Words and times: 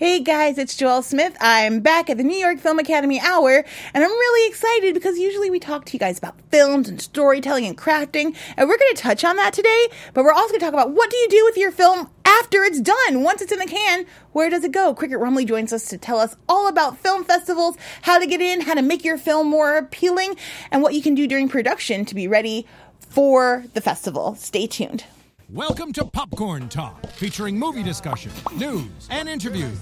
Hey 0.00 0.20
guys, 0.20 0.58
it's 0.58 0.76
Joelle 0.76 1.02
Smith. 1.02 1.36
I'm 1.40 1.80
back 1.80 2.08
at 2.08 2.18
the 2.18 2.22
New 2.22 2.38
York 2.38 2.60
Film 2.60 2.78
Academy 2.78 3.18
Hour, 3.18 3.64
and 3.92 4.04
I'm 4.04 4.10
really 4.10 4.48
excited 4.48 4.94
because 4.94 5.18
usually 5.18 5.50
we 5.50 5.58
talk 5.58 5.86
to 5.86 5.92
you 5.92 5.98
guys 5.98 6.18
about 6.18 6.40
films 6.52 6.88
and 6.88 7.02
storytelling 7.02 7.66
and 7.66 7.76
crafting, 7.76 8.36
and 8.56 8.68
we're 8.68 8.78
going 8.78 8.94
to 8.94 9.02
touch 9.02 9.24
on 9.24 9.34
that 9.34 9.52
today, 9.52 9.88
but 10.14 10.22
we're 10.22 10.30
also 10.30 10.50
going 10.50 10.60
to 10.60 10.64
talk 10.66 10.72
about 10.72 10.92
what 10.92 11.10
do 11.10 11.16
you 11.16 11.28
do 11.28 11.44
with 11.46 11.56
your 11.56 11.72
film 11.72 12.08
after 12.24 12.62
it's 12.62 12.80
done? 12.80 13.24
Once 13.24 13.42
it's 13.42 13.50
in 13.50 13.58
the 13.58 13.66
can, 13.66 14.06
where 14.30 14.48
does 14.48 14.62
it 14.62 14.70
go? 14.70 14.94
Cricket 14.94 15.18
Rumley 15.18 15.44
joins 15.44 15.72
us 15.72 15.86
to 15.86 15.98
tell 15.98 16.20
us 16.20 16.36
all 16.48 16.68
about 16.68 16.98
film 16.98 17.24
festivals, 17.24 17.76
how 18.02 18.20
to 18.20 18.26
get 18.28 18.40
in, 18.40 18.60
how 18.60 18.74
to 18.74 18.82
make 18.82 19.04
your 19.04 19.18
film 19.18 19.48
more 19.48 19.76
appealing, 19.76 20.36
and 20.70 20.80
what 20.80 20.94
you 20.94 21.02
can 21.02 21.16
do 21.16 21.26
during 21.26 21.48
production 21.48 22.04
to 22.04 22.14
be 22.14 22.28
ready 22.28 22.68
for 23.00 23.64
the 23.74 23.80
festival. 23.80 24.36
Stay 24.36 24.68
tuned. 24.68 25.06
Welcome 25.50 25.94
to 25.94 26.04
Popcorn 26.04 26.68
Talk, 26.68 27.06
featuring 27.12 27.58
movie 27.58 27.82
discussion, 27.82 28.30
news, 28.54 29.08
and 29.08 29.30
interviews. 29.30 29.80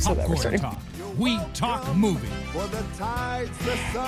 So 0.00 0.14
that 0.14 0.28
we're 0.28 0.34
Popcorn 0.34 0.38
starting. 0.38 0.60
Talk. 0.60 0.80
We 1.16 1.38
talk 1.54 1.94
movie. 1.94 2.26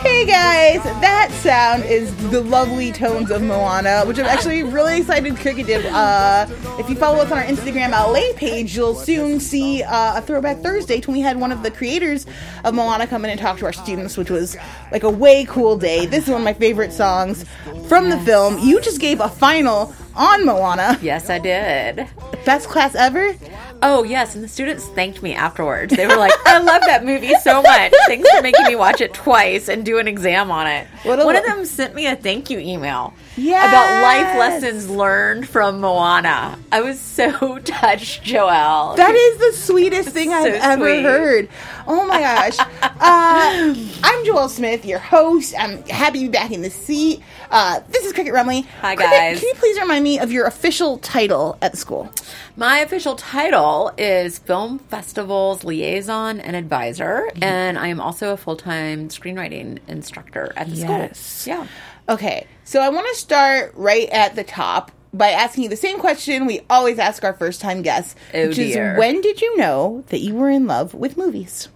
Hey 0.01 0.27
guys, 0.27 0.83
that 0.83 1.31
sound 1.41 1.85
is 1.85 2.13
the 2.31 2.41
lovely 2.41 2.91
tones 2.91 3.31
of 3.31 3.43
Moana, 3.43 4.03
which 4.07 4.19
I'm 4.19 4.27
actually 4.27 4.65
really 4.65 4.99
excited 4.99 5.37
Cricket 5.37 5.69
did. 5.69 5.87
Uh, 5.87 6.47
if 6.81 6.91
you 6.91 6.97
follow 6.97 7.19
us 7.21 7.31
on 7.31 7.39
our 7.39 7.45
Instagram 7.45 7.93
LA 7.93 8.37
page, 8.37 8.75
you'll 8.75 8.97
soon 8.97 9.39
see 9.39 9.85
uh, 9.85 10.19
a 10.19 10.23
Throwback 10.23 10.59
Thursday 10.59 11.01
when 11.03 11.15
we 11.15 11.21
had 11.21 11.39
one 11.39 11.53
of 11.53 11.63
the 11.63 11.71
creators 11.71 12.27
of 12.65 12.75
Moana 12.75 13.07
come 13.07 13.25
in 13.25 13.31
and 13.31 13.41
talk 13.41 13.59
to 13.59 13.67
our 13.67 13.73
students, 13.73 14.17
which 14.17 14.31
was 14.31 14.57
like 14.91 15.05
a 15.05 15.11
way 15.11 15.45
cool 15.45 15.79
day. 15.79 16.07
This 16.07 16.25
is 16.25 16.31
one 16.31 16.41
of 16.41 16.45
my 16.45 16.55
favorite 16.55 16.93
songs 16.93 17.45
from 17.87 18.11
the 18.11 18.19
film. 18.21 18.59
You 18.59 18.81
just 18.81 19.01
gave 19.01 19.21
a 19.21 19.29
final 19.29 19.95
on 20.19 20.45
Moana. 20.45 20.99
Yes, 21.01 21.31
I 21.31 21.39
did. 21.39 22.07
Best 22.45 22.69
class 22.69 22.95
ever? 22.95 23.35
Oh, 23.81 24.03
yes, 24.03 24.35
and 24.35 24.43
the 24.43 24.49
students 24.49 24.85
thanked 24.87 25.23
me 25.23 25.35
afterwards. 25.35 25.95
They 25.95 26.07
were 26.07 26.17
like, 26.17 26.33
"I 26.47 26.59
love 26.59 26.83
that 26.87 27.05
movie 27.05 27.33
so 27.43 27.63
much. 27.63 27.93
Thanks 28.09 28.29
for 28.31 28.43
making 28.43 28.67
me 28.67 28.75
watch 28.75 29.01
it 29.01 29.15
twice 29.15 29.69
and 29.69 29.85
do 29.85 29.99
an 29.99 30.09
exam 30.09 30.51
on 30.51 30.67
it." 30.67 30.87
One 31.05 31.21
of 31.37 31.45
them 31.45 31.65
sent 31.65 31.95
me 31.95 32.07
a 32.07 32.17
thank 32.17 32.51
you 32.51 32.59
email 32.59 33.15
Yes. 33.37 33.69
about 33.69 34.03
life 34.03 34.37
lessons 34.39 34.91
learned 34.91 35.49
from 35.49 35.81
Moana. 35.81 36.59
I 36.73 36.81
was 36.81 36.99
so 36.99 37.59
touched, 37.65 38.25
Joelle. 38.25 38.97
That 38.97 39.15
is 39.15 39.39
the 39.39 39.53
sweetest 39.65 40.09
thing 40.09 40.33
I've 40.33 40.55
So 40.55 40.61
ever 40.71 40.85
sweet. 40.95 41.03
heard. 41.05 41.49
Oh 41.91 42.07
my 42.07 42.21
gosh. 42.21 42.59
Uh, 42.83 43.75
I'm 44.05 44.25
Joelle 44.27 44.51
Smith, 44.51 44.85
your 44.85 44.99
host. 44.99 45.55
I'm 45.59 45.83
happy 45.85 46.19
to 46.19 46.25
be 46.27 46.29
back 46.31 46.51
in 46.53 46.61
the 46.61 46.69
seat. 46.69 47.23
Uh, 47.51 47.81
this 47.89 48.05
is 48.05 48.13
Cricket 48.13 48.35
Rumley. 48.35 48.67
Hi, 48.83 48.95
Cricket, 48.95 49.11
guys. 49.13 49.41
Can 49.41 49.49
you 49.49 49.55
please 49.55 49.79
remind 49.81 50.05
me 50.05 50.19
of 50.19 50.31
your 50.31 50.47
official 50.47 50.99
title 50.99 51.57
at 51.63 51.71
the 51.73 51.79
school? 51.79 52.13
My 52.57 52.81
official 52.81 53.15
title 53.17 53.93
is 53.97 54.39
Film 54.39 54.79
Festivals 54.81 55.65
Liaison 55.65 56.41
and 56.41 56.55
Advisor, 56.55 57.31
Mm-hmm. 57.31 57.43
and 57.45 57.79
I 57.79 57.89
am 57.89 58.01
also 58.01 58.33
a 58.33 58.37
full 58.37 58.57
time 58.57 59.09
screenwriting 59.09 59.79
instructor 59.89 60.53
at 60.57 60.69
the 60.69 60.77
Yes. 60.77 61.19
school. 61.19 61.55
Yeah. 61.55 61.67
Okay, 62.11 62.47
so 62.65 62.81
I 62.81 62.91
want 62.91 63.07
to 63.09 63.15
start 63.15 63.73
right 63.77 64.09
at 64.11 64.35
the 64.37 64.45
top 64.45 64.93
by 65.15 65.31
asking 65.31 65.65
you 65.65 65.71
the 65.71 65.77
same 65.77 65.99
question 65.99 66.45
we 66.45 66.61
always 66.69 66.99
ask 66.99 67.25
our 67.25 67.33
first 67.33 67.63
time 67.63 67.81
guests, 67.81 68.15
Oh, 68.35 68.49
which 68.49 68.57
dear. 68.57 68.93
is 68.93 68.99
when 68.99 69.23
did 69.23 69.41
you 69.41 69.57
know 69.57 70.05
that 70.09 70.21
you 70.21 70.35
were 70.35 70.51
in 70.51 70.67
love 70.67 70.93
with 70.93 71.17
movies? 71.17 71.69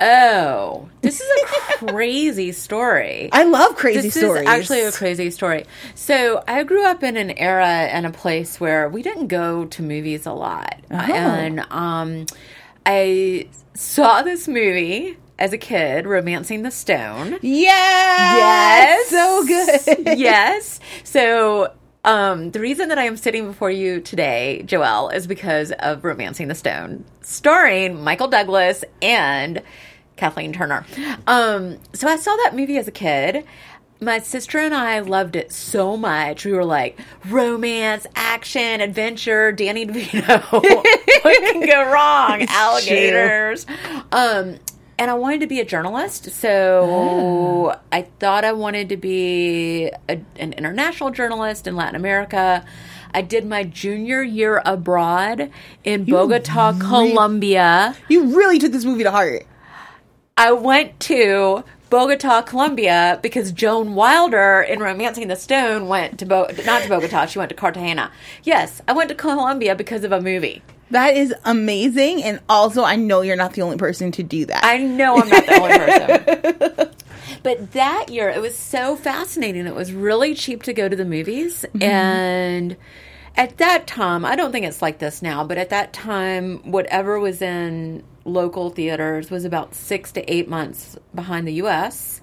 Oh, 0.00 0.88
this 1.02 1.20
is 1.20 1.28
a 1.42 1.86
crazy 1.86 2.52
story. 2.66 3.28
I 3.32 3.44
love 3.44 3.76
crazy 3.76 4.02
this 4.02 4.14
stories. 4.14 4.42
is 4.42 4.48
actually 4.48 4.80
a 4.82 4.92
crazy 4.92 5.30
story. 5.30 5.66
So 5.94 6.42
I 6.48 6.64
grew 6.64 6.84
up 6.86 7.02
in 7.02 7.16
an 7.16 7.30
era 7.32 7.66
and 7.66 8.06
a 8.06 8.10
place 8.10 8.58
where 8.58 8.88
we 8.88 9.02
didn't 9.02 9.28
go 9.28 9.66
to 9.66 9.82
movies 9.82 10.26
a 10.26 10.32
lot, 10.32 10.80
Oh. 10.90 10.96
and 10.96 11.60
um, 11.70 12.26
I 12.86 13.48
saw 13.74 14.22
this 14.22 14.48
movie 14.48 15.16
as 15.38 15.52
a 15.52 15.58
kid, 15.58 16.06
*Romancing 16.06 16.62
the 16.62 16.70
Stone*. 16.70 17.38
Yes! 17.42 18.38
Yes, 18.38 19.08
so 19.10 19.44
good. 19.96 20.18
yes. 20.18 20.80
So 21.04 21.72
um, 22.04 22.50
the 22.50 22.60
reason 22.60 22.88
that 22.88 22.98
I 22.98 23.04
am 23.04 23.16
sitting 23.16 23.46
before 23.46 23.70
you 23.70 24.00
today, 24.00 24.62
Joelle, 24.66 25.14
is 25.14 25.26
because 25.26 25.72
of 25.72 26.04
*Romancing 26.04 26.48
the 26.48 26.54
Stone*, 26.54 27.04
starring 27.20 28.02
Michael 28.02 28.28
Douglas 28.28 28.84
and 29.00 29.62
Kathleen 30.16 30.52
Turner. 30.52 30.84
Um, 31.26 31.78
so 31.92 32.08
I 32.08 32.16
saw 32.16 32.34
that 32.44 32.54
movie 32.54 32.76
as 32.76 32.88
a 32.88 32.92
kid. 32.92 33.44
My 34.00 34.18
sister 34.18 34.58
and 34.58 34.74
I 34.74 34.98
loved 34.98 35.36
it 35.36 35.52
so 35.52 35.96
much. 35.96 36.44
We 36.44 36.52
were 36.52 36.64
like, 36.64 36.98
romance, 37.26 38.04
action, 38.16 38.80
adventure, 38.80 39.52
Danny 39.52 39.86
DeVito. 39.86 40.42
what 41.22 41.52
can 41.52 41.64
go 41.64 41.88
wrong? 41.88 42.44
Alligators. 42.48 43.64
Um, 44.10 44.58
and 45.02 45.10
I 45.10 45.14
wanted 45.14 45.40
to 45.40 45.48
be 45.48 45.58
a 45.58 45.64
journalist, 45.64 46.30
so 46.30 47.72
ah. 47.74 47.80
I 47.90 48.02
thought 48.20 48.44
I 48.44 48.52
wanted 48.52 48.88
to 48.90 48.96
be 48.96 49.90
a, 50.08 50.20
an 50.36 50.52
international 50.52 51.10
journalist 51.10 51.66
in 51.66 51.74
Latin 51.74 51.96
America. 51.96 52.64
I 53.12 53.22
did 53.22 53.44
my 53.44 53.64
junior 53.64 54.22
year 54.22 54.62
abroad 54.64 55.50
in 55.82 56.04
Bogota, 56.04 56.78
Colombia. 56.78 57.96
You 58.08 58.36
really 58.36 58.60
took 58.60 58.70
this 58.70 58.84
movie 58.84 59.02
to 59.02 59.10
heart. 59.10 59.44
I 60.36 60.52
went 60.52 61.00
to 61.00 61.64
Bogota, 61.90 62.42
Colombia 62.42 63.18
because 63.24 63.50
Joan 63.50 63.96
Wilder 63.96 64.62
in 64.62 64.78
Romancing 64.78 65.26
the 65.26 65.34
Stone 65.34 65.88
went 65.88 66.20
to 66.20 66.26
Bo- 66.26 66.48
not 66.64 66.84
to 66.84 66.88
Bogota, 66.88 67.26
she 67.26 67.40
went 67.40 67.48
to 67.48 67.56
Cartagena. 67.56 68.12
Yes, 68.44 68.80
I 68.86 68.92
went 68.92 69.08
to 69.08 69.16
Colombia 69.16 69.74
because 69.74 70.04
of 70.04 70.12
a 70.12 70.20
movie. 70.20 70.62
That 70.92 71.16
is 71.16 71.34
amazing, 71.44 72.22
and 72.22 72.40
also 72.48 72.84
I 72.84 72.96
know 72.96 73.22
you're 73.22 73.36
not 73.36 73.54
the 73.54 73.62
only 73.62 73.76
person 73.76 74.12
to 74.12 74.22
do 74.22 74.46
that. 74.46 74.64
I 74.64 74.78
know 74.78 75.16
I'm 75.16 75.28
not 75.28 75.46
the 75.46 75.60
only 75.60 75.78
person. 75.78 76.88
But 77.42 77.72
that 77.72 78.08
year, 78.08 78.28
it 78.28 78.40
was 78.40 78.56
so 78.56 78.94
fascinating. 78.94 79.66
It 79.66 79.74
was 79.74 79.92
really 79.92 80.34
cheap 80.34 80.62
to 80.64 80.72
go 80.72 80.88
to 80.88 80.94
the 80.94 81.04
movies. 81.04 81.64
Mm-hmm. 81.68 81.82
And 81.82 82.76
at 83.36 83.58
that 83.58 83.86
time, 83.86 84.24
I 84.24 84.36
don't 84.36 84.52
think 84.52 84.66
it's 84.66 84.80
like 84.82 84.98
this 84.98 85.22
now, 85.22 85.44
but 85.44 85.58
at 85.58 85.70
that 85.70 85.92
time, 85.92 86.58
whatever 86.70 87.18
was 87.18 87.42
in 87.42 88.04
local 88.24 88.70
theaters 88.70 89.30
was 89.30 89.44
about 89.44 89.74
six 89.74 90.12
to 90.12 90.32
eight 90.32 90.48
months 90.48 90.96
behind 91.14 91.48
the 91.48 91.54
US. 91.54 92.20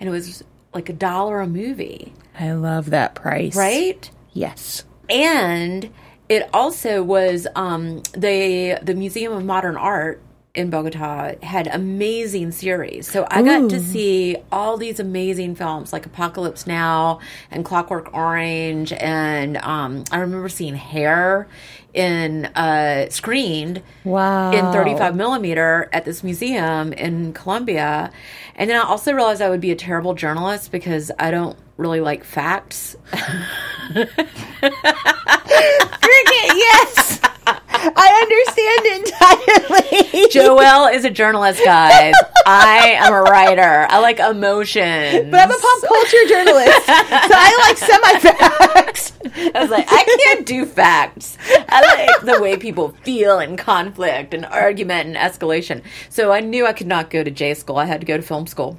And 0.00 0.08
it 0.08 0.12
was 0.12 0.42
like 0.74 0.88
a 0.88 0.94
dollar 0.94 1.40
a 1.40 1.46
movie, 1.46 2.12
I 2.38 2.52
love 2.52 2.90
that 2.90 3.14
price. 3.14 3.54
right? 3.54 4.10
Yes. 4.32 4.84
and 5.08 5.88
it 6.28 6.48
also 6.52 7.02
was 7.02 7.46
um, 7.54 8.02
the 8.12 8.78
the 8.82 8.94
Museum 8.94 9.32
of 9.32 9.44
Modern 9.44 9.76
Art 9.76 10.20
in 10.54 10.70
Bogota 10.70 11.34
had 11.42 11.66
amazing 11.66 12.50
series. 12.50 13.10
So 13.10 13.26
I 13.30 13.42
got 13.42 13.68
to 13.68 13.78
see 13.78 14.38
all 14.50 14.78
these 14.78 14.98
amazing 14.98 15.54
films 15.54 15.92
like 15.92 16.06
Apocalypse 16.06 16.66
Now 16.66 17.20
and 17.50 17.62
Clockwork 17.62 18.14
Orange, 18.14 18.90
and 18.94 19.58
um, 19.58 20.04
I 20.10 20.18
remember 20.18 20.48
seeing 20.48 20.74
Hair 20.74 21.46
in 21.92 22.46
uh, 22.46 23.10
screened 23.10 23.82
Wow. 24.04 24.50
in 24.52 24.72
35 24.72 25.14
millimeter 25.14 25.90
at 25.92 26.06
this 26.06 26.24
museum 26.24 26.92
in 26.94 27.34
Colombia. 27.34 28.10
And 28.54 28.70
then 28.70 28.78
I 28.80 28.84
also 28.84 29.12
realized 29.12 29.42
I 29.42 29.50
would 29.50 29.60
be 29.60 29.70
a 29.72 29.76
terrible 29.76 30.14
journalist 30.14 30.72
because 30.72 31.10
I 31.18 31.30
don't 31.30 31.58
really 31.76 32.00
like 32.00 32.24
facts. 32.24 32.96
Cricket, 33.90 34.08
yes. 36.56 37.20
I 37.48 38.08
understand 38.22 38.86
entirely. 39.04 40.28
Joelle 40.30 40.92
is 40.92 41.04
a 41.04 41.10
journalist, 41.10 41.62
guys. 41.64 42.14
I 42.44 42.96
am 42.98 43.12
a 43.12 43.22
writer. 43.22 43.86
I 43.88 44.00
like 44.00 44.18
emotions. 44.18 45.30
But 45.30 45.40
I'm 45.40 45.50
a 45.50 45.58
pop 45.58 45.82
culture 45.86 46.26
journalist, 46.26 46.86
so 46.86 46.92
I 46.92 47.58
like 47.68 47.78
semi 47.78 48.18
facts. 48.18 49.12
I 49.54 49.60
was 49.60 49.70
like, 49.70 49.86
I 49.88 50.04
can't 50.24 50.46
do 50.46 50.66
facts. 50.66 51.38
I 51.68 52.08
like 52.08 52.22
the 52.22 52.42
way 52.42 52.56
people 52.56 52.88
feel 53.02 53.38
in 53.38 53.56
conflict 53.56 54.34
and 54.34 54.44
argument 54.46 55.08
and 55.08 55.16
escalation. 55.16 55.82
So 56.08 56.32
I 56.32 56.40
knew 56.40 56.66
I 56.66 56.72
could 56.72 56.88
not 56.88 57.10
go 57.10 57.22
to 57.22 57.30
J 57.30 57.54
school. 57.54 57.76
I 57.76 57.84
had 57.84 58.00
to 58.00 58.06
go 58.06 58.16
to 58.16 58.22
film 58.22 58.46
school. 58.48 58.78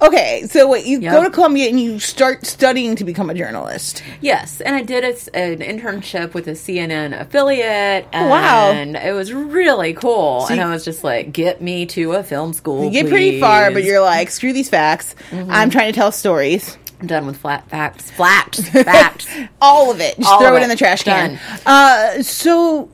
Okay, 0.00 0.44
so 0.48 0.68
wait, 0.68 0.86
you 0.86 1.00
Yep. 1.00 1.12
go 1.12 1.24
to 1.24 1.30
Colombia 1.30 1.68
and 1.68 1.78
you 1.80 1.98
start 1.98 2.46
studying 2.46 2.94
to 2.96 3.04
become 3.04 3.30
a 3.30 3.34
journalist. 3.34 4.02
Yes, 4.20 4.60
and 4.60 4.74
I 4.76 4.82
did 4.82 5.04
a, 5.04 5.08
an 5.36 5.58
internship 5.58 6.34
with 6.34 6.46
a 6.48 6.52
CNN 6.54 7.18
affiliate. 7.20 8.06
And 8.12 8.30
Wow. 8.30 8.70
And 8.70 8.96
it 8.96 9.12
was 9.12 9.32
really 9.32 9.92
cool. 9.94 10.46
and 10.48 10.56
you- 10.58 10.62
I 10.62 10.70
was 10.70 10.84
just 10.84 11.02
like, 11.04 11.32
"Get 11.32 11.60
me 11.60 11.84
to 11.86 12.12
a 12.12 12.22
film 12.22 12.52
school." 12.52 12.84
You 12.84 12.90
get 12.90 13.08
pretty 13.08 13.40
far, 13.40 13.70
but 13.72 13.82
you're 13.84 14.00
like, 14.00 14.30
screw 14.30 14.52
these 14.52 14.68
facts. 14.68 15.14
I'm 15.32 15.70
trying 15.70 15.92
to 15.92 15.96
tell 15.98 16.12
stories. 16.12 16.76
I'm 17.00 17.06
done 17.06 17.26
with 17.26 17.36
flat 17.36 17.68
facts. 17.68 18.10
Facts. 18.10 18.68
Facts. 18.70 19.26
All 19.60 19.90
of 19.90 20.00
it. 20.00 20.16
Just 20.16 20.28
All 20.28 20.40
throw 20.40 20.54
it, 20.56 20.60
it. 20.60 20.62
in 20.64 20.68
the 20.68 20.76
trash 20.76 21.02
can. 21.04 21.38
Uh, 21.64 22.22
so, 22.22 22.88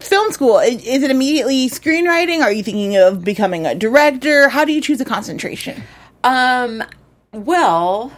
film 0.00 0.30
school, 0.32 0.58
is 0.58 1.02
it 1.02 1.10
immediately 1.10 1.68
screenwriting? 1.70 2.42
Are 2.42 2.52
you 2.52 2.62
thinking 2.62 2.96
of 2.98 3.24
becoming 3.24 3.64
a 3.66 3.74
director? 3.74 4.50
How 4.50 4.64
do 4.66 4.72
you 4.72 4.80
choose 4.82 5.00
a 5.00 5.06
concentration? 5.06 5.82
Um, 6.24 6.82
well, 7.32 8.12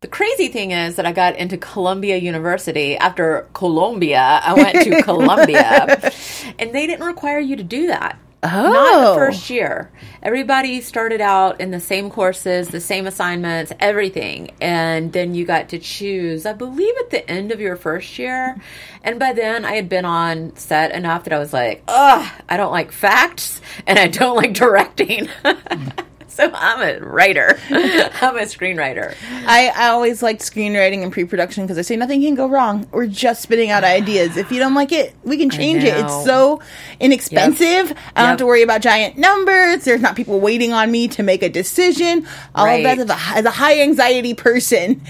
the 0.00 0.08
crazy 0.08 0.48
thing 0.48 0.70
is 0.70 0.96
that 0.96 1.06
I 1.06 1.12
got 1.12 1.36
into 1.36 1.56
Columbia 1.58 2.16
University 2.16 2.96
after 2.96 3.48
Colombia. 3.52 4.40
I 4.42 4.54
went 4.54 4.82
to 4.84 5.02
Columbia, 5.04 6.10
and 6.58 6.74
they 6.74 6.86
didn't 6.86 7.06
require 7.06 7.38
you 7.38 7.56
to 7.56 7.62
do 7.62 7.88
that. 7.88 8.18
Oh. 8.42 8.48
Not 8.72 8.94
Oh. 8.94 9.10
the 9.10 9.16
first 9.16 9.50
year. 9.50 9.90
Everybody 10.22 10.80
started 10.80 11.20
out 11.20 11.60
in 11.60 11.70
the 11.72 11.80
same 11.80 12.08
courses, 12.08 12.68
the 12.68 12.80
same 12.80 13.06
assignments, 13.06 13.70
everything. 13.78 14.52
And 14.62 15.12
then 15.12 15.34
you 15.34 15.44
got 15.44 15.68
to 15.70 15.78
choose, 15.78 16.46
I 16.46 16.54
believe, 16.54 16.94
at 17.00 17.10
the 17.10 17.30
end 17.30 17.52
of 17.52 17.60
your 17.60 17.76
first 17.76 18.18
year. 18.18 18.56
And 19.04 19.18
by 19.18 19.34
then, 19.34 19.66
I 19.66 19.74
had 19.74 19.90
been 19.90 20.06
on 20.06 20.56
set 20.56 20.92
enough 20.92 21.24
that 21.24 21.34
I 21.34 21.38
was 21.38 21.52
like, 21.52 21.82
ugh, 21.86 22.26
I 22.48 22.56
don't 22.56 22.72
like 22.72 22.92
facts 22.92 23.60
and 23.86 23.98
I 23.98 24.08
don't 24.08 24.36
like 24.36 24.54
directing. 24.54 25.28
so 26.34 26.50
I'm 26.54 26.80
a 26.80 27.04
writer, 27.04 27.58
I'm 27.70 28.36
a 28.36 28.42
screenwriter. 28.42 29.14
I, 29.46 29.68
I 29.74 29.88
always 29.88 30.22
liked 30.22 30.40
screenwriting 30.40 31.02
and 31.02 31.12
pre-production 31.12 31.64
because 31.64 31.76
I 31.78 31.82
say 31.82 31.96
nothing 31.96 32.22
can 32.22 32.34
go 32.34 32.48
wrong. 32.48 32.88
We're 32.92 33.06
just 33.06 33.42
spitting 33.42 33.70
out 33.70 33.84
ideas. 33.84 34.36
If 34.36 34.50
you 34.52 34.58
don't 34.58 34.74
like 34.74 34.92
it, 34.92 35.14
we 35.24 35.36
can 35.36 35.50
change 35.50 35.82
it. 35.84 35.94
It's 35.98 36.24
so 36.24 36.60
inexpensive. 37.00 37.96
I 38.14 38.20
don't 38.22 38.28
have 38.30 38.38
to 38.38 38.46
worry 38.46 38.62
about 38.62 38.80
giant 38.80 39.18
numbers. 39.18 39.84
There's 39.84 40.00
not 40.00 40.16
people 40.16 40.40
waiting 40.40 40.72
on 40.72 40.90
me 40.90 41.08
to 41.08 41.22
make 41.22 41.42
a 41.42 41.48
decision. 41.48 42.26
All 42.54 42.64
Right. 42.66 42.84
of 42.86 43.08
that 43.08 43.10
as 43.10 43.34
a, 43.34 43.38
as 43.38 43.44
a 43.44 43.50
high 43.50 43.80
anxiety 43.80 44.34
person. 44.34 45.02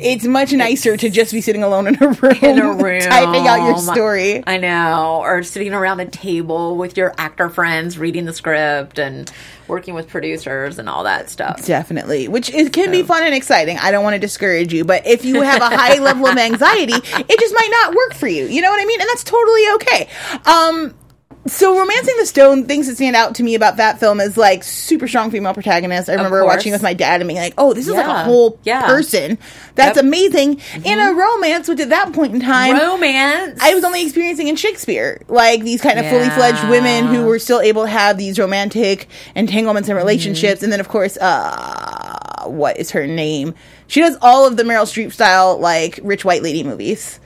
It's 0.00 0.24
much 0.24 0.52
nicer 0.52 0.96
to 0.96 1.10
just 1.10 1.32
be 1.32 1.40
sitting 1.40 1.62
alone 1.62 1.86
in 1.86 2.02
a 2.02 2.08
room, 2.22 2.38
in 2.42 2.58
a 2.58 2.72
room 2.82 3.00
typing 3.00 3.46
out 3.46 3.66
your 3.66 3.78
story. 3.78 4.42
I 4.46 4.58
know, 4.58 5.20
or 5.22 5.42
sitting 5.42 5.72
around 5.72 6.00
a 6.00 6.06
table 6.06 6.76
with 6.76 6.96
your 6.96 7.14
actor 7.18 7.48
friends 7.48 7.98
reading 7.98 8.24
the 8.24 8.32
script 8.32 8.98
and 8.98 9.30
working 9.68 9.94
with 9.94 10.08
producers 10.08 10.78
and 10.78 10.88
all 10.88 11.04
that 11.04 11.30
stuff. 11.30 11.64
Definitely, 11.64 12.28
which 12.28 12.50
is, 12.50 12.68
can 12.68 12.90
be 12.90 13.02
fun 13.02 13.24
and 13.24 13.34
exciting. 13.34 13.78
I 13.78 13.90
don't 13.90 14.04
want 14.04 14.14
to 14.14 14.20
discourage 14.20 14.72
you, 14.72 14.84
but 14.84 15.06
if 15.06 15.24
you 15.24 15.42
have 15.42 15.60
a 15.60 15.76
high 15.76 15.98
level 16.00 16.26
of 16.26 16.36
anxiety, 16.36 16.94
it 16.94 17.40
just 17.40 17.54
might 17.54 17.68
not 17.70 17.94
work 17.94 18.14
for 18.14 18.28
you. 18.28 18.46
You 18.46 18.62
know 18.62 18.70
what 18.70 18.80
I 18.80 18.84
mean? 18.84 19.00
And 19.00 19.08
that's 19.08 19.24
totally 19.24 19.62
okay. 19.74 20.08
Um, 20.44 20.94
so 21.46 21.78
romancing 21.78 22.14
the 22.18 22.26
stone 22.26 22.64
things 22.66 22.86
that 22.86 22.96
stand 22.96 23.14
out 23.16 23.34
to 23.34 23.42
me 23.42 23.54
about 23.54 23.76
that 23.76 23.98
film 24.00 24.20
is 24.20 24.36
like 24.36 24.62
super 24.64 25.06
strong 25.06 25.30
female 25.30 25.54
protagonist 25.54 26.08
i 26.08 26.12
remember 26.14 26.44
watching 26.44 26.72
with 26.72 26.82
my 26.82 26.94
dad 26.94 27.20
and 27.20 27.28
being 27.28 27.40
like 27.40 27.54
oh 27.58 27.72
this 27.72 27.86
is 27.86 27.94
like 27.94 28.06
a 28.06 28.24
whole 28.24 28.58
Yeah. 28.64 28.86
person 28.86 29.38
that's 29.74 29.96
Yep. 29.96 30.04
Mm-hmm. 30.04 30.08
amazing 30.08 30.60
in 30.84 30.98
a 30.98 31.12
romance 31.14 31.68
which 31.68 31.80
at 31.80 31.90
that 31.90 32.12
point 32.12 32.34
in 32.34 32.40
time 32.40 32.76
Romance. 32.76 33.58
I 33.62 33.74
was 33.74 33.84
only 33.84 34.02
experiencing 34.02 34.48
in 34.48 34.56
Shakespeare, 34.56 35.20
like 35.28 35.62
these 35.62 35.80
kind 35.80 35.98
of 35.98 36.06
fully 36.06 36.28
fledged 36.30 36.66
women 36.68 37.06
who 37.06 37.24
were 37.26 37.38
still 37.38 37.60
able 37.60 37.84
to 37.84 37.90
have 37.90 38.16
these 38.18 38.38
romantic 38.38 39.08
entanglements 39.34 39.88
and 39.88 39.96
relationships. 39.96 40.62
And 40.62 40.72
then, 40.72 40.80
of 40.80 40.88
course, 40.88 41.16
uh, 41.18 42.44
what 42.46 42.78
is 42.78 42.90
her 42.92 43.06
name? 43.06 43.54
She 43.86 44.00
does 44.00 44.16
all 44.22 44.46
of 44.46 44.56
the 44.56 44.62
Meryl 44.62 44.84
Streep 44.84 45.12
style, 45.12 45.58
like 45.58 45.98
rich 46.02 46.24
white 46.24 46.42
lady 46.42 46.62
movies. 46.62 47.20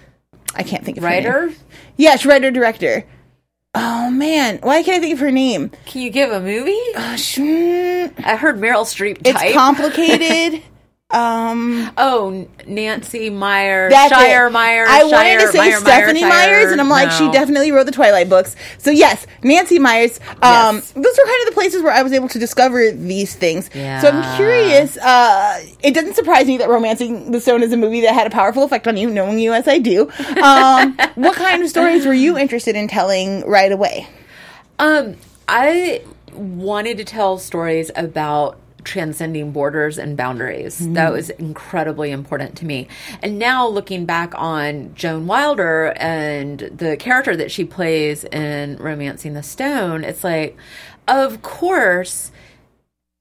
I 0.55 0.63
can't 0.63 0.85
think 0.85 0.97
of 0.99 1.05
her 1.05 1.11
name. 1.11 1.25
writer. 1.25 1.53
Yeah, 1.97 2.17
she's 2.17 2.27
writer 2.27 2.51
director. 2.51 3.05
Oh 3.75 4.11
man, 4.11 4.59
why 4.63 4.83
can't 4.83 4.97
I 4.97 5.01
think 5.01 5.13
of 5.15 5.21
her 5.21 5.31
name? 5.31 5.71
Can 5.87 6.03
you 6.03 6.11
give 6.11 6.33
a 6.33 6.41
movie? 6.41 6.77
Uh, 6.97 7.15
sh- 7.17 7.39
mm, 7.39 8.13
I 8.25 8.35
heard 8.37 8.57
Meryl 8.57 8.85
Streep 8.85 9.19
it's 9.25 9.53
complicated. 9.55 10.63
um, 11.13 11.91
oh, 11.99 12.47
Nancy 12.67 13.31
Meyer, 13.31 13.91
That's 13.91 14.13
Shire 14.13 14.47
it. 14.47 14.51
Meyer. 14.53 14.85
I 14.89 15.05
wanted 15.05 15.41
to 15.41 15.49
say 15.49 15.59
Meyer, 15.59 15.77
Stephanie 15.81 16.23
Meyer, 16.23 16.29
Myers, 16.31 16.73
and 16.73 16.81
I'm 16.81 16.89
like, 16.89 17.11
she 17.11 17.31
definitely 17.33 17.73
wrote 17.73 17.87
the 17.87 17.93
Twilight 17.93 18.29
books. 18.29 18.55
So 18.79 18.91
yes, 18.91 19.27
Nancy 19.43 19.79
Meyers. 19.79 20.21
Um, 20.43 20.77
Yes. 20.77 20.93
those 20.93 21.05
were 21.05 21.25
kind 21.27 21.43
of 21.43 21.47
the 21.47 21.53
places 21.55 21.83
where 21.83 21.93
I 21.93 22.03
was 22.03 22.13
able 22.13 22.29
to 22.29 22.39
discover 22.39 22.91
these 22.93 23.35
things. 23.35 23.69
Yeah. 23.75 24.01
So 24.01 24.09
I'm 24.11 24.37
curious. 24.37 24.97
Uh, 24.99 25.65
it 25.83 25.95
doesn't 25.95 26.15
surprise 26.15 26.47
me 26.47 26.59
that 26.59 26.69
*Romancing 26.69 27.33
the 27.33 27.41
Stone* 27.41 27.63
is 27.63 27.73
a 27.73 27.77
movie 27.77 28.03
that 28.03 28.15
had 28.15 28.27
a 28.27 28.31
powerful 28.31 28.63
effect 28.63 28.87
on 28.87 28.97
you, 28.97 29.11
knowing 29.11 29.39
you 29.39 29.53
as 29.53 29.67
I 29.67 29.79
do. 29.79 30.11
Um, 30.43 30.97
what 31.17 31.35
kind 31.37 31.63
of 31.63 31.69
stories 31.69 32.07
were 32.07 32.15
you 32.15 32.39
interested 32.39 32.77
in 32.77 32.87
telling 32.89 33.45
right 33.49 33.73
away? 33.73 34.07
Um, 34.79 35.17
I 35.49 36.03
wanted 36.33 36.97
to 36.99 37.05
tell 37.05 37.39
stories 37.39 37.91
about 37.97 38.57
transcending 38.85 39.53
borders 39.53 39.99
and 39.99 40.17
boundaries. 40.17 40.79
Hmm. 40.79 40.95
That 40.95 41.13
was 41.13 41.31
incredibly 41.31 42.11
important 42.11 42.57
to 42.59 42.67
me. 42.67 42.89
And 43.23 43.39
now 43.39 43.67
looking 43.67 44.07
back 44.07 44.33
on 44.37 44.95
Joan 44.95 45.27
Wilder 45.27 45.93
and 45.97 46.59
the 46.59 46.97
character 46.97 47.37
that 47.37 47.51
she 47.51 47.65
plays 47.65 48.25
in 48.25 48.77
Romancing 48.77 49.35
the 49.35 49.43
Stone, 49.43 50.05
it's 50.05 50.25
like, 50.25 50.57
of 51.09 51.43
course, 51.43 52.31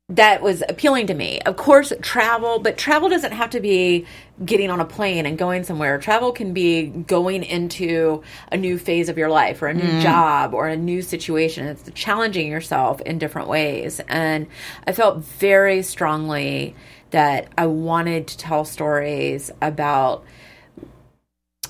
that 0.10 0.42
was 0.42 0.64
appealing 0.68 1.06
to 1.08 1.14
me. 1.14 1.40
Of 1.42 1.56
course, 1.56 1.94
travel, 2.02 2.58
but 2.60 2.78
travel 2.78 3.10
doesn't 3.10 3.32
have 3.32 3.52
to 3.52 3.60
be 3.60 4.08
getting 4.44 4.72
on 4.72 4.80
a 4.80 4.86
plane 4.86 5.28
and 5.28 5.38
going 5.38 5.64
somewhere. 5.64 6.00
Travel 6.00 6.32
can 6.32 6.52
be 6.52 6.88
going 6.88 7.44
into 7.44 8.24
a 8.52 8.58
new 8.58 8.80
phase 8.80 9.08
of 9.08 9.18
your 9.18 9.30
life 9.30 9.62
or 9.62 9.68
a 9.68 9.74
new 9.74 9.84
mm. 9.84 10.02
job 10.02 10.56
or 10.56 10.68
a 10.68 10.76
new 10.76 11.04
situation. 11.04 11.68
It's 11.68 11.92
challenging 11.94 12.50
yourself 12.50 13.02
in 13.02 13.20
different 13.20 13.50
ways. 13.50 14.02
And 14.08 14.48
I 14.88 14.94
felt 14.94 15.20
very 15.20 15.84
strongly 15.84 16.76
that 17.12 17.48
I 17.58 17.68
wanted 17.68 18.28
to 18.28 18.38
tell 18.38 18.66
stories 18.66 19.52
about 19.62 20.24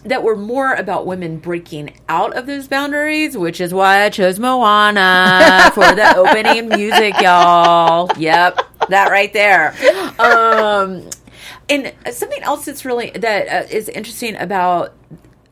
that 0.06 0.24
were 0.24 0.36
more 0.36 0.74
about 0.74 1.06
women 1.06 1.38
breaking 1.38 1.94
out 2.08 2.36
of 2.36 2.46
those 2.46 2.68
boundaries, 2.68 3.38
which 3.38 3.60
is 3.60 3.74
why 3.74 4.04
I 4.04 4.10
chose 4.10 4.40
Moana 4.40 5.72
for 5.74 5.94
the 5.96 6.14
opening 6.18 6.70
music, 6.70 7.20
y'all. 7.20 8.10
Yep, 8.18 8.60
that 8.90 9.10
right 9.12 9.32
there. 9.34 9.76
Um, 10.20 11.10
and 11.68 11.94
something 12.12 12.42
else 12.44 12.66
that's 12.66 12.86
really 12.86 13.12
that 13.12 13.48
uh, 13.48 13.68
is 13.70 13.90
interesting 13.90 14.36
about 14.36 14.96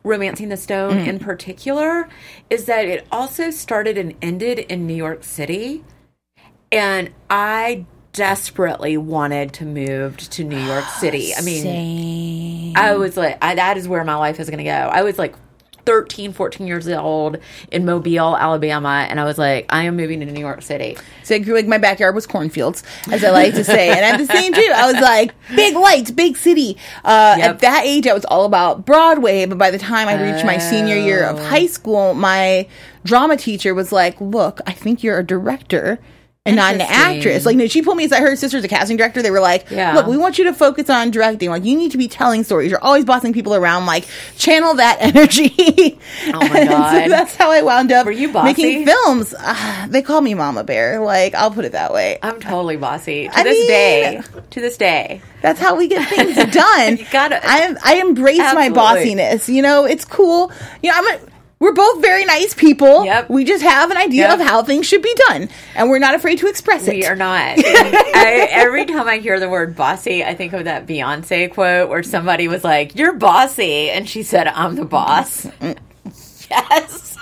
romancing 0.02 0.48
the 0.48 0.56
stone 0.56 0.98
in 0.98 1.18
particular 1.18 2.08
is 2.48 2.64
that 2.64 2.86
it 2.86 3.06
also 3.12 3.50
started 3.50 3.98
and 3.98 4.14
ended 4.22 4.58
in 4.58 4.86
New 4.86 4.94
York 4.94 5.22
City, 5.22 5.84
and 6.72 7.10
I 7.28 7.84
desperately 8.12 8.96
wanted 8.96 9.52
to 9.54 9.64
move 9.64 10.16
to 10.16 10.44
New 10.44 10.58
York 10.58 10.84
City. 10.98 11.34
I 11.34 11.40
mean, 11.42 11.62
Same. 11.62 12.72
I 12.76 12.94
was 12.96 13.16
like, 13.16 13.38
I, 13.42 13.54
that 13.54 13.76
is 13.76 13.88
where 13.88 14.04
my 14.04 14.16
life 14.16 14.40
is 14.40 14.48
going 14.50 14.58
to 14.58 14.64
go. 14.64 14.70
I 14.70 15.02
was 15.02 15.18
like 15.18 15.34
13, 15.86 16.34
14 16.34 16.66
years 16.66 16.86
old 16.88 17.38
in 17.72 17.86
Mobile, 17.86 18.36
Alabama, 18.36 19.06
and 19.08 19.18
I 19.18 19.24
was 19.24 19.38
like, 19.38 19.64
I 19.70 19.84
am 19.84 19.96
moving 19.96 20.20
to 20.20 20.26
New 20.26 20.40
York 20.40 20.60
City. 20.60 20.98
So 21.22 21.34
I 21.34 21.38
grew 21.38 21.54
like 21.54 21.66
my 21.66 21.78
backyard 21.78 22.14
was 22.14 22.26
cornfields, 22.26 22.82
as 23.10 23.24
I 23.24 23.30
like 23.30 23.54
to 23.54 23.64
say, 23.64 23.88
and 23.88 24.04
I'm 24.04 24.18
the 24.18 24.30
same 24.30 24.52
too, 24.52 24.70
I 24.74 24.92
was 24.92 25.00
like 25.00 25.32
big 25.56 25.74
lights, 25.76 26.10
big 26.10 26.36
city. 26.36 26.76
Uh, 27.04 27.36
Yep. 27.38 27.48
At 27.50 27.58
that 27.60 27.82
age, 27.86 28.06
I 28.06 28.12
was 28.12 28.26
all 28.26 28.44
about 28.44 28.84
Broadway, 28.84 29.46
but 29.46 29.56
by 29.56 29.70
the 29.70 29.78
time 29.78 30.08
I 30.08 30.22
reached 30.30 30.44
my 30.44 30.58
senior 30.58 30.96
year 30.96 31.24
of 31.24 31.38
Oh. 31.38 31.44
high 31.44 31.66
school, 31.66 32.12
my 32.12 32.68
drama 33.04 33.38
teacher 33.38 33.74
was 33.74 33.90
like, 33.90 34.20
"Look, 34.20 34.60
I 34.66 34.72
think 34.72 35.02
you're 35.02 35.18
a 35.18 35.24
director." 35.26 36.00
And 36.48 36.56
not 36.56 36.74
an 36.74 36.80
actress. 36.80 37.46
Like, 37.46 37.56
no, 37.56 37.66
she 37.66 37.82
pulled 37.82 37.96
me 37.96 38.04
aside. 38.06 38.20
Her 38.20 38.34
sister's 38.36 38.64
a 38.64 38.68
casting 38.68 38.96
director. 38.96 39.22
They 39.22 39.30
were 39.30 39.40
like, 39.40 39.70
Yeah. 39.70 39.94
"Look, 39.94 40.06
we 40.06 40.16
want 40.16 40.38
you 40.38 40.44
to 40.44 40.52
focus 40.52 40.90
on 40.90 41.10
directing. 41.10 41.50
Like, 41.50 41.64
you 41.64 41.76
need 41.76 41.92
to 41.92 41.98
be 41.98 42.08
telling 42.08 42.42
stories. 42.44 42.70
You're 42.70 42.82
always 42.82 43.04
bossing 43.04 43.32
people 43.32 43.54
around. 43.54 43.86
Like, 43.86 44.04
channel 44.36 44.74
that 44.74 44.96
energy." 45.00 45.98
Oh 46.34 46.38
my 46.48 46.58
And 46.60 47.04
so 47.04 47.08
that's 47.10 47.34
how 47.36 47.50
I 47.50 47.62
wound 47.62 47.92
up 47.92 48.06
making 48.06 48.84
films. 48.86 49.34
Ah, 49.38 49.86
they 49.88 50.02
call 50.02 50.20
me 50.20 50.34
Mama 50.34 50.64
Bear. 50.64 51.00
Like, 51.00 51.34
I'll 51.34 51.50
put 51.50 51.64
it 51.64 51.72
that 51.72 51.92
way. 51.92 52.18
I'm 52.22 52.40
totally 52.40 52.76
bossy 52.76 53.28
to 53.28 53.38
I 53.38 53.42
this 53.44 53.58
mean- 53.58 53.68
day. 53.68 54.20
To 54.50 54.60
this 54.60 54.76
day, 54.76 55.20
That's 55.42 55.60
how 55.60 55.76
we 55.76 55.88
get 55.88 56.08
things 56.08 56.34
done. 56.54 56.96
You 56.96 57.06
gotta- 57.10 57.40
I 57.44 57.74
I 57.84 57.94
embrace 57.96 58.38
my 58.38 58.70
bossiness. 58.70 59.48
You 59.52 59.62
know, 59.62 59.84
it's 59.84 60.04
cool. 60.04 60.50
You 60.82 60.90
know, 60.90 60.96
I'm 60.98 61.06
a, 61.14 61.20
we're 61.60 61.72
both 61.72 62.00
very 62.00 62.24
nice 62.24 62.54
people. 62.54 63.04
Yep. 63.04 63.30
We 63.30 63.44
just 63.44 63.62
have 63.62 63.90
an 63.90 63.96
idea 63.96 64.28
Yep. 64.28 64.40
of 64.40 64.46
how 64.46 64.62
things 64.62 64.86
should 64.86 65.02
be 65.02 65.14
done, 65.28 65.48
and 65.74 65.88
we're 65.90 65.98
not 65.98 66.14
afraid 66.14 66.38
to 66.38 66.46
express 66.48 66.86
it. 66.86 66.94
we 66.94 67.04
are 67.06 67.16
not. 67.16 67.58
I, 67.58 68.48
every 68.50 68.84
time 68.86 69.08
I 69.08 69.18
hear 69.18 69.40
the 69.40 69.48
word 69.48 69.74
bossy, 69.76 70.22
I 70.24 70.34
think 70.34 70.52
of 70.52 70.64
that 70.64 70.86
Beyonce 70.86 71.50
quote 71.52 71.88
where 71.88 72.02
somebody 72.02 72.48
was 72.48 72.62
like, 72.64 72.94
"You're 72.96 73.14
bossy," 73.14 73.90
and 73.90 74.08
she 74.08 74.22
said, 74.22 74.46
"I'm 74.48 74.76
the 74.76 74.84
boss." 74.84 75.46
yes. 76.50 77.16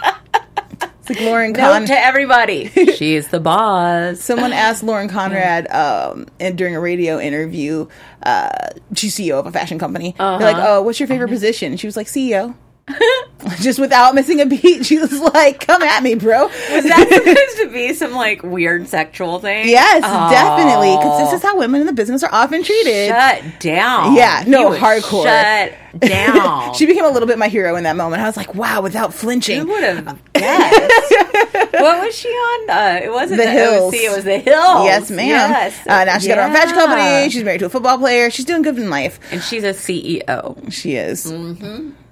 It's 1.08 1.20
like 1.20 1.20
Lauren 1.20 1.52
Note 1.52 1.60
Con. 1.60 1.86
to 1.86 1.96
everybody, 1.96 2.66
she's 2.96 3.28
the 3.28 3.38
boss. 3.38 4.18
Someone 4.20 4.52
asked 4.52 4.82
Lauren 4.82 5.08
Conrad 5.08 5.68
um, 5.70 6.26
and 6.40 6.58
during 6.58 6.74
a 6.74 6.80
radio 6.80 7.20
interview. 7.20 7.86
Uh, 8.24 8.48
she's 8.96 9.16
CEO 9.16 9.38
of 9.38 9.46
a 9.46 9.52
fashion 9.52 9.78
company. 9.78 10.16
They're 10.18 10.38
like, 10.40 10.56
"Oh, 10.58 10.82
what's 10.82 10.98
your 10.98 11.06
favorite 11.06 11.28
position?" 11.28 11.70
And 11.72 11.78
she 11.80 11.86
was 11.86 11.96
like, 11.96 12.08
"CEO." 12.08 12.56
just 13.60 13.78
without 13.80 14.14
missing 14.14 14.40
a 14.40 14.46
beat. 14.46 14.86
She 14.86 14.98
was 14.98 15.12
like, 15.12 15.66
"Come 15.66 15.82
at 15.82 16.02
me, 16.02 16.14
bro." 16.14 16.46
Is 16.48 16.84
that 16.84 17.08
supposed 17.10 17.56
to 17.58 17.72
be 17.72 17.92
some 17.94 18.12
like 18.12 18.42
weird 18.42 18.86
sexual 18.88 19.40
thing? 19.40 19.68
Yes, 19.68 20.02
Oh. 20.04 20.30
definitely. 20.30 20.96
Because 20.96 21.30
this 21.30 21.40
is 21.40 21.42
how 21.42 21.58
women 21.58 21.80
in 21.80 21.86
the 21.88 21.92
business 21.92 22.22
are 22.22 22.32
often 22.32 22.62
treated. 22.62 23.08
Shut 23.08 23.42
down. 23.60 24.14
Yeah, 24.14 24.44
no, 24.46 24.68
was 24.68 24.78
hardcore. 24.78 25.24
Shut 25.24 25.74
down. 26.00 26.74
she 26.74 26.86
became 26.86 27.04
a 27.04 27.10
little 27.10 27.26
bit 27.26 27.38
my 27.38 27.48
hero 27.48 27.74
in 27.76 27.84
that 27.84 27.96
moment. 27.96 28.22
I 28.22 28.26
was 28.26 28.36
like, 28.36 28.54
wow, 28.54 28.82
without 28.82 29.12
flinching. 29.12 29.62
Who 29.62 29.68
would 29.68 29.82
have 29.82 30.18
guessed? 30.32 31.12
what 31.72 32.04
was 32.04 32.14
she 32.14 32.28
on? 32.28 32.70
Uh, 32.70 33.00
it 33.02 33.10
wasn't 33.10 33.40
The 33.40 33.46
the, 33.46 33.50
Hills. 33.50 33.94
OC. 33.94 34.00
It 34.00 34.14
was 34.14 34.24
the 34.24 34.38
Hills. 34.38 34.84
Yes, 34.84 35.10
ma'am. 35.10 35.26
Yes. 35.28 35.86
Uh, 35.86 36.04
now 36.04 36.18
she's 36.18 36.28
got 36.28 36.38
her 36.38 36.44
own 36.44 36.52
fashion 36.52 36.74
company. 36.74 37.30
She's 37.30 37.42
married 37.42 37.58
to 37.60 37.66
a 37.66 37.70
football 37.70 37.98
player. 37.98 38.30
She's 38.30 38.44
doing 38.44 38.62
good 38.62 38.78
in 38.78 38.90
life. 38.90 39.18
and 39.32 39.42
she's 39.42 39.64
a 39.64 39.70
CEO. 39.70 40.72
She 40.72 40.94
is. 40.94 41.32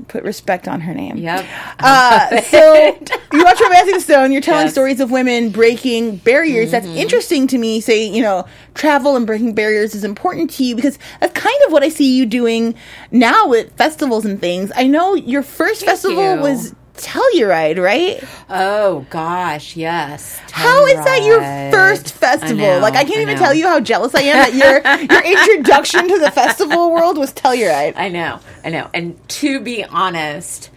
Put 0.09 0.23
respect 0.25 0.69
on 0.69 0.81
her 0.83 0.95
name. 0.95 1.17
Yep. 1.17 1.45
Uh, 1.79 2.41
so 2.51 2.75
you 3.33 3.45
watch 3.45 3.61
Romancing 3.61 3.95
the 3.95 4.01
Stone. 4.01 4.33
You're 4.33 4.41
telling 4.41 4.65
Yes. 4.67 4.73
stories 4.73 5.01
of 5.01 5.11
women 5.11 5.51
breaking 5.51 6.17
barriers. 6.19 6.71
That's 6.71 6.87
interesting 6.87 7.47
to 7.49 7.59
me. 7.59 7.81
Say, 7.81 8.05
you 8.09 8.23
know, 8.23 8.47
travel 8.75 9.17
and 9.17 9.27
breaking 9.27 9.55
barriers 9.55 9.95
is 9.95 10.05
important 10.05 10.51
to 10.53 10.65
you 10.65 10.77
because 10.77 10.99
that's 11.21 11.33
kind 11.39 11.57
of 11.67 11.73
what 11.73 11.83
I 11.83 11.89
see 11.89 12.17
you 12.17 12.27
doing 12.27 12.75
now 13.11 13.49
with 13.49 13.73
festivals 13.77 14.25
and 14.25 14.41
things. 14.41 14.71
I 14.77 14.87
know 14.87 15.15
your 15.15 15.43
first 15.43 15.85
festival 15.85 16.37
you. 16.37 16.41
was 16.41 16.75
Telluride, 16.95 17.83
right? 17.83 18.23
Oh 18.49 19.05
gosh, 19.11 19.77
yes. 19.77 20.39
How 20.53 20.87
is 20.87 21.05
that 21.05 21.23
your 21.25 21.41
first 21.73 22.13
festival? 22.13 22.57
know, 22.57 22.79
like 22.79 22.95
I 22.95 23.05
can't 23.05 23.21
even 23.21 23.35
know. 23.35 23.41
tell 23.41 23.55
you 23.55 23.67
how 23.67 23.81
jealous 23.81 24.15
I 24.15 24.21
am 24.21 24.37
that 24.37 24.55
your 24.55 25.21
your 25.25 25.39
introduction 25.39 26.09
to 26.09 26.19
the 26.19 26.31
festival 26.31 26.93
world 26.93 27.19
was 27.19 27.33
Telluride. 27.33 27.95
I 27.97 28.09
know, 28.09 28.39
I 28.65 28.71
know. 28.71 28.89
And 28.95 29.29
to 29.29 29.61
be 29.61 29.85
honest, 29.85 30.71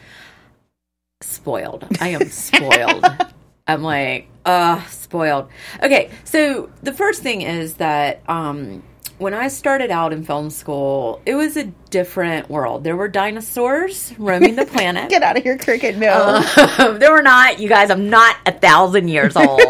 spoiled. 1.22 1.86
I 2.02 2.10
am 2.10 2.30
spoiled. 2.30 3.06
I'm 3.68 3.84
like, 3.84 4.28
uh, 4.46 4.84
spoiled. 4.86 5.50
Okay, 5.84 6.10
so 6.24 6.72
the 6.82 6.94
first 6.94 7.22
thing 7.22 7.42
is 7.42 7.76
that 7.76 8.22
um, 8.30 8.82
when 9.18 9.34
I 9.34 9.50
started 9.50 9.92
out 9.92 10.14
in 10.14 10.24
film 10.24 10.50
school, 10.50 11.22
it 11.26 11.36
was 11.36 11.58
a 11.58 11.66
different 11.90 12.50
world. 12.50 12.84
There 12.84 12.96
were 12.96 13.08
dinosaurs 13.08 14.14
roaming 14.18 14.56
the 14.56 14.66
planet. 14.66 15.10
Get 15.10 15.24
out 15.24 15.38
of 15.38 15.44
here, 15.44 15.58
cricket! 15.58 15.98
No. 15.98 16.44
Um, 16.78 17.00
there 17.00 17.12
were 17.12 17.22
not, 17.22 17.60
you 17.60 17.70
guys. 17.70 17.90
I'm 17.90 18.10
not 18.10 18.36
a 18.46 18.52
thousand 18.52 19.08
years 19.08 19.36
old. 19.36 19.62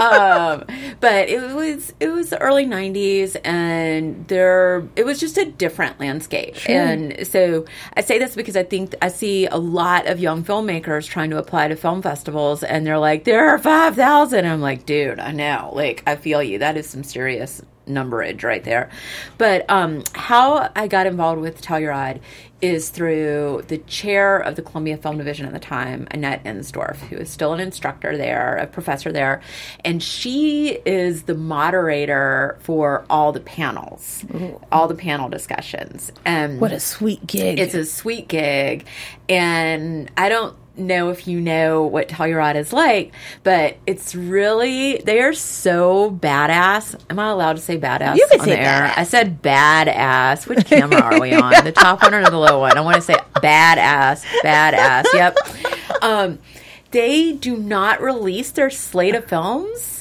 um, 0.00 0.64
but 1.00 1.28
it 1.28 1.54
was 1.54 1.92
it 2.00 2.08
was 2.08 2.30
the 2.30 2.38
early 2.40 2.66
'90s, 2.66 3.36
and 3.44 4.26
there 4.28 4.86
it 4.96 5.04
was 5.04 5.20
just 5.20 5.38
a 5.38 5.44
different 5.44 5.98
landscape. 6.00 6.56
And 6.68 7.26
so 7.26 7.64
I 7.96 8.00
say 8.00 8.18
this 8.18 8.34
because 8.34 8.56
I 8.56 8.62
think 8.62 8.94
I 9.00 9.08
see 9.08 9.46
a 9.46 9.56
lot 9.56 10.06
of 10.06 10.20
young 10.20 10.44
filmmakers 10.44 11.06
trying 11.06 11.30
to 11.30 11.38
apply 11.38 11.68
to 11.68 11.76
film 11.76 12.02
festivals, 12.02 12.62
and 12.62 12.86
they're 12.86 12.98
like, 12.98 13.24
"There 13.24 13.48
are 13.48 13.58
five 13.58 13.94
thousand. 13.96 14.46
I'm 14.46 14.60
like, 14.60 14.86
dude, 14.86 15.18
I 15.20 15.32
know. 15.32 15.70
Like, 15.74 16.02
I 16.06 16.16
feel 16.16 16.42
you. 16.42 16.58
That 16.58 16.76
is 16.76 16.88
some 16.88 17.04
serious 17.04 17.62
numberage 17.86 18.42
right 18.42 18.62
there. 18.64 18.90
But 19.38 19.68
um, 19.70 20.02
how 20.14 20.70
I 20.74 20.88
got 20.88 21.06
involved 21.06 21.35
with 21.40 21.62
Telluride 21.62 22.20
is 22.62 22.88
through 22.88 23.64
the 23.68 23.78
chair 23.78 24.38
of 24.38 24.56
the 24.56 24.62
Columbia 24.62 24.96
Film 24.96 25.18
Division 25.18 25.46
at 25.46 25.52
the 25.52 25.58
time, 25.58 26.08
Annette 26.10 26.42
Insdorf, 26.44 26.96
who 26.96 27.16
is 27.16 27.28
still 27.28 27.52
an 27.52 27.60
instructor 27.60 28.16
there, 28.16 28.56
a 28.56 28.66
professor 28.66 29.12
there, 29.12 29.42
and 29.84 30.02
she 30.02 30.78
is 30.86 31.24
the 31.24 31.34
moderator 31.34 32.56
for 32.60 33.04
all 33.10 33.32
the 33.32 33.40
panels, 33.40 34.24
all 34.72 34.88
the 34.88 34.94
panel 34.94 35.28
discussions. 35.28 36.12
And 36.24 36.60
what 36.60 36.72
a 36.72 36.80
sweet 36.80 37.26
gig! 37.26 37.58
it's 37.58 37.74
a 37.74 37.84
sweet 37.84 38.28
gig, 38.28 38.86
and 39.28 40.10
I 40.16 40.28
don't 40.28 40.56
know 40.78 41.10
if 41.10 41.26
you 41.26 41.40
know 41.40 41.82
what 41.84 42.08
Telluride 42.08 42.56
is 42.56 42.72
like, 42.72 43.12
but 43.42 43.76
it's 43.86 44.14
really 44.14 44.98
they 45.04 45.20
are 45.20 45.32
so 45.32 46.10
badass. 46.10 46.98
Am 47.10 47.18
I 47.18 47.30
allowed 47.30 47.54
to 47.56 47.62
say 47.62 47.78
badass 47.78 48.16
You 48.16 48.26
can 48.30 48.40
on 48.40 48.46
say 48.46 48.58
air? 48.58 48.82
badass. 48.88 48.98
I 48.98 49.02
said 49.04 49.42
badass. 49.42 50.46
Which 50.46 50.66
camera 50.66 51.00
are 51.00 51.20
we 51.20 51.34
on? 51.34 51.64
The 51.64 51.72
top 51.72 52.02
one 52.02 52.14
or 52.14 52.24
the 52.28 52.36
low 52.36 52.60
one? 52.60 52.76
I 52.76 52.80
want 52.80 52.96
to 52.96 53.02
say 53.02 53.16
badass, 53.34 54.24
badass. 54.42 55.04
Yep. 55.14 55.36
Um, 56.02 56.38
they 56.90 57.32
do 57.32 57.56
not 57.56 58.00
release 58.00 58.50
their 58.50 58.70
slate 58.70 59.14
of 59.14 59.24
films 59.24 59.95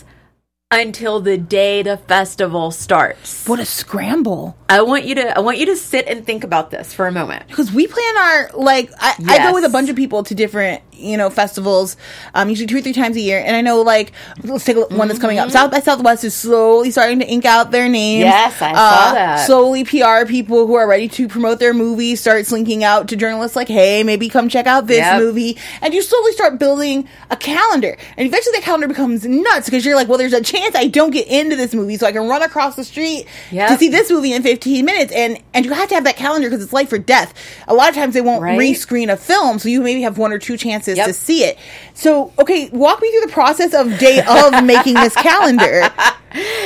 until 0.76 1.20
the 1.20 1.38
day 1.38 1.84
the 1.84 1.96
festival 1.96 2.72
starts. 2.72 3.48
what 3.48 3.60
a 3.60 3.66
scramble! 3.66 4.58
I 4.68 4.82
want 4.82 5.06
you 5.06 5.14
to 5.16 5.38
I 5.38 5.42
want 5.42 5.60
you 5.60 5.68
to 5.68 5.76
sit 5.76 6.08
and 6.08 6.26
think 6.26 6.44
about 6.44 6.72
this 6.72 6.92
for 6.92 7.06
a 7.06 7.12
moment. 7.12 7.48
Because 7.48 7.72
we 7.72 7.86
plan 7.86 8.18
our 8.18 8.50
like 8.56 8.92
I, 9.00 9.14
I 9.28 9.38
go 9.44 9.54
with 9.54 9.64
a 9.64 9.70
bunch 9.70 9.90
of 9.90 9.96
people 9.96 10.24
to 10.24 10.34
different 10.34 10.82
you 10.92 11.18
know 11.18 11.30
festivals, 11.30 11.98
um, 12.34 12.50
usually 12.50 12.66
two 12.66 12.78
or 12.78 12.82
three 12.82 12.94
times 12.94 13.16
a 13.16 13.20
year, 13.20 13.44
and 13.46 13.56
I 13.56 13.62
know 13.62 13.82
like 13.84 14.12
let's 14.44 14.66
take 14.66 14.78
one 14.90 15.08
that's 15.08 15.20
coming 15.20 15.38
up. 15.38 15.52
South 15.52 15.70
by 15.70 15.82
Southwest 15.82 16.24
is 16.24 16.34
slowly 16.34 16.90
starting 16.90 17.20
to 17.20 17.28
ink 17.28 17.46
out 17.46 17.70
their 17.70 17.88
names. 17.88 18.24
Mm-hmm. 18.26 18.32
Yes, 18.32 18.62
I 18.62 18.74
saw 18.74 19.14
that. 19.14 19.46
Slowly, 19.46 19.84
PR 19.84 20.26
people 20.28 20.66
who 20.66 20.74
are 20.74 20.88
ready 20.88 21.08
to 21.10 21.28
promote 21.28 21.60
their 21.60 21.74
movie 21.76 22.16
start 22.16 22.46
slinking 22.48 22.84
out 22.84 23.08
to 23.10 23.16
journalists 23.16 23.56
like, 23.56 23.68
"Hey, 23.68 24.02
maybe 24.02 24.30
come 24.30 24.50
check 24.50 24.66
out 24.66 24.88
this 24.88 24.98
Yep. 24.98 25.20
movie," 25.22 25.58
and 25.82 25.94
you 25.94 26.02
slowly 26.02 26.32
start 26.32 26.58
building 26.58 27.08
a 27.30 27.38
calendar, 27.38 27.96
and 28.18 28.28
eventually 28.28 28.54
that 28.58 28.64
calendar 28.64 28.88
becomes 28.88 29.26
nuts 29.26 29.68
because 29.68 29.86
you're 29.86 29.96
like, 29.96 30.08
"Well, 30.08 30.18
there's 30.18 30.34
a 30.34 30.42
chance 30.42 30.55
I 30.76 30.88
don't 30.88 31.12
get 31.12 31.28
into 31.28 31.56
this 31.56 31.74
movie, 31.74 31.98
so 31.98 32.08
I 32.08 32.12
can 32.12 32.28
run 32.28 32.42
across 32.42 32.76
the 32.76 32.84
street 32.84 33.28
Yep. 33.52 33.70
to 33.70 33.78
see 33.78 33.90
this 33.90 34.10
movie 34.12 34.34
in 34.34 34.42
15 34.44 34.86
minutes 34.86 35.12
and 35.12 35.40
and 35.54 35.66
you 35.66 35.74
have 35.74 35.90
to 35.90 35.96
have 35.96 36.04
that 36.06 36.16
calendar 36.18 36.50
because 36.50 36.64
it's 36.64 36.74
life 36.74 36.92
or 36.94 36.98
death 36.98 37.34
a 37.68 37.74
lot 37.74 37.90
of 37.90 37.96
times 37.96 38.14
they 38.14 38.22
won't 38.22 38.42
Right. 38.42 38.58
rescreen 38.60 39.12
a 39.12 39.18
film 39.18 39.60
so 39.60 39.70
you 39.70 39.82
maybe 39.82 40.02
have 40.04 40.18
one 40.18 40.32
or 40.32 40.40
two 40.40 40.58
chances 40.58 40.98
Yep. 40.98 41.08
to 41.08 41.14
see 41.14 41.44
it 41.44 41.58
so 41.94 42.32
okay 42.40 42.70
walk 42.70 43.02
me 43.02 43.12
through 43.12 43.22
the 43.28 43.34
process 43.34 43.74
of 43.74 43.98
day 44.00 44.22
of 44.28 44.64
making 44.66 44.94
this 44.96 45.14
calendar 45.16 45.90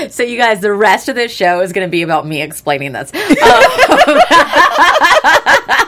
So, 0.10 0.24
you 0.24 0.36
guys, 0.36 0.62
the 0.62 0.74
rest 0.74 1.10
of 1.10 1.16
this 1.16 1.32
show 1.32 1.60
is 1.62 1.74
going 1.74 1.86
to 1.86 1.92
be 1.92 2.02
about 2.02 2.26
me 2.26 2.42
explaining 2.42 2.92
this. 2.94 3.12
Um, 3.14 4.20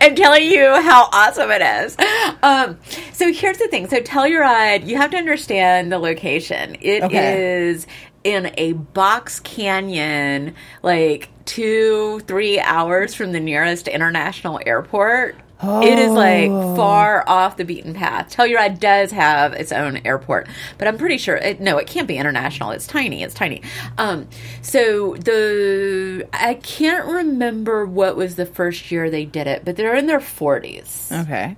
and 0.00 0.16
telling 0.16 0.44
you 0.44 0.80
how 0.82 1.08
awesome 1.12 1.50
it 1.50 1.62
is. 1.62 1.96
Um, 2.42 2.78
so 3.12 3.32
here's 3.32 3.58
the 3.58 3.68
thing. 3.68 3.88
So 3.88 4.00
Telluride, 4.00 4.86
you 4.86 4.96
have 4.96 5.10
to 5.10 5.16
understand 5.16 5.92
the 5.92 5.98
location. 5.98 6.76
It 6.80 7.12
is 7.12 7.84
Okay. 7.84 7.92
in 8.24 8.52
a 8.56 8.72
box 8.72 9.40
canyon, 9.40 10.54
like 10.82 11.28
two, 11.44 12.20
three 12.20 12.58
hours 12.60 13.14
from 13.14 13.32
the 13.32 13.40
nearest 13.40 13.88
international 13.88 14.60
airport. 14.64 15.36
It 15.62 15.98
is 15.98 16.10
like 16.10 16.50
far 16.50 17.28
off 17.28 17.56
the 17.56 17.64
beaten 17.64 17.94
path. 17.94 18.34
Telluride 18.34 18.80
does 18.80 19.10
have 19.12 19.52
its 19.52 19.72
own 19.72 19.98
airport, 20.04 20.48
but 20.78 20.88
I'm 20.88 20.96
pretty 20.98 21.18
sure 21.18 21.36
it, 21.36 21.60
no, 21.60 21.78
it 21.78 21.86
can't 21.86 22.08
be 22.08 22.16
international. 22.16 22.70
It's 22.70 22.86
tiny. 22.86 23.22
It's 23.22 23.34
tiny. 23.34 23.62
Um, 23.98 24.28
so 24.62 25.14
the 25.16 26.26
I 26.32 26.54
can't 26.54 27.06
remember 27.06 27.84
what 27.86 28.16
was 28.16 28.36
the 28.36 28.46
first 28.46 28.90
year 28.90 29.10
they 29.10 29.24
did 29.24 29.46
it, 29.46 29.64
but 29.64 29.76
they're 29.76 29.94
in 29.94 30.06
their 30.06 30.20
40s 30.20 31.10
okay 31.22 31.56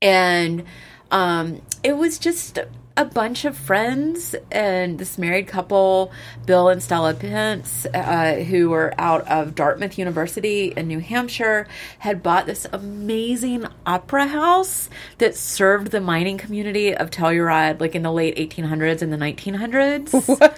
and 0.00 0.64
um, 1.10 1.62
it 1.82 1.96
was 1.96 2.18
just 2.18 2.58
a 2.98 3.04
bunch 3.04 3.44
of 3.44 3.56
friends 3.56 4.34
and 4.50 4.98
this 4.98 5.18
married 5.18 5.46
couple, 5.46 6.10
Bill 6.46 6.68
and 6.68 6.82
Stella 6.82 7.14
Pence, 7.14 7.86
uh, 7.94 8.34
who 8.34 8.70
were 8.70 8.92
out 8.98 9.26
of 9.28 9.54
Dartmouth 9.54 9.98
University 9.98 10.72
in 10.76 10.88
New 10.88 10.98
Hampshire, 10.98 11.68
had 12.00 12.24
bought 12.24 12.46
this 12.46 12.66
amazing 12.72 13.66
opera 13.86 14.26
house 14.26 14.90
that 15.18 15.36
served 15.36 15.92
the 15.92 16.00
mining 16.00 16.38
community 16.38 16.92
of 16.92 17.10
Telluride, 17.10 17.80
like 17.80 17.94
in 17.94 18.02
the 18.02 18.12
late 18.12 18.36
1800s 18.36 19.00
and 19.00 19.12
the 19.12 19.16
1900s. 19.16 20.10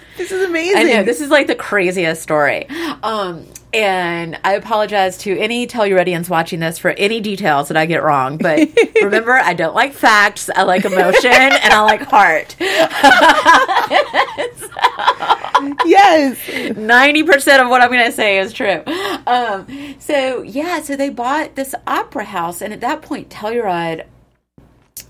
this 0.17 0.33
is 0.33 0.43
amazing 0.43 0.79
I 0.79 0.83
know 0.85 1.03
this 1.03 1.21
is 1.21 1.29
like 1.29 1.47
the 1.47 1.55
craziest 1.55 2.23
story. 2.23 2.67
Um, 3.03 3.47
and 3.73 4.39
I 4.45 4.55
apologize 4.55 5.17
to 5.19 5.39
any 5.39 5.67
Telluridians 5.67 6.29
watching 6.29 6.61
this 6.61 6.79
for 6.79 6.91
any 6.91 7.21
details 7.21 7.69
that 7.69 7.77
I 7.77 7.87
get 7.87 8.03
wrong. 8.03 8.37
But 8.37 8.69
remember, 9.03 9.33
I 9.33 9.55
don't 9.55 9.75
like 9.75 9.93
facts. 9.93 10.51
I 10.55 10.63
like 10.63 10.85
emotion 10.85 11.33
and 11.33 11.73
I 11.73 11.81
like 11.83 12.03
heart. 12.03 12.57
yes 15.85 16.39
Ninety 16.77 17.23
percent 17.23 17.63
of 17.63 17.69
what 17.69 17.83
I'm 17.83 17.91
going 17.91 18.07
to 18.07 18.13
say 18.13 18.39
is 18.39 18.53
true. 18.53 18.83
Um, 19.27 19.67
so 19.99 20.43
yeah, 20.43 20.81
so 20.81 20.97
they 20.97 21.11
bought 21.11 21.55
this 21.55 21.75
opera 21.87 22.25
house, 22.25 22.63
and 22.63 22.73
at 22.73 22.81
that 22.81 23.03
point, 23.03 23.29
Telluride. 23.29 24.07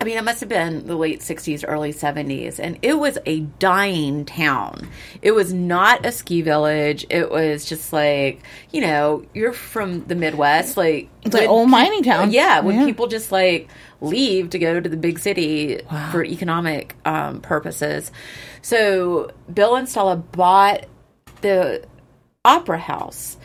I 0.01 0.05
mean, 0.05 0.17
it 0.17 0.25
must 0.25 0.41
have 0.41 0.49
been 0.49 0.87
the 0.87 0.97
late 0.97 1.21
60s, 1.21 1.63
early 1.69 1.93
70s, 1.93 2.59
and 2.59 2.79
it 2.81 2.95
was 2.95 3.19
a 3.27 3.41
dying 3.41 4.25
town. 4.25 4.89
It 5.21 5.33
was 5.33 5.53
not 5.53 6.07
a 6.07 6.13
ski 6.13 6.41
village. 6.41 7.05
It 7.11 7.31
was 7.31 7.67
just 7.67 7.93
like, 7.93 8.43
you 8.71 8.81
know, 8.81 9.27
you're 9.35 9.53
from 9.53 10.07
the 10.07 10.15
Midwest. 10.15 10.79
Like, 10.79 11.11
it's 11.23 11.35
like 11.35 11.49
old 11.49 11.69
mining 11.69 12.03
town 12.03 12.31
yeah, 12.31 12.61
when 12.61 12.87
people 12.87 13.09
just 13.09 13.31
like 13.31 13.69
leave 14.01 14.49
to 14.51 14.59
go 14.59 14.81
to 14.81 14.89
the 14.89 14.97
big 14.97 15.19
city 15.19 15.83
Wow. 15.93 16.11
for 16.11 16.25
economic 16.25 16.97
um, 17.05 17.43
purposes. 17.43 18.11
So 18.63 19.31
Bill 19.53 19.77
and 19.77 19.87
Stella 19.87 20.17
bought 20.17 20.87
the 21.43 21.85
opera 22.45 22.79
house. 22.79 23.37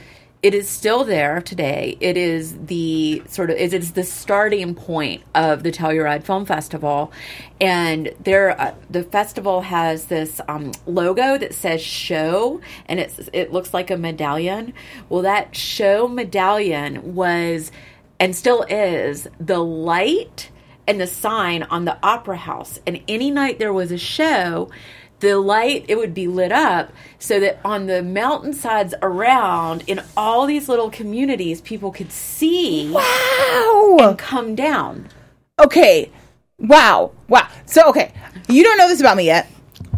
It 0.45 0.53
is 0.53 0.69
still 0.69 1.03
there 1.03 1.41
today. 1.41 1.97
It 1.99 2.17
is 2.17 2.55
the 2.67 3.23
sort 3.27 3.49
of 3.49 3.57
it 3.57 3.73
is 3.73 3.93
the 3.93 4.03
starting 4.03 4.75
point 4.75 5.23
of 5.33 5.63
the 5.63 5.71
Telluride 5.71 6.21
Film 6.21 6.45
Festival, 6.45 7.11
and 7.59 8.13
there 8.19 8.51
uh, 8.61 8.75
the 8.87 9.01
festival 9.01 9.61
has 9.61 10.05
this 10.05 10.39
um, 10.47 10.71
logo 10.85 11.39
that 11.39 11.55
says 11.55 11.81
"show" 11.81 12.61
and 12.85 12.99
it's 12.99 13.27
it 13.33 13.53
looks 13.53 13.73
like 13.73 13.89
a 13.89 13.97
medallion. 13.97 14.73
Well, 15.09 15.23
that 15.23 15.55
show 15.55 16.07
medallion 16.07 17.15
was 17.15 17.71
and 18.19 18.35
still 18.35 18.67
is 18.69 19.27
the 19.39 19.57
light 19.57 20.51
and 20.87 21.01
the 21.01 21.07
sign 21.07 21.63
on 21.63 21.85
the 21.85 21.97
opera 22.03 22.37
house. 22.37 22.79
And 22.85 23.01
any 23.07 23.31
night 23.31 23.57
there 23.57 23.73
was 23.73 23.91
a 23.91 23.97
show, 23.97 24.69
the 25.21 25.37
light 25.37 25.85
it 25.87 25.95
would 25.97 26.13
be 26.13 26.27
lit 26.27 26.51
up 26.51 26.91
so 27.19 27.39
that 27.39 27.59
on 27.63 27.87
the 27.87 28.03
mountainsides 28.03 28.93
around 29.01 29.83
in 29.87 30.01
all 30.17 30.45
these 30.45 30.67
little 30.69 30.89
communities 30.89 31.61
people 31.61 31.91
could 31.91 32.11
see 32.11 32.91
Wow. 32.91 33.97
and 34.01 34.17
come 34.17 34.55
down. 34.55 35.07
Okay. 35.63 36.11
Wow. 36.59 37.11
Wow. 37.29 37.47
So, 37.65 37.89
okay. 37.89 38.11
You 38.49 38.63
don't 38.63 38.77
know 38.77 38.87
this 38.87 38.99
about 38.99 39.17
me 39.17 39.25
yet. 39.25 39.49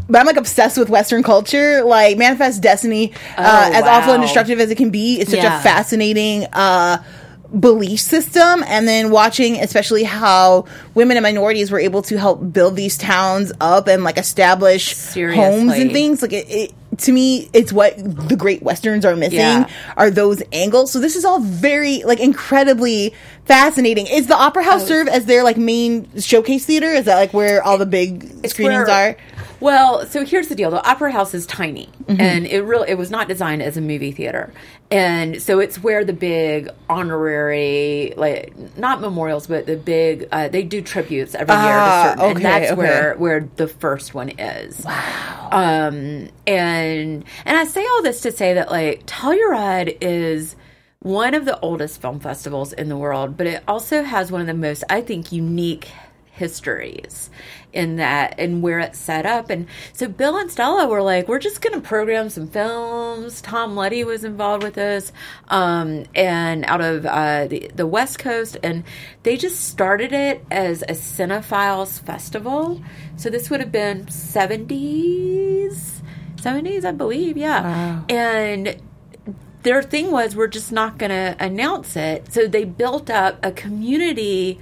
But 0.10 0.20
I'm 0.20 0.26
like 0.26 0.38
obsessed 0.38 0.78
with 0.78 0.90
Western 0.90 1.22
culture, 1.22 1.84
like 1.84 2.18
Manifest 2.18 2.62
Destiny, 2.62 3.12
uh, 3.38 3.70
Oh, 3.74 3.78
as 3.78 3.84
awful 3.84 4.14
and 4.14 4.22
destructive 4.22 4.58
as 4.62 4.72
it 4.72 4.76
can 4.76 4.90
be. 4.90 5.20
It's 5.20 5.32
such 5.32 5.42
Yeah. 5.44 5.60
a 5.60 5.64
fascinating 5.64 6.46
uh, 6.54 7.04
belief 7.60 8.00
system. 8.00 8.64
And 8.68 8.88
then 8.88 9.12
watching, 9.12 9.58
especially 9.58 10.04
how 10.04 10.66
women 10.94 11.18
and 11.18 11.24
minorities 11.24 11.72
were 11.72 11.80
able 11.80 12.02
to 12.04 12.18
help 12.18 12.52
build 12.54 12.76
these 12.76 12.98
towns 12.98 13.52
up 13.62 13.88
and 13.88 14.04
like 14.04 14.18
establish 14.18 14.94
homes 15.14 15.74
and 15.74 15.92
things. 15.92 16.22
Like 16.22 16.34
it, 16.34 16.50
it, 16.50 16.74
to 17.00 17.12
me, 17.12 17.48
it's 17.54 17.72
what 17.72 17.96
the 17.98 18.36
great 18.36 18.64
westerns 18.64 19.06
are 19.06 19.16
missing 19.16 19.38
Yeah. 19.40 19.70
are 19.96 20.10
those 20.10 20.42
angles. 20.52 20.92
So 20.92 21.00
this 21.00 21.16
is 21.16 21.26
all 21.26 21.40
very 21.40 22.02
like 22.04 22.20
incredibly 22.20 23.14
fascinating. 23.46 24.08
Is 24.08 24.28
the 24.28 24.36
Opera 24.36 24.64
Oh. 24.64 24.72
House 24.72 24.88
serve 24.88 25.08
as 25.08 25.26
their 25.26 25.44
like 25.44 25.58
main 25.58 26.10
showcase 26.20 26.66
theater? 26.66 26.88
Is 26.88 27.06
that 27.06 27.16
like 27.18 27.34
where 27.34 27.64
all 27.64 27.78
the 27.78 27.86
big 27.86 28.24
It's 28.44 28.54
screenings 28.54 28.88
where- 28.88 29.10
are? 29.12 29.18
Well, 29.60 30.06
so 30.06 30.24
here's 30.26 30.48
the 30.50 30.56
deal: 30.56 30.70
the 30.72 30.88
opera 30.90 31.12
house 31.12 31.34
is 31.34 31.46
tiny, 31.46 31.90
Mm-hmm. 32.08 32.22
and 32.22 32.46
it 32.48 32.62
really 32.62 32.90
it 32.90 32.98
was 32.98 33.12
not 33.12 33.28
designed 33.28 33.62
as 33.62 33.76
a 33.78 33.82
movie 33.82 34.12
theater, 34.12 34.54
and 34.92 35.42
so 35.42 35.60
it's 35.60 35.82
where 35.84 36.06
the 36.06 36.14
big 36.14 36.70
honorary, 36.90 38.14
like 38.18 38.54
not 38.78 39.02
memorials, 39.02 39.48
but 39.48 39.66
the 39.66 39.76
big 39.76 40.28
uh, 40.32 40.48
they 40.48 40.64
do 40.64 40.82
tributes 40.82 41.36
every 41.36 41.54
year 41.56 41.64
Ah, 41.66 42.14
to 42.16 42.20
certain, 42.22 42.36
and 42.38 42.46
that's 42.46 42.72
okay. 42.72 42.76
where 42.78 43.16
where 43.16 43.50
the 43.58 43.68
first 43.68 44.14
one 44.14 44.30
is. 44.30 44.84
Wow. 44.86 45.50
Um, 45.52 46.30
and 46.46 47.26
and 47.46 47.58
I 47.58 47.66
say 47.66 47.86
all 47.86 48.02
this 48.04 48.22
to 48.22 48.32
say 48.32 48.54
that 48.54 48.70
like 48.72 49.06
Telluride 49.06 49.98
is 50.02 50.56
one 51.00 51.34
of 51.34 51.46
the 51.46 51.60
oldest 51.60 52.02
film 52.02 52.20
festivals 52.20 52.74
in 52.74 52.90
the 52.90 52.98
world, 52.98 53.38
but 53.38 53.48
it 53.48 53.64
also 53.68 54.04
has 54.04 54.32
one 54.32 54.42
of 54.42 54.48
the 54.48 54.54
most, 54.54 54.84
I 54.90 55.02
think, 55.02 55.32
unique 55.32 55.90
histories 56.38 57.30
in 57.74 57.98
that 57.98 58.36
and 58.40 58.64
where 58.64 58.80
it's 58.80 58.98
set 58.98 59.26
up. 59.26 59.50
And 59.50 59.68
so 59.94 60.08
Bill 60.08 60.38
and 60.38 60.50
Stella 60.50 60.88
were 60.88 61.02
like, 61.02 61.28
we're 61.28 61.40
just 61.40 61.62
going 61.62 61.80
to 61.80 61.88
program 61.88 62.30
some 62.30 62.48
films. 62.48 63.42
Tom 63.42 63.76
Luddy 63.76 64.04
was 64.04 64.24
involved 64.24 64.64
with 64.64 64.76
this, 64.76 65.12
um, 65.50 66.06
and 66.16 66.66
out 66.66 66.82
of 66.82 67.06
uh, 67.06 67.48
the 67.48 67.70
the 67.76 67.88
West 67.88 68.20
Coast, 68.20 68.58
and 68.64 68.84
they 69.24 69.38
just 69.38 69.66
started 69.66 70.14
it 70.14 70.46
as 70.50 70.82
a 70.84 70.94
cinephiles 70.94 72.02
festival. 72.02 72.82
So 73.16 73.30
this 73.30 73.50
would 73.50 73.60
have 73.60 73.72
been 73.72 74.08
seventies. 74.08 76.02
70s, 76.38 76.86
I 76.86 76.92
believe, 76.92 77.36
yeah. 77.36 78.04
And 78.10 78.80
their 79.64 79.84
thing 79.84 80.12
was 80.12 80.36
we're 80.36 80.48
just 80.48 80.72
not 80.72 80.98
going 80.98 81.10
to 81.10 81.36
announce 81.40 81.96
it. 81.96 82.32
So 82.34 82.48
they 82.48 82.64
built 82.64 83.10
up 83.10 83.44
a 83.44 83.52
community 83.52 84.60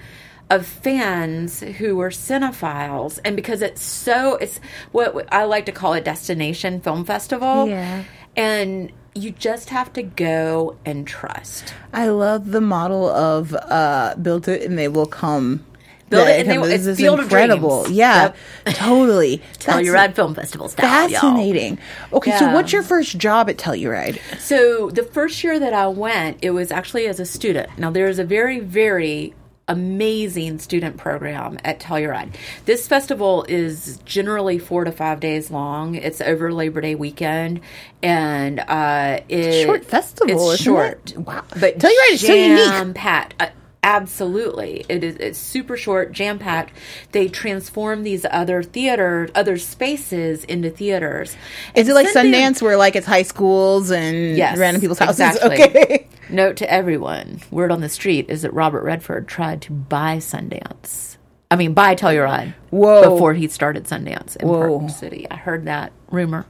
of 0.50 0.66
fans 0.66 1.62
who 1.62 1.96
were 1.96 2.10
cinephiles 2.12 3.20
and 3.26 3.36
because 3.36 3.62
it's 3.62 3.82
so 3.82 4.36
it's 4.36 4.60
what 4.92 5.28
I 5.34 5.44
like 5.46 5.66
to 5.66 5.72
call 5.72 5.94
a 5.94 6.02
destination 6.02 6.82
film 6.82 7.04
festival. 7.06 7.68
Yeah. 7.68 8.04
And 8.36 8.92
you 9.16 9.32
just 9.32 9.70
have 9.70 9.94
to 9.94 10.04
go 10.04 10.78
and 10.86 11.08
trust. 11.08 11.74
I 11.94 12.08
love 12.10 12.52
the 12.52 12.62
model 12.62 13.10
of 13.10 13.54
uh, 13.54 14.16
build 14.22 14.48
it 14.48 14.62
and 14.64 14.78
they 14.78 14.88
will 14.90 15.06
come. 15.06 15.66
Build 16.10 16.28
it 16.28 16.42
and 16.42 16.50
they 16.52 16.58
will- 16.60 16.68
this 16.68 16.86
it's 16.86 17.00
is 17.00 17.06
incredible. 17.08 17.88
Yeah, 17.90 18.34
Yep. 18.66 18.76
totally. 18.76 19.42
Telluride 19.58 20.14
Film 20.16 20.36
Festival 20.36 20.68
style. 20.70 21.10
y'all. 21.10 21.20
Fascinating. 21.22 21.80
Okay, 22.14 22.38
so 22.38 22.54
what's 22.54 22.72
your 22.72 22.84
first 22.84 23.18
job 23.18 23.50
at 23.50 23.58
Telluride? 23.58 24.20
So 24.40 24.90
the 24.92 25.02
first 25.04 25.44
year 25.44 25.60
that 25.60 25.74
I 25.74 25.88
went, 25.88 26.38
it 26.44 26.52
was 26.52 26.72
actually 26.72 27.08
as 27.08 27.20
a 27.20 27.26
student. 27.26 27.80
Now 27.80 27.90
there's 27.90 28.20
a 28.20 28.24
very, 28.24 28.60
very 28.60 29.34
amazing 29.68 30.60
student 30.60 30.98
program 30.98 31.58
at 31.64 31.80
Telluride. 31.80 32.36
This 32.66 32.88
festival 32.88 33.46
is 33.50 34.00
generally 34.06 34.60
four 34.60 34.84
to 34.84 34.92
five 34.92 35.20
days 35.20 35.50
long. 35.52 35.96
It's 35.96 36.22
over 36.22 36.54
Labor 36.54 36.82
Day 36.82 36.96
weekend, 36.96 37.62
and 38.04 38.60
uh, 38.60 39.22
it, 39.30 39.66
Short 39.66 39.86
festival, 39.86 40.52
It's 40.52 40.62
short. 40.62 41.12
it? 41.12 41.18
Wow. 41.18 41.44
but 41.60 41.78
Telluride 41.80 42.12
is 42.12 42.22
so 42.26 42.34
unique. 42.34 42.96
Pat. 42.96 43.34
Uh, 43.40 43.48
absolutely, 43.82 44.84
it 44.90 45.04
is. 45.04 45.16
It's 45.18 45.40
super 45.40 45.78
short, 45.78 46.12
jam 46.12 46.38
packed. 46.40 46.74
They 47.12 47.28
transform 47.28 48.04
these 48.04 48.26
other 48.30 48.62
theater, 48.64 49.30
other 49.36 49.58
spaces 49.58 50.44
into 50.46 50.70
theaters. 50.70 51.32
Is 51.76 51.88
And 51.88 51.90
it 51.90 51.94
like 51.94 52.08
Sundance- 52.08 52.34
Sundance 52.58 52.62
where 52.62 52.78
like 52.78 52.96
it's 52.96 53.08
high 53.08 53.24
schools 53.24 53.92
and 53.92 54.36
Yes, 54.38 54.58
random 54.58 54.82
people's 54.82 55.00
houses? 55.00 55.36
exactly. 55.38 55.56
Okay. 55.66 56.08
Note 56.30 56.58
to 56.58 56.72
everyone: 56.72 57.42
word 57.52 57.72
on 57.72 57.82
the 57.82 57.90
street 57.90 58.30
is 58.30 58.42
that 58.42 58.54
Robert 58.54 58.84
Redford 58.84 59.28
tried 59.28 59.62
to 59.64 59.72
buy 59.72 60.18
Sundance. 60.18 61.18
I 61.52 61.56
mean, 61.56 61.74
buy 61.74 61.96
Telluride. 61.96 62.54
Whoa. 62.72 63.12
Before 63.12 63.34
he 63.34 63.48
started 63.48 63.86
Sundance 63.86 64.36
in 64.36 64.48
Whoa. 64.48 64.80
Park 64.80 64.92
City, 64.92 65.28
I 65.30 65.36
heard 65.36 65.66
that 65.66 65.92
rumor. 66.10 66.46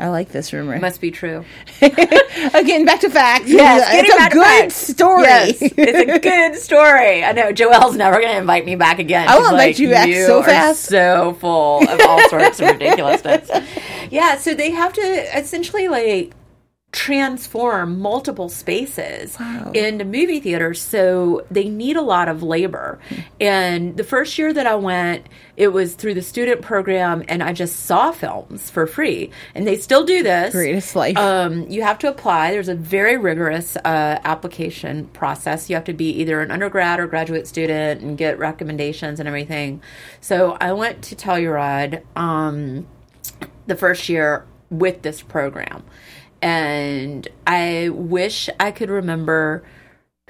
I 0.00 0.08
like 0.08 0.30
this 0.30 0.54
rumor. 0.54 0.74
It 0.74 0.80
Must 0.80 0.98
be 1.00 1.10
true. 1.10 1.44
Again, 1.82 2.86
back 2.86 3.00
to 3.00 3.10
facts. 3.10 3.50
Yes, 3.50 3.86
it's 3.92 4.14
a 4.14 4.30
good 4.34 4.42
facts. 4.42 4.74
story. 4.74 5.24
Yes, 5.24 5.58
it's 5.60 6.10
a 6.10 6.18
good 6.18 6.56
story. 6.56 7.22
I 7.22 7.32
know 7.32 7.52
Joelle's 7.52 7.96
never 7.96 8.16
going 8.18 8.32
to 8.32 8.38
invite 8.38 8.64
me 8.64 8.76
back 8.76 8.98
again. 8.98 9.28
I 9.28 9.36
will 9.38 9.50
invite 9.50 9.58
like, 9.58 9.78
you 9.78 9.90
back 9.90 10.08
so 10.08 10.40
are 10.40 10.44
fast." 10.44 10.84
so 10.84 11.34
full 11.34 11.86
of 11.86 12.00
all 12.08 12.28
sorts 12.30 12.60
of 12.60 12.68
ridiculousness. 12.78 13.50
Yeah, 14.10 14.38
so 14.38 14.54
they 14.54 14.70
have 14.70 14.94
to 14.94 15.38
essentially 15.38 15.88
like 15.88 16.32
transform 16.92 18.00
multiple 18.00 18.48
spaces 18.48 19.36
into 19.74 20.04
movie 20.04 20.40
theaters 20.40 20.80
so 20.80 21.46
they 21.48 21.68
need 21.68 21.96
a 21.96 22.02
lot 22.02 22.28
of 22.28 22.42
labor 22.42 22.98
and 23.40 23.96
the 23.96 24.02
first 24.02 24.36
year 24.38 24.52
that 24.52 24.66
i 24.66 24.74
went 24.74 25.24
it 25.56 25.68
was 25.68 25.94
through 25.94 26.14
the 26.14 26.22
student 26.22 26.62
program 26.62 27.22
and 27.28 27.44
i 27.44 27.52
just 27.52 27.84
saw 27.86 28.10
films 28.10 28.70
for 28.70 28.88
free 28.88 29.30
and 29.54 29.68
they 29.68 29.76
still 29.76 30.04
do 30.04 30.22
this 30.24 30.52
Greatest 30.52 30.96
life. 30.96 31.16
um, 31.16 31.68
you 31.68 31.82
have 31.82 31.98
to 31.98 32.08
apply. 32.08 32.50
There's 32.50 32.68
a 32.68 32.74
very 32.74 33.16
rigorous 33.16 33.76
uh, 33.76 34.18
application 34.24 35.06
process. 35.08 35.70
You 35.70 35.76
have 35.76 35.84
to 35.84 35.92
be 35.92 36.10
either 36.20 36.40
an 36.40 36.50
undergrad 36.50 36.98
or 36.98 37.06
graduate 37.06 37.46
student 37.46 38.00
and 38.02 38.18
get 38.18 38.38
recommendations 38.38 39.20
and 39.20 39.28
everything. 39.28 39.80
So 40.20 40.56
I 40.60 40.72
went 40.72 41.02
to 41.04 41.14
Telluride 41.16 42.02
um, 42.16 42.86
the 43.66 43.76
first 43.76 44.08
year 44.08 44.44
with 44.70 45.02
this 45.02 45.20
program, 45.22 45.82
and 46.42 47.26
I 47.46 47.90
wish 47.90 48.48
I 48.58 48.70
could 48.70 48.90
remember 48.90 49.62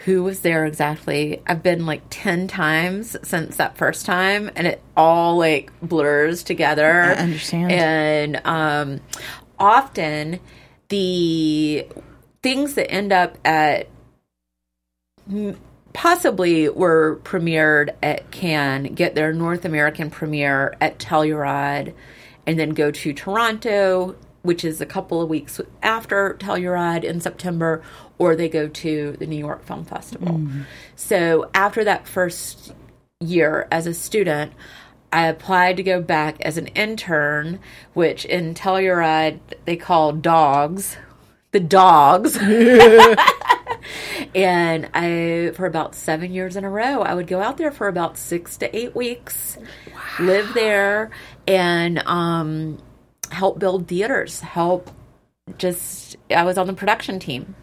who 0.00 0.22
was 0.22 0.40
there 0.40 0.64
exactly. 0.64 1.42
I've 1.46 1.62
been 1.62 1.84
like 1.84 2.02
10 2.10 2.48
times 2.48 3.16
since 3.22 3.56
that 3.56 3.76
first 3.76 4.06
time 4.06 4.50
and 4.56 4.66
it 4.66 4.82
all 4.96 5.36
like 5.36 5.70
blurs 5.82 6.42
together. 6.42 7.02
I 7.02 7.14
understand. 7.14 7.72
And 7.72 8.40
um 8.44 9.00
often 9.58 10.40
the 10.88 11.86
things 12.42 12.74
that 12.74 12.90
end 12.90 13.12
up 13.12 13.36
at 13.44 13.88
possibly 15.92 16.68
were 16.68 17.20
premiered 17.24 17.94
at 18.02 18.30
Cannes 18.30 18.94
get 18.94 19.14
their 19.14 19.32
North 19.32 19.64
American 19.64 20.10
premiere 20.10 20.74
at 20.80 20.98
Telluride 20.98 21.94
and 22.46 22.58
then 22.58 22.70
go 22.70 22.90
to 22.90 23.12
Toronto, 23.12 24.16
which 24.42 24.64
is 24.64 24.80
a 24.80 24.86
couple 24.86 25.20
of 25.20 25.28
weeks 25.28 25.60
after 25.82 26.36
Telluride 26.38 27.04
in 27.04 27.20
September, 27.20 27.82
or 28.18 28.34
they 28.34 28.48
go 28.48 28.68
to 28.68 29.16
the 29.18 29.26
New 29.26 29.38
York 29.38 29.64
Film 29.64 29.84
Festival. 29.84 30.40
So 30.96 31.50
after 31.54 31.84
that 31.84 32.08
first 32.08 32.72
year 33.20 33.68
as 33.70 33.86
a 33.86 33.94
student, 33.94 34.52
I 35.12 35.26
applied 35.26 35.76
to 35.76 35.82
go 35.82 36.00
back 36.00 36.40
as 36.40 36.56
an 36.56 36.68
intern, 36.68 37.58
which 37.94 38.24
in 38.24 38.54
Telluride 38.54 39.40
they 39.64 39.76
call 39.76 40.12
dogs. 40.12 40.96
The 41.52 41.60
dogs. 41.60 42.36
and 44.34 44.88
I, 44.94 45.50
for 45.54 45.66
about 45.66 45.94
seven 45.94 46.32
years 46.32 46.56
in 46.56 46.64
a 46.64 46.70
row, 46.70 47.02
I 47.02 47.14
would 47.14 47.26
go 47.26 47.40
out 47.42 47.56
there 47.56 47.72
for 47.72 47.88
about 47.88 48.16
six 48.16 48.56
to 48.58 48.76
eight 48.76 48.94
weeks, 48.94 49.58
live 50.20 50.54
there, 50.54 51.10
and 51.48 51.98
um, 52.06 52.78
help 53.30 53.58
build 53.58 53.88
theaters. 53.88 54.40
Help 54.40 54.90
just, 55.58 56.16
I 56.34 56.44
was 56.44 56.58
on 56.58 56.66
the 56.66 56.72
production 56.74 57.18
team. 57.18 57.54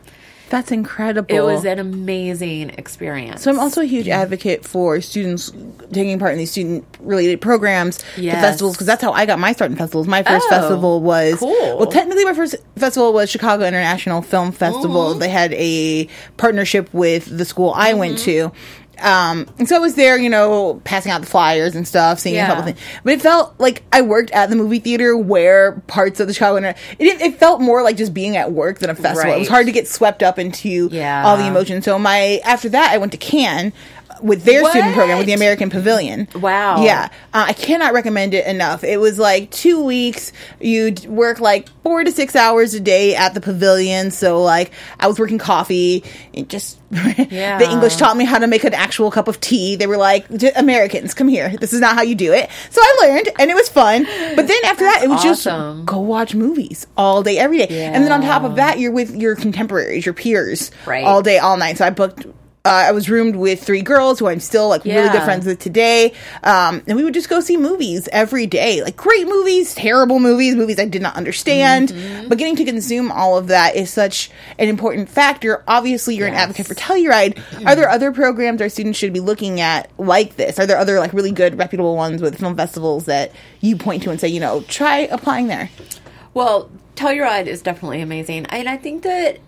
That's 0.49 0.71
incredible. 0.71 1.36
It 1.36 1.41
was 1.41 1.65
an 1.65 1.77
amazing 1.77 2.69
experience. 2.69 3.43
So 3.43 3.51
I'm 3.51 3.60
also 3.60 3.82
a 3.82 3.86
huge 3.86 4.08
advocate 4.08 4.63
for 4.63 5.01
students 5.01 5.51
taking 5.91 6.17
part 6.19 6.32
in 6.32 6.38
these 6.38 6.51
student 6.51 6.86
related 7.01 7.41
programs, 7.41 7.97
the 8.15 8.21
Yes. 8.21 8.41
festivals, 8.41 8.75
because 8.75 8.88
that's 8.88 9.01
how 9.03 9.12
I 9.12 9.25
got 9.25 9.39
my 9.39 9.51
start 9.51 9.71
in 9.71 9.77
festivals. 9.77 10.08
My 10.08 10.23
first 10.23 10.45
Oh, 10.47 10.49
festival 10.49 11.01
was 11.01 11.36
cool. 11.39 11.77
well, 11.77 11.88
technically 11.88 12.23
my 12.23 12.34
first 12.34 12.56
festival 12.77 13.12
was 13.12 13.30
Chicago 13.30 13.65
International 13.65 14.21
Film 14.21 14.53
Festival. 14.53 15.10
Mm-hmm. 15.10 15.19
They 15.19 15.27
had 15.30 15.51
a 15.53 16.08
partnership 16.38 16.93
with 16.93 17.25
the 17.38 17.43
school 17.43 17.73
I 17.75 17.93
went 17.93 18.17
Mm-hmm. 18.19 18.51
to. 18.51 18.51
Um, 18.99 19.47
and 19.60 19.67
so 19.69 19.75
I 19.75 19.79
was 19.79 19.95
there, 19.95 20.17
you 20.17 20.29
know, 20.29 20.81
passing 20.83 21.12
out 21.12 21.21
the 21.21 21.27
flyers 21.27 21.75
and 21.75 21.88
stuff, 21.88 22.19
seeing 22.19 22.36
a 22.36 22.39
Yeah. 22.39 22.47
couple 22.47 22.63
things. 22.63 22.79
But 23.03 23.13
it 23.13 23.21
felt 23.21 23.53
like 23.60 23.83
I 23.93 24.01
worked 24.01 24.31
at 24.31 24.49
the 24.49 24.55
movie 24.55 24.79
theater 24.79 25.15
where 25.15 25.73
parts 25.88 26.19
of 26.19 26.27
the 26.27 26.33
Chicago 26.33 26.57
it, 26.67 26.75
it 26.99 27.38
felt 27.39 27.62
more 27.62 27.83
like 27.83 27.95
just 27.97 28.13
being 28.13 28.38
at 28.38 28.51
work 28.51 28.79
than 28.79 28.89
a 28.89 28.95
festival. 28.95 29.33
It 29.33 29.39
was 29.39 29.47
hard 29.47 29.65
to 29.67 29.71
get 29.71 29.88
swept 29.88 30.23
up 30.23 30.39
into 30.39 30.89
Yeah. 30.91 31.23
all 31.25 31.38
the 31.38 31.45
emotions. 31.45 31.86
So 31.86 31.97
my 31.99 32.41
after 32.43 32.69
that, 32.69 32.91
I 32.91 32.97
went 32.97 33.12
to 33.12 33.17
Cannes 33.17 33.73
with 34.21 34.43
their 34.43 34.63
student 34.69 34.93
program 34.93 35.17
with 35.17 35.27
the 35.27 35.34
American 35.34 35.69
Pavilion. 35.69 36.27
Wow. 36.36 36.84
Yeah, 36.84 37.10
uh, 37.34 37.45
I 37.47 37.53
cannot 37.53 37.93
recommend 37.93 38.34
it 38.34 38.45
enough. 38.45 38.84
It 38.84 38.97
was 38.97 39.17
like 39.19 39.51
two 39.51 39.84
weeks. 39.84 40.32
You'd 40.60 41.06
work 41.06 41.39
like 41.39 41.67
four 41.84 42.03
to 42.03 42.12
six 42.12 42.36
hours 42.36 42.73
a 42.73 42.80
day 42.80 43.15
at 43.15 43.34
the 43.34 43.41
pavilion. 43.41 44.12
So 44.12 44.41
like 44.41 44.71
I 44.99 45.08
was 45.08 45.19
working 45.19 45.38
coffee. 45.38 46.03
It 46.34 46.49
just 46.49 46.80
Yeah. 46.91 47.58
the 47.60 47.69
English 47.69 47.97
taught 47.97 48.15
me 48.15 48.23
how 48.23 48.39
to 48.39 48.47
make 48.47 48.63
an 48.63 48.73
actual 48.73 49.12
cup 49.12 49.27
of 49.27 49.41
tea. 49.41 49.75
They 49.75 49.88
were 49.88 49.97
like, 49.97 50.25
Americans, 50.56 51.13
come 51.13 51.27
here. 51.27 51.49
This 51.58 51.73
is 51.73 51.82
not 51.82 51.95
how 51.95 52.01
you 52.01 52.15
do 52.15 52.32
it. 52.32 52.49
So 52.69 52.80
I 52.82 52.97
learned, 53.01 53.30
and 53.39 53.51
it 53.51 53.56
was 53.56 53.67
fun. 53.67 54.06
But 54.36 54.47
then 54.47 54.58
after 54.63 54.86
that, 54.86 55.01
it 55.03 55.10
was 55.10 55.19
awesome. 55.25 55.80
just 55.80 55.86
go 55.86 55.99
watch 55.99 56.34
movies 56.34 56.88
all 56.95 57.23
day, 57.23 57.38
every 57.38 57.58
day. 57.58 57.84
And 57.86 58.03
then 58.06 58.12
on 58.13 58.21
top 58.21 58.43
of 58.43 58.56
that, 58.56 58.80
you're 58.80 58.93
with 58.93 59.13
your 59.15 59.36
contemporaries, 59.36 60.06
your 60.06 60.13
peers, 60.13 60.71
Right. 60.86 61.03
all 61.03 61.21
day, 61.21 61.39
all 61.39 61.58
night. 61.58 61.77
So 61.77 61.86
I 61.86 61.89
booked. 61.89 62.25
Uh, 62.67 62.88
I 62.88 62.91
was 62.91 63.10
roomed 63.10 63.38
with 63.38 63.63
three 63.63 63.82
girls 63.82 64.19
who 64.19 64.27
I'm 64.27 64.41
still 64.41 64.67
like 64.67 64.84
really 64.84 65.10
good 65.10 65.23
friends 65.23 65.45
with 65.45 65.60
today, 65.60 66.12
um, 66.43 66.84
and 66.86 66.97
we 66.97 67.03
would 67.06 67.13
just 67.13 67.30
go 67.30 67.39
see 67.39 67.56
movies 67.56 68.10
every 68.12 68.45
day, 68.45 68.84
like 68.84 68.97
great 68.97 69.25
movies, 69.25 69.73
terrible 69.73 70.19
movies, 70.19 70.53
movies 70.56 70.77
I 70.77 70.86
did 70.86 71.01
not 71.01 71.15
understand. 71.15 71.89
Mm-hmm. 71.89 72.27
But 72.27 72.38
getting 72.38 72.58
to 72.58 72.65
consume 72.65 73.10
all 73.10 73.38
of 73.38 73.47
that 73.47 73.77
is 73.77 73.89
such 73.89 74.30
an 74.60 74.67
important 74.67 75.08
factor. 75.08 75.63
Obviously, 75.65 76.15
you're 76.15 76.27
an 76.27 76.34
advocate 76.34 76.67
for 76.67 76.75
Telluride. 76.75 77.41
Are 77.65 77.73
there 77.73 77.89
other 77.89 78.12
programs 78.12 78.62
our 78.62 78.67
students 78.67 78.99
should 78.99 79.13
be 79.13 79.21
looking 79.21 79.62
at 79.62 79.89
like 79.97 80.36
this? 80.36 80.60
Are 80.60 80.65
there 80.65 80.77
other 80.77 80.99
like 80.99 81.13
really 81.13 81.32
good, 81.32 81.58
reputable 81.58 81.95
ones 81.95 82.21
with 82.21 82.38
film 82.38 82.58
festivals 82.58 83.06
that 83.06 83.32
you 83.62 83.77
point 83.77 84.03
to 84.03 84.10
and 84.10 84.19
say, 84.19 84.27
you 84.27 84.41
know, 84.41 84.62
try 84.67 84.99
applying 84.99 85.47
there? 85.47 85.69
Well, 86.34 86.69
Telluride 86.97 87.45
is 87.47 87.62
definitely 87.62 88.01
amazing. 88.01 88.45
And 88.47 88.67
I 88.67 88.75
think 88.75 89.03
that 89.03 89.39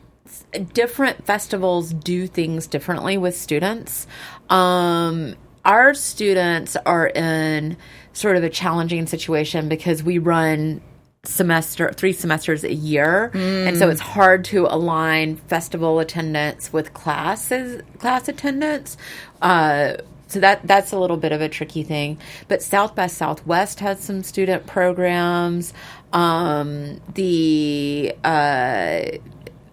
different 0.74 1.26
festivals 1.26 1.94
do 1.94 2.28
things 2.28 2.68
differently 2.68 3.18
with 3.18 3.36
students. 3.36 4.08
Um, 4.50 5.36
our 5.66 5.94
students 5.94 6.76
are 6.86 7.08
in 7.08 7.78
sort 8.14 8.36
of 8.36 8.44
a 8.44 8.50
challenging 8.50 9.06
situation 9.08 9.70
because 9.70 10.04
we 10.04 10.18
run 10.18 10.82
semester 11.24 11.92
three 11.92 12.14
semesters 12.14 12.64
a 12.64 12.74
year. 12.74 13.32
And 13.34 13.78
so 13.78 13.90
it's 13.90 14.00
hard 14.02 14.46
to 14.46 14.68
align 14.68 15.36
festival 15.36 16.00
attendance 16.00 16.72
with 16.72 16.94
classes 16.94 17.82
class 17.98 18.28
attendance. 18.30 18.98
Uh 19.42 19.96
so 20.28 20.40
that 20.40 20.66
that's 20.66 20.94
a 20.94 21.00
little 21.00 21.18
bit 21.18 21.32
of 21.32 21.42
a 21.42 21.50
tricky 21.50 21.84
thing. 21.84 22.20
But 22.48 22.62
south 22.62 22.96
by 22.96 23.08
southwest 23.08 23.82
has 23.82 24.00
some 24.00 24.24
student 24.24 24.66
programs. 24.66 25.74
Um 26.14 27.02
the 27.16 28.16
uh 28.24 29.02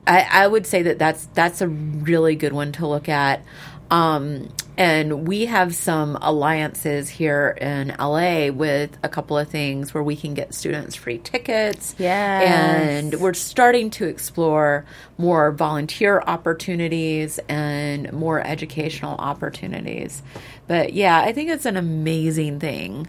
I, 0.07 0.27
I 0.31 0.47
would 0.47 0.67
say 0.67 0.83
that 0.83 0.99
that's 0.99 1.27
that's 1.35 1.61
a 1.61 1.69
really 1.69 2.37
good 2.37 2.53
one 2.53 2.73
to 2.73 2.87
look 2.87 3.09
at. 3.09 3.45
Um, 3.91 4.49
and 4.77 5.27
we 5.29 5.47
have 5.47 5.75
some 5.75 6.19
alliances 6.21 7.09
here 7.09 7.57
in 7.61 7.95
LA 7.99 8.49
with 8.51 8.99
a 9.03 9.09
couple 9.09 9.39
of 9.39 9.49
things 9.49 9.95
where 9.95 10.03
we 10.03 10.17
can 10.17 10.35
get 10.35 10.53
students 10.55 10.97
free 10.97 11.19
tickets. 11.19 11.95
Yes. 11.97 12.43
And 12.49 13.21
we're 13.21 13.33
starting 13.33 13.91
to 13.91 14.07
explore 14.07 14.85
more 15.19 15.53
volunteer 15.53 16.21
opportunities 16.27 17.39
and 17.49 18.13
more 18.13 18.41
educational 18.45 19.15
opportunities. 19.17 20.23
But 20.67 20.93
yeah, 20.93 21.21
I 21.21 21.33
think 21.33 21.51
it's 21.51 21.65
an 21.67 21.77
amazing 21.77 22.59
thing. 22.61 23.07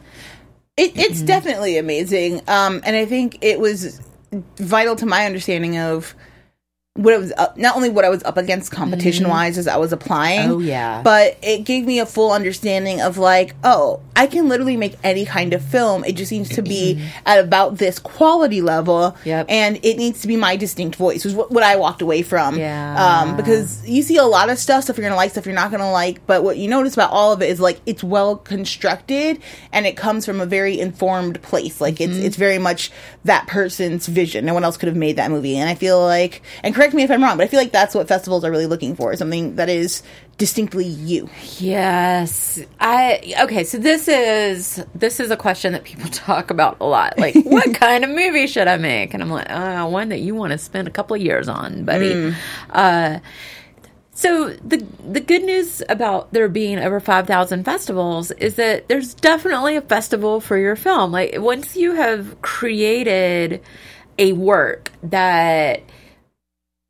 It, 0.78 0.96
it's 0.96 1.18
Mm-hmm. 1.18 1.26
definitely 1.26 1.78
amazing, 1.80 2.42
um, 2.48 2.82
and 2.86 2.96
I 2.96 3.06
think 3.06 3.40
it 3.42 3.60
was 3.60 4.00
vital 4.60 4.96
to 4.98 5.08
my 5.08 5.26
understanding 5.26 5.78
of 5.80 6.14
what 6.98 7.14
it 7.14 7.20
was 7.20 7.32
up, 7.38 7.58
not 7.58 7.76
only 7.76 7.90
what 7.90 8.04
I 8.06 8.10
was 8.10 8.24
up 8.24 8.38
against 8.38 8.72
competition 8.72 9.30
wise 9.30 9.58
as 9.58 9.68
I 9.68 9.78
was 9.78 9.94
applying. 9.94 10.42
Mm-hmm. 10.50 10.52
Oh, 10.52 10.60
yeah. 10.60 11.02
but 11.04 11.38
it 11.42 11.64
gave 11.64 11.86
me 11.86 12.00
a 12.00 12.06
full 12.06 12.32
understanding 12.32 13.02
of 13.02 13.18
like, 13.18 13.56
oh, 13.64 14.02
I 14.16 14.26
can 14.28 14.50
literally 14.50 14.78
make 14.78 14.96
any 15.04 15.26
kind 15.26 15.54
of 15.54 15.62
film. 15.64 16.04
It 16.04 16.14
just 16.14 16.32
needs 16.32 16.50
to 16.56 16.62
be 16.64 17.02
at 17.26 17.40
about 17.40 17.78
this 17.78 18.00
quality 18.00 18.62
level, 18.62 19.16
Yep. 19.26 19.46
and 19.50 19.78
it 19.84 19.98
needs 19.98 20.22
to 20.22 20.28
be 20.28 20.36
my 20.36 20.56
distinct 20.56 20.96
voice. 20.96 21.24
Was 21.24 21.36
what, 21.36 21.52
what 21.52 21.62
I 21.64 21.76
walked 21.76 22.02
away 22.02 22.24
from. 22.24 22.58
Yeah. 22.58 23.22
um, 23.22 23.38
because 23.38 23.88
you 23.88 24.02
see 24.02 24.18
a 24.18 24.24
lot 24.26 24.50
of 24.50 24.58
stuff, 24.58 24.86
stuff 24.86 24.98
you're 24.98 25.06
gonna 25.06 25.16
like, 25.16 25.32
stuff 25.32 25.46
you're 25.46 25.54
not 25.56 25.70
gonna 25.72 25.92
like. 25.92 26.26
But 26.26 26.44
what 26.44 26.58
you 26.58 26.68
notice 26.68 26.94
about 26.96 27.12
all 27.12 27.32
of 27.32 27.42
it 27.44 27.50
is 27.52 27.60
like 27.60 27.80
it's 27.86 28.04
well 28.04 28.36
constructed 28.38 29.40
and 29.72 29.86
it 29.86 29.96
comes 29.98 30.26
from 30.26 30.42
a 30.42 30.46
very 30.46 30.80
informed 30.80 31.42
place. 31.42 31.80
Like 31.82 31.98
Mm-hmm. 31.98 32.12
it's 32.14 32.26
it's 32.26 32.36
very 32.38 32.58
much 32.60 32.92
that 33.26 33.48
person's 33.48 34.08
vision. 34.08 34.46
No 34.46 34.54
one 34.54 34.64
else 34.64 34.78
could 34.78 34.88
have 34.88 34.96
made 34.96 35.16
that 35.16 35.32
movie. 35.32 35.58
And 35.58 35.68
I 35.70 35.74
feel 35.76 36.00
like, 36.02 36.42
and 36.64 36.76
correct 36.76 36.87
me 36.94 37.04
if 37.04 37.12
I'm 37.12 37.24
wrong, 37.24 37.38
but 37.38 37.44
I 37.44 37.48
feel 37.48 37.60
like 37.60 37.72
that's 37.72 37.96
what 37.96 38.08
festivals 38.08 38.44
are 38.44 38.52
really 38.52 38.66
looking 38.66 38.96
for: 38.96 39.16
something 39.16 39.56
that 39.56 39.70
is 39.70 40.04
distinctly 40.38 40.86
you. 40.86 41.30
Yes. 41.58 42.60
I 42.80 43.36
okay, 43.42 43.64
so 43.64 43.78
this 43.78 44.08
is 44.08 44.84
this 44.96 45.20
is 45.20 45.32
a 45.32 45.38
question 45.38 45.74
that 45.74 45.84
people 45.84 46.10
talk 46.12 46.52
about 46.52 46.78
a 46.80 46.86
lot. 46.86 47.18
Like, 47.18 47.36
what 47.44 47.74
kind 47.76 48.04
of 48.04 48.10
movie 48.10 48.48
should 48.48 48.68
I 48.68 48.78
make? 48.78 49.14
And 49.14 49.24
I'm 49.24 49.30
like, 49.30 49.50
uh, 49.50 49.88
one 49.88 50.10
that 50.10 50.20
you 50.20 50.36
want 50.36 50.52
to 50.52 50.58
spend 50.58 50.88
a 50.88 50.92
couple 50.92 51.16
of 51.16 51.22
years 51.22 51.48
on, 51.48 51.86
buddy. 51.86 52.36
Uh 52.70 53.20
so 54.18 54.50
the 54.50 54.84
the 55.08 55.20
good 55.20 55.44
news 55.44 55.84
about 55.90 56.34
there 56.34 56.50
being 56.50 56.80
over 56.80 57.00
5,000 57.00 57.64
festivals 57.64 58.32
is 58.32 58.56
that 58.56 58.88
there's 58.88 59.14
definitely 59.14 59.76
a 59.76 59.82
festival 59.82 60.42
for 60.42 60.58
your 60.58 60.76
film. 60.76 61.12
Like 61.12 61.36
once 61.38 61.76
you 61.76 61.94
have 61.94 62.42
created 62.42 63.62
a 64.18 64.34
work 64.34 64.92
that 65.04 65.84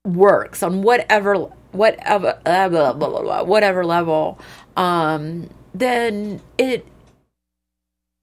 works 0.08 0.64
on 0.64 0.82
whatever 0.82 1.36
whatever 1.72 2.40
blah, 2.44 2.70
blah, 2.94 2.94
blah, 2.94 3.44
whatever 3.44 3.86
level 3.86 4.40
um 4.76 5.50
then 5.74 6.42
it 6.58 6.86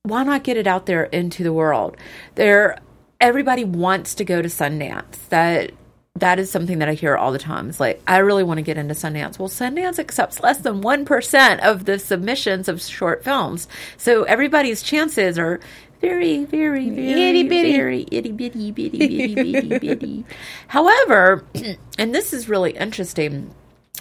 why 0.05 0.23
not 0.23 0.45
get 0.45 0.59
it 0.59 0.67
out 0.67 0.85
there 0.85 1.05
into 1.05 1.43
the 1.43 1.53
world? 1.53 1.97
There 2.35 2.77
everybody 3.21 3.65
wants 3.65 4.15
to 4.17 4.25
go 4.25 4.43
to 4.43 4.49
sundance. 4.49 5.29
That 5.31 5.73
that 6.17 6.39
is 6.39 6.49
something 6.49 6.79
that 6.79 6.89
i 6.89 6.95
hear 6.95 7.17
all 7.17 7.33
the 7.33 7.39
time. 7.39 7.71
It's 7.71 7.81
like 7.81 8.03
i 8.07 8.19
really 8.19 8.45
want 8.45 8.59
to 8.59 8.63
get 8.63 8.77
into 8.77 8.95
sundance. 8.95 9.39
Well 9.39 9.49
sundance 9.49 9.99
accepts 9.99 10.41
less 10.41 10.59
than 10.59 10.83
1% 10.83 11.61
of 11.61 11.87
the 11.87 11.99
submissions 11.99 12.69
of 12.69 12.83
short 12.83 13.25
films. 13.25 13.67
So 13.97 14.25
everybody's 14.25 14.83
chances 14.83 15.39
are 15.39 15.59
very 16.01 16.45
very 16.45 16.91
very 16.91 17.29
Itty 17.29 17.43
bitty. 17.45 17.73
very 17.73 18.07
itty 18.11 18.33
bitty 18.33 18.71
bitty 18.71 18.99
bitty 18.99 19.35
bitty 19.35 19.79
bitty 19.79 20.25
however 20.69 21.45
and 21.99 22.15
this 22.15 22.33
is 22.33 22.49
really 22.49 22.73
interesting 22.73 23.55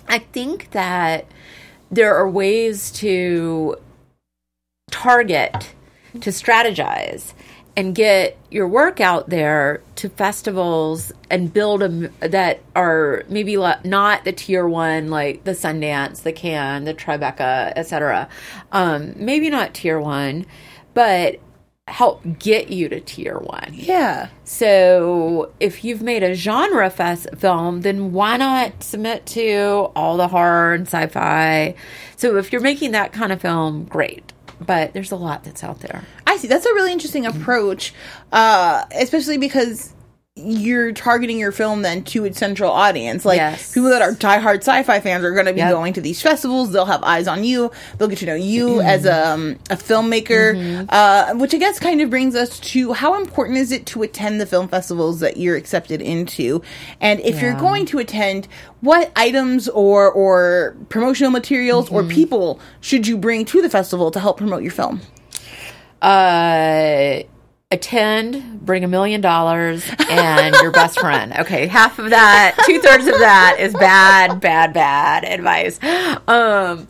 i 0.08 0.20
think 0.20 0.72
that 0.72 1.26
there 1.92 2.16
are 2.16 2.30
ways 2.30 2.92
to 2.92 3.76
target 4.92 5.74
to 6.20 6.30
strategize 6.30 7.34
and 7.76 7.96
get 7.96 8.38
your 8.52 8.68
work 8.68 9.02
out 9.02 9.30
there 9.30 9.82
to 9.96 10.08
festivals 10.10 11.12
and 11.30 11.52
build 11.52 11.82
them 11.82 12.14
that 12.20 12.62
are 12.76 13.24
maybe 13.30 13.56
not 13.56 14.24
the 14.26 14.32
tier 14.32 14.68
one 14.68 15.10
like 15.10 15.44
the 15.44 15.52
Sundance, 15.52 16.22
the 16.22 16.32
Cannes, 16.32 16.86
the 16.86 16.94
Tribeca, 16.94 17.74
etc. 17.76 18.30
Um, 18.72 19.14
maybe 19.16 19.50
not 19.50 19.74
tier 19.74 20.00
one, 20.00 20.46
but 20.94 21.40
help 21.88 22.22
get 22.40 22.70
you 22.70 22.88
to 22.90 23.00
tier 23.00 23.38
one. 23.38 23.72
Yeah. 23.74 24.30
So 24.46 25.52
if 25.60 25.84
you've 25.84 26.02
made 26.02 26.24
a 26.24 26.34
genre 26.34 26.90
fest 26.90 27.28
film, 27.38 27.82
then 27.82 28.14
why 28.14 28.38
not 28.38 28.84
submit 28.84 29.26
to 29.28 29.92
all 29.96 30.18
the 30.18 30.30
horror 30.30 30.74
and 30.74 30.88
sci-fi? 30.88 31.76
So 32.16 32.38
if 32.38 32.52
you're 32.52 32.62
making 32.62 32.92
that 32.92 33.12
kind 33.12 33.32
of 33.32 33.42
film, 33.42 33.86
great. 33.86 34.32
But 34.60 34.94
there's 34.94 35.12
a 35.12 35.18
lot 35.18 35.44
that's 35.44 35.64
out 35.64 35.82
there. 35.82 36.04
I 36.26 36.38
see. 36.38 36.48
That's 36.48 36.66
a 36.66 36.74
really 36.74 36.94
interesting 36.94 37.26
approach, 37.26 37.94
uh, 38.32 38.86
especially 38.96 39.38
because 39.38 39.93
you're 40.36 40.92
targeting 40.94 41.38
your 41.38 41.52
film 41.52 41.84
then 41.84 42.04
to 42.04 42.26
its 42.26 42.40
central 42.40 42.72
audience. 42.72 43.24
Like 43.24 43.38
Yes. 43.38 43.72
people 43.72 43.90
that 43.92 44.02
are 44.02 44.14
diehard 44.14 44.58
sci-fi 44.62 45.00
fans 45.00 45.24
are 45.24 45.32
going 45.32 45.46
to 45.46 45.54
be 45.54 45.60
Yep. 45.60 45.72
going 45.72 45.94
to 45.94 46.02
these 46.02 46.24
festivals. 46.24 46.72
They'll 46.72 46.86
have 46.88 47.04
eyes 47.04 47.28
on 47.28 47.44
you. 47.44 47.72
They'll 47.98 48.08
get 48.08 48.18
to 48.20 48.26
know 48.26 48.34
you 48.34 48.68
Mm-hmm. 48.70 48.88
as 48.88 49.06
a, 49.06 49.28
um, 49.28 49.60
a 49.70 49.76
filmmaker. 49.76 50.88
Uh, 50.90 51.36
which 51.36 51.54
I 51.54 51.58
guess 51.60 51.80
kind 51.80 52.02
of 52.02 52.10
brings 52.10 52.36
us 52.36 52.60
to 52.60 52.94
how 52.94 53.14
important 53.22 53.60
is 53.60 53.72
it 53.72 53.86
to 53.88 54.02
attend 54.02 54.42
the 54.42 54.48
film 54.48 54.68
festivals 54.68 55.20
that 55.20 55.38
you're 55.38 55.56
accepted 55.56 56.02
into, 56.02 56.64
and 57.00 57.20
if 57.20 57.40
you're 57.42 57.54
going 57.54 57.86
to 57.88 58.00
attend, 58.00 58.48
what 58.82 59.12
items 59.16 59.70
or 59.70 60.12
or 60.12 60.76
promotional 60.90 61.32
materials 61.32 61.86
Mm-hmm. 61.90 61.96
or 61.96 62.04
people 62.06 62.60
should 62.82 63.06
you 63.08 63.18
bring 63.18 63.46
to 63.46 63.62
the 63.62 63.70
festival 63.70 64.10
to 64.12 64.20
help 64.20 64.38
promote 64.38 64.64
your 64.64 64.72
film? 64.72 65.02
uh, 66.02 67.22
attend, 67.74 68.62
bring 68.66 68.84
a 68.84 68.88
million 68.88 69.20
dollars, 69.20 69.84
and 70.10 70.56
your 70.62 70.72
best 70.72 71.00
friend. 71.00 71.34
Okay, 71.40 71.66
half 71.68 71.98
of 72.00 72.12
that, 72.12 72.56
two 72.66 72.80
thirds 72.80 73.08
of 73.08 73.18
that 73.20 73.58
is 73.60 73.74
bad, 73.74 74.40
bad, 74.40 74.74
bad 74.74 75.26
advice. 75.26 75.80
Um, 76.28 76.88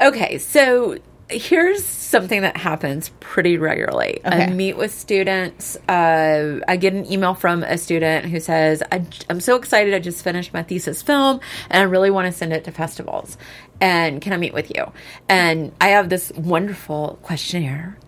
okay, 0.00 0.38
so 0.38 0.98
here's 1.28 1.84
something 1.84 2.42
that 2.42 2.56
happens 2.56 3.10
pretty 3.18 3.58
regularly. 3.58 4.20
I 4.24 4.46
meet 4.50 4.76
with 4.76 4.92
students. 4.92 5.76
Uh, 5.88 6.60
I 6.68 6.76
get 6.76 6.92
an 6.92 7.10
email 7.10 7.34
from 7.34 7.64
a 7.64 7.76
student 7.76 8.26
who 8.26 8.38
says, 8.38 8.82
I, 8.92 9.04
"I'm 9.28 9.40
so 9.40 9.56
excited! 9.56 9.94
I 9.94 9.98
just 9.98 10.22
finished 10.22 10.52
my 10.52 10.62
thesis 10.62 11.02
film, 11.02 11.40
and 11.70 11.80
I 11.80 11.84
really 11.84 12.10
want 12.10 12.26
to 12.26 12.32
send 12.32 12.52
it 12.52 12.64
to 12.64 12.72
festivals. 12.72 13.36
And 13.80 14.20
can 14.20 14.32
I 14.32 14.36
meet 14.36 14.54
with 14.54 14.70
you?" 14.70 14.92
And 15.28 15.72
I 15.80 15.88
have 15.88 16.08
this 16.08 16.30
wonderful 16.36 17.18
questionnaire 17.22 17.98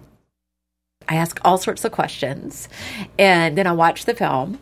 I 1.09 1.17
ask 1.17 1.39
all 1.45 1.59
sorts 1.59 1.85
of 1.85 1.93
questions, 1.93 2.69
and 3.19 3.57
then 3.57 3.67
I 3.67 3.73
watch 3.73 4.05
the 4.05 4.15
film 4.15 4.59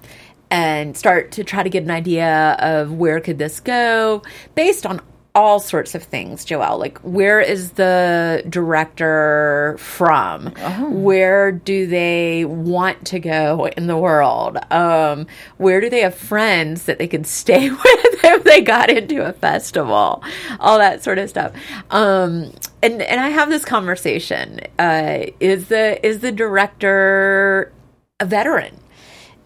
and 0.50 0.96
start 0.96 1.32
to 1.32 1.44
try 1.44 1.62
to 1.62 1.70
get 1.70 1.82
an 1.82 1.90
idea 1.90 2.56
of 2.58 2.92
where 2.92 3.20
could 3.20 3.38
this 3.38 3.60
go 3.60 4.22
based 4.54 4.86
on 4.86 5.00
all 5.34 5.58
sorts 5.58 5.94
of 5.96 6.02
things, 6.02 6.44
Joelle. 6.44 6.78
Like, 6.78 6.98
where 6.98 7.40
is 7.40 7.72
the 7.72 8.44
director 8.48 9.76
from? 9.78 10.46
Where 11.02 11.50
do 11.50 11.86
they 11.86 12.44
want 12.44 13.04
to 13.08 13.18
go 13.18 13.66
in 13.76 13.88
the 13.88 13.96
world? 13.96 14.58
Um, 14.70 15.26
where 15.56 15.80
do 15.80 15.90
they 15.90 16.00
have 16.02 16.14
friends 16.14 16.84
that 16.84 16.98
they 16.98 17.08
can 17.08 17.24
stay 17.24 17.70
with 17.70 17.80
if 18.24 18.44
they 18.44 18.60
got 18.60 18.90
into 18.90 19.26
a 19.26 19.32
festival? 19.32 20.22
All 20.60 20.78
that 20.78 21.02
sort 21.02 21.18
of 21.18 21.28
stuff. 21.28 21.52
Um, 21.90 22.52
and 22.82 23.02
and 23.02 23.20
I 23.20 23.30
have 23.30 23.48
this 23.48 23.64
conversation. 23.64 24.60
Uh, 24.78 25.26
is 25.40 25.68
the 25.68 26.04
is 26.06 26.20
the 26.20 26.30
director 26.30 27.72
a 28.20 28.26
veteran? 28.26 28.78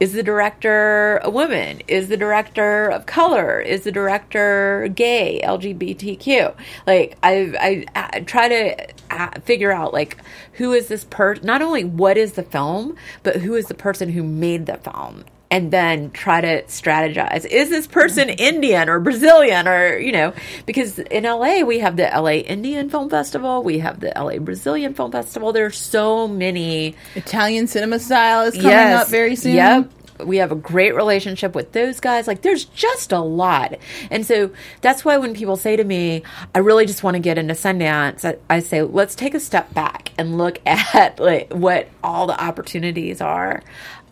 Is 0.01 0.13
the 0.13 0.23
director 0.23 1.19
a 1.25 1.31
woman? 1.31 1.83
Is 1.89 2.09
the 2.09 2.17
director 2.17 2.89
of 2.89 3.07
color? 3.07 3.61
Is 3.61 3.83
the 3.83 3.91
director 3.91 4.89
gay, 4.95 5.41
LGBTQ? 5.45 6.55
Like 6.87 7.19
I, 7.23 7.85
I, 7.95 8.11
I 8.15 8.21
try 8.21 8.49
to 8.49 8.87
uh, 9.11 9.41
figure 9.41 9.73
out 9.73 9.93
like 9.93 10.19
who 10.55 10.73
is 10.73 10.87
this 10.89 11.05
person? 11.05 11.45
Not 11.45 11.63
only 11.63 11.85
what 11.85 12.17
is 12.17 12.35
the 12.35 12.45
film, 12.45 12.97
but 13.25 13.37
who 13.37 13.55
is 13.55 13.67
the 13.67 13.75
person 13.75 14.11
who 14.11 14.23
made 14.23 14.67
the 14.67 14.77
film, 14.77 15.25
and 15.51 15.71
then 15.71 16.11
try 16.11 16.41
to 16.41 16.63
strategize. 16.65 17.45
Is 17.47 17.71
this 17.71 17.87
person 17.87 18.29
Indian 18.29 18.89
or 18.89 19.01
Brazilian 19.01 19.67
or 19.67 19.97
you 19.99 20.13
know? 20.13 20.33
Because 20.67 20.99
in 20.99 21.25
LA 21.25 21.61
we 21.61 21.79
have 21.79 21.97
the 21.97 22.05
LA 22.05 22.43
Indian 22.45 22.91
Film 22.91 23.09
Festival, 23.09 23.63
we 23.63 23.79
have 23.79 24.01
the 24.01 24.13
LA 24.17 24.39
Brazilian 24.39 24.95
Film 24.95 25.13
Festival. 25.13 25.53
There 25.53 25.67
are 25.67 25.71
so 25.71 26.29
many 26.29 26.95
Italian 27.15 27.67
cinema 27.67 27.99
style 27.99 28.43
is 28.43 28.55
coming 28.55 28.73
up 28.73 29.09
very 29.09 29.37
soon. 29.37 29.55
Yep. 29.55 29.93
We 30.25 30.39
have 30.39 30.51
a 30.51 30.57
great 30.57 30.97
relationship 30.97 31.55
with 31.55 31.71
those 31.71 32.01
guys. 32.01 32.27
Like, 32.27 32.43
there's 32.43 32.65
just 32.65 33.13
a 33.13 33.21
lot. 33.21 33.79
And 34.11 34.27
so 34.27 34.51
that's 34.81 35.05
why 35.05 35.17
when 35.17 35.33
people 35.33 35.55
say 35.57 35.77
to 35.77 35.85
me, 35.85 36.25
I 36.57 36.59
really 36.59 36.87
just 36.87 37.05
want 37.05 37.15
to 37.15 37.21
get 37.21 37.39
into 37.39 37.55
Sundance, 37.55 38.25
I, 38.25 38.37
I 38.53 38.59
say, 38.59 38.83
let's 38.83 39.15
take 39.15 39.35
a 39.35 39.41
step 39.41 39.73
back 39.75 40.11
and 40.19 40.37
look 40.37 40.59
at 40.67 41.21
like 41.21 41.53
what 41.53 41.89
all 42.03 42.27
the 42.27 42.43
opportunities 42.43 43.21
are. 43.21 43.63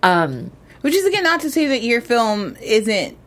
Um, 0.05 0.53
Which 0.87 0.94
is 0.94 1.05
again 1.05 1.25
not 1.25 1.40
to 1.40 1.51
say 1.51 1.66
that 1.66 1.83
your 1.83 2.01
film 2.01 2.57
isn't 2.62 3.18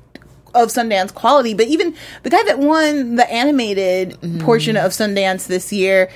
of 0.55 0.69
Sundance 0.69 1.13
quality, 1.13 1.53
but 1.53 1.67
even 1.67 1.93
the 2.23 2.29
guy 2.31 2.41
that 2.43 2.57
won 2.57 3.15
the 3.15 3.29
animated 3.31 4.11
Mm-hmm. 4.21 4.39
portion 4.39 4.77
of 4.77 4.91
Sundance 4.91 5.45
this 5.45 5.71
year. 5.71 6.09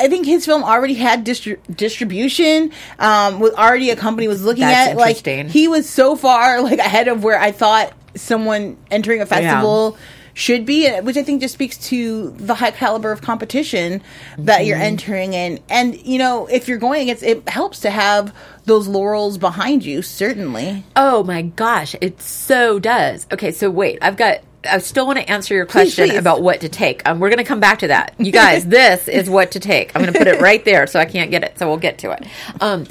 I 0.00 0.08
think 0.08 0.26
his 0.26 0.46
film 0.46 0.62
already 0.64 0.94
had 0.94 1.26
distri- 1.26 1.58
distribution. 1.76 2.72
Um, 2.98 3.38
with 3.40 3.52
already 3.54 3.90
a 3.90 3.96
company 3.96 4.28
was 4.28 4.42
looking 4.44 4.62
That's 4.62 4.92
at. 4.92 4.96
Like 4.96 5.24
he 5.50 5.68
was 5.68 5.88
so 5.88 6.16
far 6.16 6.60
like 6.62 6.78
ahead 6.78 7.08
of 7.08 7.22
where 7.22 7.38
I 7.38 7.52
thought 7.52 7.92
someone 8.14 8.76
entering 8.90 9.20
a 9.20 9.26
festival 9.26 9.98
should 10.38 10.64
be, 10.64 10.88
which 11.00 11.16
I 11.16 11.24
think 11.24 11.40
just 11.40 11.54
speaks 11.54 11.76
to 11.88 12.30
the 12.30 12.54
high 12.54 12.70
caliber 12.70 13.10
of 13.10 13.20
competition 13.22 14.02
that 14.38 14.64
you're 14.64 14.76
Mm-hmm. 14.76 14.84
entering 14.84 15.32
in. 15.34 15.58
And 15.68 16.00
you 16.06 16.18
know, 16.18 16.46
if 16.46 16.68
you're 16.68 16.78
going 16.78 17.02
against, 17.02 17.24
it 17.24 17.48
helps 17.48 17.80
to 17.80 17.90
have 17.90 18.32
those 18.64 18.86
laurels 18.86 19.36
behind 19.36 19.84
you. 19.84 20.00
Certainly. 20.00 20.84
Oh 20.94 21.24
my 21.24 21.42
gosh, 21.42 21.96
it 22.00 22.20
so 22.22 22.78
does. 22.78 23.26
Okay, 23.32 23.50
so 23.50 23.68
wait, 23.68 23.98
I've 24.00 24.16
got. 24.16 24.38
I 24.68 24.78
still 24.78 25.06
want 25.06 25.18
to 25.18 25.28
answer 25.30 25.54
your 25.54 25.66
Please, 25.66 25.94
question 25.94 26.08
please. 26.10 26.18
about 26.18 26.42
what 26.42 26.60
to 26.62 26.68
take. 26.68 27.08
Um, 27.08 27.20
we're 27.20 27.30
going 27.30 27.38
to 27.38 27.44
come 27.44 27.60
back 27.60 27.78
to 27.80 27.88
that, 27.88 28.14
you 28.18 28.32
guys. 28.44 28.66
this 28.66 29.06
is 29.08 29.28
what 29.30 29.52
to 29.52 29.60
take. 29.60 29.92
I'm 29.94 30.02
going 30.02 30.12
to 30.12 30.18
put 30.18 30.26
it 30.28 30.40
right 30.40 30.64
there, 30.64 30.86
so 30.88 30.98
I 31.00 31.04
can't 31.04 31.30
get 31.30 31.42
it. 31.44 31.58
So 31.58 31.68
we'll 31.68 31.76
get 31.78 31.98
to 31.98 32.10
it. 32.10 32.26
Um, 32.60 32.86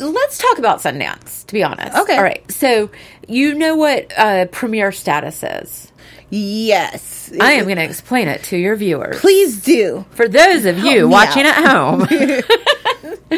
let's 0.00 0.38
talk 0.38 0.58
about 0.58 0.80
Sundance. 0.80 1.44
To 1.46 1.52
be 1.54 1.62
honest, 1.62 1.96
Okay. 1.96 2.16
All 2.16 2.22
right. 2.22 2.50
So 2.52 2.90
you 3.26 3.54
know 3.54 3.76
what 3.76 4.12
uh, 4.16 4.46
premiere 4.46 4.92
status 4.92 5.42
is. 5.42 5.92
Yes. 6.30 7.32
I 7.40 7.52
am 7.54 7.64
going 7.64 7.76
to 7.76 7.84
explain 7.84 8.28
it 8.28 8.42
to 8.44 8.56
your 8.56 8.76
viewers. 8.76 9.18
Please 9.20 9.62
do. 9.62 10.04
For 10.10 10.28
those 10.28 10.64
of 10.66 10.78
you 10.78 11.08
watching 11.08 11.44
out. 11.46 11.58
at 11.58 11.70
home, 11.70 12.02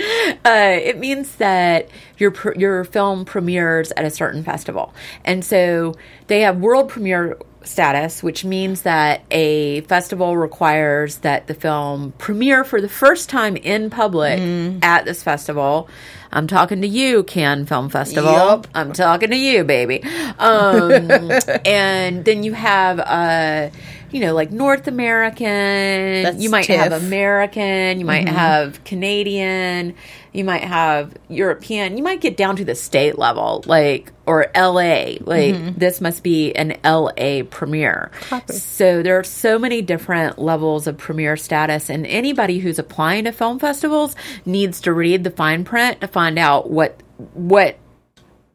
uh, 0.45 0.79
it 0.83 0.99
means 0.99 1.35
that 1.37 1.89
your 2.19 2.33
your 2.57 2.85
film 2.85 3.25
premieres 3.25 3.93
at 3.93 4.05
a 4.05 4.11
certain 4.11 4.43
festival, 4.43 4.95
and 5.25 5.45
so 5.45 5.95
they 6.27 6.41
have 6.43 6.59
world 6.59 6.89
premiere 6.89 7.39
status, 7.63 8.23
which 8.23 8.45
means 8.45 8.83
that 8.83 9.23
a 9.31 9.83
festival 9.83 10.37
requires 10.37 11.19
that 11.19 11.47
the 11.47 11.55
film 11.55 12.13
premiere 12.19 12.65
for 12.65 12.81
the 12.81 12.89
first 12.89 13.29
time 13.29 13.55
in 13.57 13.91
public 13.91 14.39
Mm. 14.41 14.83
at 14.83 15.05
this 15.05 15.23
festival. 15.23 15.89
I'm 16.33 16.47
talking 16.47 16.81
to 16.83 16.89
you, 16.89 17.23
Cannes 17.25 17.67
Film 17.67 17.89
Festival. 17.89 18.33
Yup. 18.33 18.69
I'm 18.75 18.93
talking 18.93 19.31
to 19.31 19.37
you, 19.37 19.65
baby. 19.65 20.03
Um, 20.39 20.93
and 21.65 22.25
then 22.25 22.43
you 22.43 22.53
have, 22.53 23.01
uh, 23.01 23.71
you 24.13 24.21
know, 24.21 24.35
like 24.35 24.51
North 24.51 24.89
American. 24.89 25.45
That's 25.47 26.43
you 26.43 26.51
might 26.51 26.67
have 26.67 26.93
American. 26.93 27.99
You 27.99 28.05
might 28.05 28.27
mm-hmm. 28.27 28.35
have 28.35 28.85
Canadian. 28.85 29.95
You 30.33 30.45
might 30.45 30.63
have 30.63 31.15
European. 31.29 31.97
You 31.97 32.03
might 32.03 32.21
get 32.21 32.37
down 32.37 32.57
to 32.57 32.65
the 32.65 32.75
state 32.75 33.19
level, 33.19 33.65
like 33.67 34.13
or 34.27 34.51
LA. 34.55 35.17
Like 35.21 35.55
mm-hmm. 35.55 35.79
this 35.79 36.01
must 36.01 36.23
be 36.23 36.53
an 36.55 36.77
LA 36.85 37.43
premiere. 37.49 38.11
So 38.49 39.03
there 39.03 39.19
are 39.19 39.25
so 39.25 39.59
many 39.59 39.83
different 39.83 40.39
levels 40.39 40.87
of 40.87 40.99
premiere 40.99 41.37
status, 41.37 41.91
and 41.91 42.07
anybody 42.07 42.59
who's 42.59 42.79
applying 42.79 43.25
to 43.25 43.33
film 43.33 43.59
festivals 43.59 44.15
needs 44.45 44.81
to 44.83 44.93
read 44.93 45.25
the 45.25 45.31
fine 45.31 45.65
print 45.65 46.01
to 46.01 46.09
find 46.09 46.39
out 46.39 46.71
what 46.71 47.03
what 47.35 47.79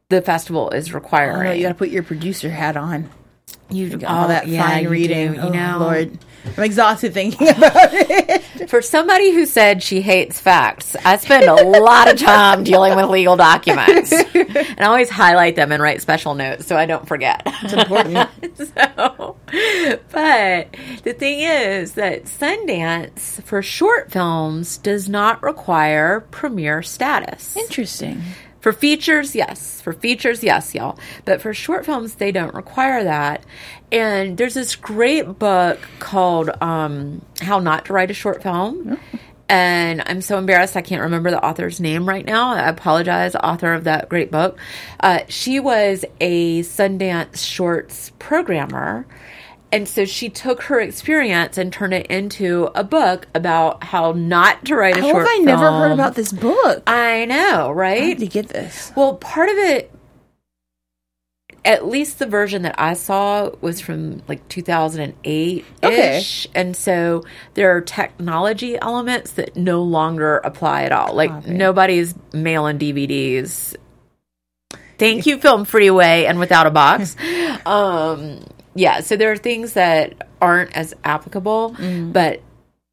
the 0.09 0.21
festival 0.21 0.69
is 0.69 0.91
Oh, 0.91 0.95
requiring. 0.95 1.43
no, 1.43 1.51
you 1.51 1.63
got 1.63 1.69
to 1.69 1.75
put 1.75 1.89
your 1.89 2.03
producer 2.03 2.49
hat 2.49 2.77
on. 2.77 3.09
You 3.69 3.99
All 4.05 4.27
that 4.27 4.47
fine 4.47 4.83
you 4.83 4.89
reading. 4.89 5.33
do, 5.33 5.39
oh, 5.39 5.45
you 5.47 5.53
know, 5.53 5.77
Lord. 5.79 6.17
I'm 6.57 6.63
exhausted 6.63 7.13
thinking 7.13 7.49
about 7.57 7.73
it. 7.91 8.69
For 8.69 8.81
somebody 8.81 9.33
who 9.33 9.45
said 9.45 9.81
she 9.81 10.01
hates 10.01 10.39
facts, 10.39 10.95
I 11.03 11.17
spend 11.17 11.45
a 11.45 11.55
lot 11.55 12.11
of 12.11 12.19
time 12.19 12.63
dealing 12.63 12.95
with 12.95 13.09
legal 13.09 13.35
documents. 13.35 14.11
And 14.11 14.79
I 14.79 14.85
always 14.85 15.09
highlight 15.09 15.55
them 15.55 15.71
and 15.71 15.81
write 15.81 16.01
special 16.01 16.35
notes 16.35 16.67
so 16.67 16.77
I 16.77 16.85
don't 16.85 17.07
forget. 17.07 17.41
It's 17.63 17.73
important. 17.73 18.29
so, 18.57 19.37
but 20.11 20.75
the 21.03 21.13
thing 21.17 21.39
is 21.39 21.93
that 21.93 22.25
Sundance 22.25 23.41
for 23.43 23.61
short 23.63 24.11
films 24.11 24.77
does 24.77 25.09
not 25.09 25.41
require 25.41 26.21
premiere 26.31 26.83
status. 26.83 27.55
Interesting. 27.57 28.21
For 28.65 28.73
features, 28.73 29.35
yes. 29.35 29.79
For 29.79 29.93
features, 29.93 30.43
yes, 30.43 30.73
y'all. 30.73 30.97
But 31.23 31.39
for 31.39 31.53
short 31.53 31.85
films, 31.85 32.15
they 32.15 32.31
don't 32.31 32.55
require 32.55 33.03
that. 33.03 33.45
And 33.91 34.39
there's 34.39 34.55
this 34.55 34.75
great 34.75 35.37
book 35.37 35.77
called 35.99 36.49
um, 36.63 37.21
How 37.41 37.59
Not 37.59 37.85
to 37.85 37.93
Write 37.93 38.09
a 38.09 38.15
Short 38.15 38.41
Film. 38.41 38.97
And 39.47 40.01
I'm 40.07 40.19
so 40.19 40.39
embarrassed 40.39 40.75
I 40.75 40.81
can't 40.81 41.03
remember 41.03 41.29
the 41.29 41.45
author's 41.45 41.79
name 41.79 42.09
right 42.09 42.25
now. 42.25 42.55
I 42.55 42.67
apologize, 42.67 43.35
author 43.35 43.71
of 43.71 43.83
that 43.83 44.09
great 44.09 44.31
book. 44.31 44.57
Uh, 44.99 45.19
she 45.29 45.59
was 45.59 46.03
a 46.19 46.61
Sundance 46.61 47.37
Shorts 47.45 48.13
programmer. 48.17 49.05
And 49.75 49.89
so 49.89 50.05
she 50.05 50.29
took 50.29 50.61
her 50.63 50.79
experience 50.79 51.57
and 51.57 51.71
turned 51.73 51.93
it 51.93 52.05
into 52.07 52.69
a 52.75 52.83
book 52.85 53.27
about 53.35 53.83
how 53.83 54.13
not 54.13 54.63
to 54.65 54.75
write 54.77 54.95
a 54.95 55.01
How 55.01 55.09
short 55.09 55.27
have 55.27 55.27
I 55.27 55.35
film. 55.35 55.45
never 55.47 55.69
heard 55.69 55.91
about 55.91 56.15
this 56.15 56.31
book? 56.31 56.81
I 56.87 57.25
know, 57.25 57.71
right? 57.71 58.17
to 58.17 58.25
get 58.25 58.47
this. 58.47 58.93
Well, 58.95 59.15
part 59.15 59.49
of 59.49 59.57
it, 59.57 59.91
at 61.65 61.85
least 61.85 62.19
the 62.19 62.25
version 62.25 62.61
that 62.61 62.75
I 62.77 62.93
saw 62.93 63.49
was 63.59 63.81
from 63.81 64.21
like 64.29 64.47
2008 64.47 65.65
ish. 65.83 66.47
And 66.55 66.73
so 66.73 67.25
there 67.55 67.75
are 67.75 67.81
technology 67.81 68.77
elements 68.81 69.31
that 69.31 69.57
no 69.57 69.83
longer 69.83 70.37
apply 70.37 70.83
at 70.83 70.93
all. 70.93 71.13
Like 71.13 71.31
Copy. 71.31 71.51
nobody's 71.51 72.15
mailing 72.31 72.79
DVDs. 72.79 73.75
Thank 74.97 75.25
you, 75.25 75.37
FilmFreeway, 75.37 76.29
and 76.29 76.37
Withoutabox. 76.39 77.65
um, 77.67 78.39
yeah, 78.75 78.99
so 78.99 79.15
there 79.15 79.31
are 79.31 79.37
things 79.37 79.73
that 79.73 80.27
aren't 80.41 80.75
as 80.75 80.93
applicable, 81.03 81.71
mm-hmm. 81.71 82.11
but 82.11 82.41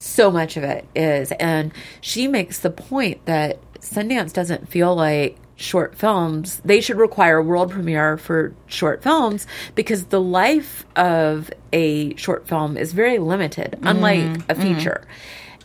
so 0.00 0.30
much 0.30 0.56
of 0.56 0.64
it 0.64 0.86
is. 0.94 1.32
And 1.32 1.72
she 2.00 2.28
makes 2.28 2.60
the 2.60 2.70
point 2.70 3.24
that 3.26 3.58
Sundance 3.80 4.32
doesn't 4.32 4.68
feel 4.68 4.94
like 4.94 5.36
short 5.56 5.94
films, 5.94 6.60
they 6.64 6.80
should 6.80 6.96
require 6.96 7.38
a 7.38 7.42
world 7.42 7.70
premiere 7.70 8.16
for 8.16 8.54
short 8.66 9.02
films 9.02 9.46
because 9.74 10.06
the 10.06 10.20
life 10.20 10.84
of 10.96 11.50
a 11.72 12.14
short 12.16 12.48
film 12.48 12.76
is 12.76 12.92
very 12.92 13.18
limited, 13.18 13.78
unlike 13.82 14.20
mm-hmm. 14.20 14.50
a 14.50 14.54
mm-hmm. 14.54 14.62
feature. 14.62 15.04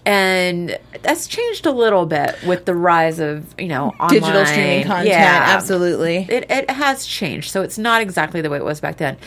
And 0.08 0.80
that's 1.02 1.28
changed 1.28 1.66
a 1.66 1.72
little 1.72 2.06
bit 2.06 2.42
with 2.44 2.64
the 2.64 2.74
rise 2.74 3.20
of, 3.20 3.54
you 3.60 3.68
know, 3.68 3.94
Digital 4.08 4.46
streaming 4.46 4.86
content, 4.86 5.10
Yeah. 5.10 5.44
absolutely. 5.50 6.26
It, 6.30 6.50
it 6.50 6.70
has 6.70 7.06
changed, 7.06 7.52
so 7.52 7.62
it's 7.62 7.78
not 7.78 8.02
exactly 8.02 8.40
the 8.40 8.50
way 8.50 8.58
it 8.58 8.64
was 8.64 8.80
back 8.80 8.98
then. 8.98 9.18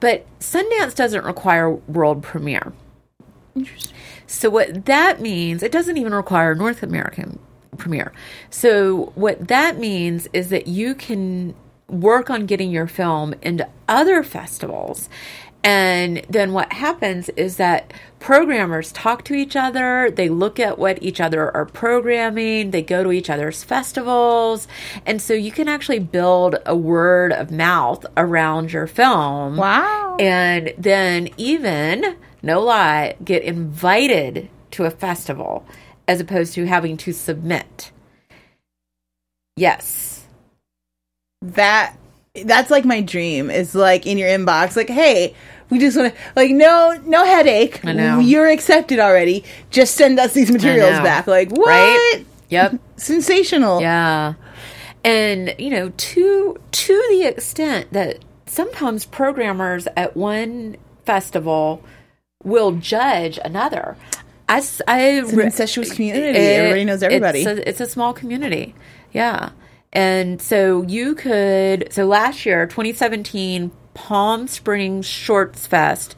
But 0.00 0.24
Sundance 0.40 0.94
doesn't 0.94 1.24
require 1.26 1.70
world 1.70 2.22
premiere. 2.22 2.72
Interesting. 3.54 3.94
So 4.26 4.48
what 4.48 4.86
that 4.86 5.20
means, 5.20 5.62
it 5.62 5.72
doesn't 5.72 5.98
even 5.98 6.14
require 6.14 6.54
North 6.54 6.82
American 6.82 7.38
premiere. 7.76 8.10
So 8.48 9.12
what 9.14 9.48
that 9.48 9.78
means 9.78 10.26
is 10.32 10.48
that 10.48 10.68
you 10.68 10.94
can 10.94 11.54
work 11.88 12.30
on 12.30 12.46
getting 12.46 12.70
your 12.70 12.86
film 12.86 13.34
into 13.42 13.68
other 13.88 14.22
festivals. 14.22 15.10
And 15.62 16.22
then 16.28 16.52
what 16.52 16.72
happens 16.72 17.28
is 17.30 17.56
that 17.56 17.92
programmers 18.18 18.92
talk 18.92 19.24
to 19.24 19.34
each 19.34 19.56
other, 19.56 20.10
they 20.10 20.28
look 20.28 20.58
at 20.58 20.78
what 20.78 21.02
each 21.02 21.20
other 21.20 21.54
are 21.54 21.66
programming, 21.66 22.70
they 22.70 22.82
go 22.82 23.02
to 23.02 23.12
each 23.12 23.28
other's 23.28 23.62
festivals, 23.62 24.66
and 25.04 25.20
so 25.20 25.34
you 25.34 25.52
can 25.52 25.68
actually 25.68 25.98
build 25.98 26.56
a 26.64 26.74
word 26.74 27.32
of 27.32 27.50
mouth 27.50 28.06
around 28.16 28.72
your 28.72 28.86
film. 28.86 29.56
Wow. 29.56 30.16
and 30.18 30.72
then 30.78 31.28
even 31.36 32.16
no 32.42 32.62
lie 32.62 33.16
get 33.22 33.42
invited 33.42 34.48
to 34.70 34.84
a 34.84 34.90
festival 34.90 35.66
as 36.08 36.20
opposed 36.20 36.54
to 36.54 36.66
having 36.66 36.96
to 36.98 37.12
submit. 37.12 37.92
Yes. 39.56 40.26
That 41.42 41.96
that's 42.44 42.70
like 42.70 42.84
my 42.84 43.00
dream 43.00 43.50
is 43.50 43.74
like 43.74 44.06
in 44.06 44.18
your 44.18 44.28
inbox 44.28 44.76
like 44.76 44.88
hey 44.88 45.34
we 45.70 45.78
just 45.78 45.96
want 45.96 46.14
to 46.14 46.20
like 46.36 46.50
no 46.50 47.00
no 47.04 47.24
headache. 47.24 47.84
I 47.84 47.92
know. 47.92 48.18
you're 48.18 48.48
accepted 48.48 48.98
already. 48.98 49.44
Just 49.70 49.94
send 49.94 50.18
us 50.18 50.32
these 50.32 50.50
materials 50.50 50.98
back. 50.98 51.26
Like 51.26 51.50
what? 51.50 51.68
Right 51.68 52.24
yep. 52.48 52.78
Sensational. 52.96 53.80
Yeah. 53.80 54.34
And 55.04 55.54
you 55.58 55.70
know 55.70 55.90
to 55.90 56.56
to 56.70 57.06
the 57.10 57.22
extent 57.22 57.92
that 57.92 58.18
sometimes 58.46 59.06
programmers 59.06 59.86
at 59.96 60.16
one 60.16 60.76
festival 61.04 61.82
will 62.44 62.72
judge 62.72 63.38
another. 63.44 63.96
I, 64.48 64.56
I 64.88 65.02
it's 65.02 65.32
an 65.32 65.40
incestuous 65.40 65.92
community. 65.92 66.36
Everybody 66.36 66.84
knows 66.84 67.02
everybody. 67.04 67.42
It's 67.42 67.46
a, 67.46 67.68
it's 67.68 67.80
a 67.80 67.86
small 67.86 68.12
community. 68.12 68.74
Yeah. 69.12 69.50
And 69.92 70.40
so 70.40 70.82
you 70.82 71.14
could, 71.14 71.92
so 71.92 72.06
last 72.06 72.46
year, 72.46 72.66
2017 72.66 73.72
Palm 73.94 74.46
Springs 74.46 75.04
Shorts 75.04 75.66
Fest, 75.66 76.14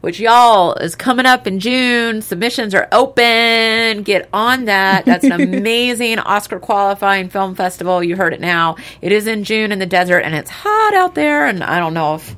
which 0.00 0.20
y'all 0.20 0.74
is 0.74 0.94
coming 0.94 1.26
up 1.26 1.46
in 1.46 1.58
June. 1.58 2.22
Submissions 2.22 2.72
are 2.74 2.86
open. 2.92 4.02
Get 4.04 4.28
on 4.32 4.66
that. 4.66 5.04
That's 5.04 5.24
an 5.24 5.32
amazing 5.40 6.20
Oscar 6.20 6.60
qualifying 6.60 7.28
film 7.28 7.56
festival. 7.56 8.02
You 8.02 8.14
heard 8.14 8.32
it 8.32 8.40
now. 8.40 8.76
It 9.02 9.10
is 9.10 9.26
in 9.26 9.42
June 9.42 9.72
in 9.72 9.80
the 9.80 9.86
desert 9.86 10.20
and 10.20 10.34
it's 10.34 10.50
hot 10.50 10.94
out 10.94 11.14
there. 11.16 11.46
And 11.46 11.64
I 11.64 11.80
don't 11.80 11.94
know 11.94 12.14
if 12.14 12.36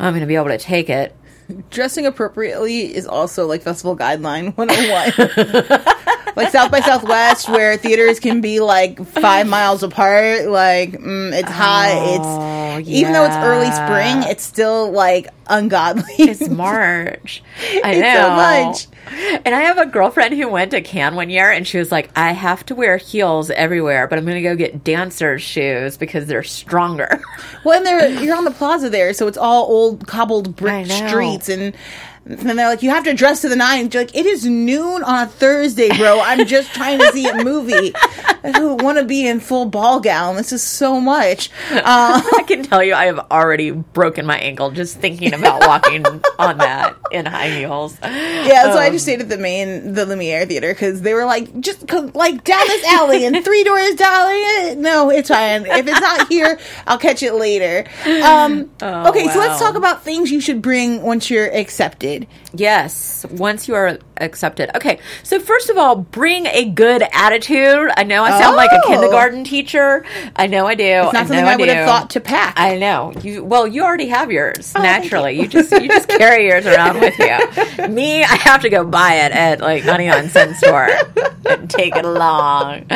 I'm 0.00 0.12
going 0.12 0.20
to 0.22 0.26
be 0.26 0.34
able 0.36 0.48
to 0.48 0.58
take 0.58 0.90
it. 0.90 1.14
dressing 1.70 2.06
appropriately 2.06 2.94
is 2.94 3.06
also 3.06 3.46
like 3.46 3.62
festival 3.62 3.96
guideline 3.96 4.56
101 4.56 5.96
like 6.36 6.50
south 6.50 6.70
by 6.70 6.80
southwest 6.80 7.48
where 7.48 7.76
theaters 7.76 8.20
can 8.20 8.40
be 8.40 8.60
like 8.60 9.04
five 9.06 9.46
miles 9.46 9.82
apart 9.82 10.46
like 10.48 10.92
mm, 10.92 11.32
it's 11.32 11.50
hot 11.50 12.80
it's 12.80 12.88
even 12.88 13.12
though 13.12 13.24
it's 13.24 13.36
early 13.36 13.66
Oh, 13.68 13.86
spring 13.86 14.30
it's 14.30 14.42
still 14.42 14.90
like 14.92 15.28
ungodly 15.48 16.02
It's 16.18 16.48
March. 16.48 17.42
I 17.84 17.92
It's 17.92 18.00
know. 18.00 18.14
so 18.14 18.30
much. 18.30 18.86
And 19.44 19.54
I 19.54 19.60
have 19.62 19.76
a 19.78 19.84
girlfriend 19.86 20.34
who 20.34 20.48
went 20.48 20.70
to 20.70 20.80
Cannes 20.80 21.14
one 21.16 21.28
year 21.28 21.50
and 21.50 21.66
she 21.66 21.76
was 21.78 21.90
like, 21.92 22.08
I 22.16 22.32
have 22.32 22.64
to 22.66 22.74
wear 22.74 22.96
heels 22.96 23.50
everywhere, 23.50 24.06
but 24.06 24.18
I'm 24.18 24.24
going 24.24 24.36
to 24.36 24.48
go 24.48 24.54
get 24.56 24.84
dancer's 24.84 25.42
shoes 25.42 25.96
because 25.98 26.26
they're 26.26 26.44
stronger. 26.44 27.20
Well, 27.64 27.76
and 27.76 27.84
they're, 27.86 28.22
you're 28.22 28.36
on 28.36 28.44
the 28.44 28.50
plaza 28.52 28.88
there, 28.88 29.12
so 29.12 29.26
it's 29.26 29.36
all 29.36 29.64
old 29.64 30.06
cobbled 30.06 30.56
brick 30.56 30.86
streets, 30.86 31.48
and 31.48 31.74
then 32.24 32.56
they're 32.56 32.68
like, 32.68 32.82
you 32.82 32.90
have 32.90 33.04
to 33.04 33.14
dress 33.14 33.40
to 33.42 33.48
the 33.48 33.56
nines. 33.56 33.92
You're 33.94 34.04
like, 34.04 34.14
it 34.14 34.26
is 34.26 34.46
noon 34.46 35.02
on 35.02 35.24
a 35.24 35.26
Thursday, 35.26 35.88
bro. 35.96 36.20
I'm 36.20 36.46
just 36.46 36.72
trying 36.72 36.98
to 37.00 37.10
see 37.12 37.26
a 37.28 37.42
movie. 37.42 37.92
I 38.44 38.50
don't 38.52 38.82
want 38.82 38.98
to 38.98 39.04
be 39.04 39.26
in 39.26 39.40
full 39.40 39.66
ball 39.66 40.00
gown. 40.00 40.36
This 40.36 40.52
is 40.52 40.62
so 40.62 41.00
much. 41.00 41.50
Uh, 41.70 42.20
I 42.36 42.44
can 42.46 42.62
tell 42.64 42.82
you 42.82 42.94
I 42.94 43.06
have 43.06 43.18
already 43.30 43.70
broken 43.70 44.24
my 44.26 44.38
ankle 44.38 44.70
just 44.70 44.98
thinking 44.98 45.32
about 45.34 45.66
walking 45.66 46.04
on 46.38 46.58
that 46.58 46.96
in 47.10 47.26
high 47.26 47.50
heels. 47.50 47.96
yeah, 48.02 48.72
so 48.72 48.78
I 48.78 48.86
Um, 48.86 48.92
just 48.92 49.04
stayed 49.04 49.20
at 49.20 49.28
the 49.28 49.38
main, 49.38 49.92
the 49.94 50.04
Lumiere 50.06 50.46
Theater 50.46 50.72
because 50.72 51.02
they 51.02 51.14
were 51.14 51.24
like, 51.24 51.58
just 51.60 51.90
like 52.14 52.44
down 52.44 52.66
this 52.66 52.84
alley 52.84 53.24
and 53.26 53.44
three 53.44 53.64
doors 53.64 53.94
down. 53.94 54.80
No, 54.82 55.10
it's 55.10 55.28
fine. 55.28 55.66
If 55.66 55.86
it's 55.86 56.00
not 56.00 56.28
here, 56.28 56.58
I'll 56.86 56.98
catch 56.98 57.22
it 57.22 57.34
later. 57.34 57.84
Um, 58.22 58.70
Oh, 58.82 59.08
okay, 59.10 59.28
so 59.28 59.38
let's 59.38 59.60
talk 59.60 59.76
about 59.76 60.02
things 60.02 60.30
you 60.30 60.40
should 60.40 60.60
bring 60.60 61.02
once 61.02 61.30
you're 61.30 61.46
accepted 61.54 62.11
did 62.12 62.26
Yes, 62.54 63.24
once 63.30 63.66
you 63.66 63.74
are 63.74 63.98
accepted. 64.18 64.70
Okay, 64.76 64.98
so 65.22 65.40
first 65.40 65.70
of 65.70 65.78
all, 65.78 65.96
bring 65.96 66.46
a 66.46 66.66
good 66.66 67.02
attitude. 67.12 67.90
I 67.96 68.04
know 68.04 68.22
I 68.24 68.38
sound 68.38 68.56
like 68.56 68.70
a 68.72 68.80
Oh. 68.84 68.88
kindergarten 68.88 69.42
teacher. 69.44 70.04
I 70.36 70.46
know 70.48 70.66
I 70.66 70.74
do. 70.74 70.84
It's 70.84 71.12
not 71.12 71.14
I 71.14 71.18
something 71.26 71.44
know 71.44 71.50
I 71.50 71.56
would 71.56 71.68
have 71.68 71.86
thought 71.88 72.10
to 72.10 72.20
pack. 72.20 72.54
I 72.58 72.76
know 72.78 73.12
you. 73.22 73.42
Well, 73.42 73.66
you 73.66 73.82
already 73.82 74.08
have 74.08 74.30
yours 74.30 74.72
Oh, 74.76 74.82
naturally. 74.82 75.40
You. 75.40 75.48
just 75.48 75.72
you 75.72 75.88
just 75.88 76.08
carry 76.18 76.46
yours 76.48 76.66
around 76.66 77.00
with 77.00 77.18
you. 77.18 77.88
Me, 77.88 78.22
I 78.22 78.36
have 78.36 78.60
to 78.62 78.68
go 78.68 78.84
buy 78.84 79.14
it 79.14 79.32
at 79.32 79.60
like 79.60 79.84
ninety 79.84 80.06
nine 80.06 80.28
cent 80.28 80.56
store 80.56 80.88
and 81.48 81.70
take 81.70 81.96
it 81.96 82.04
along. 82.04 82.86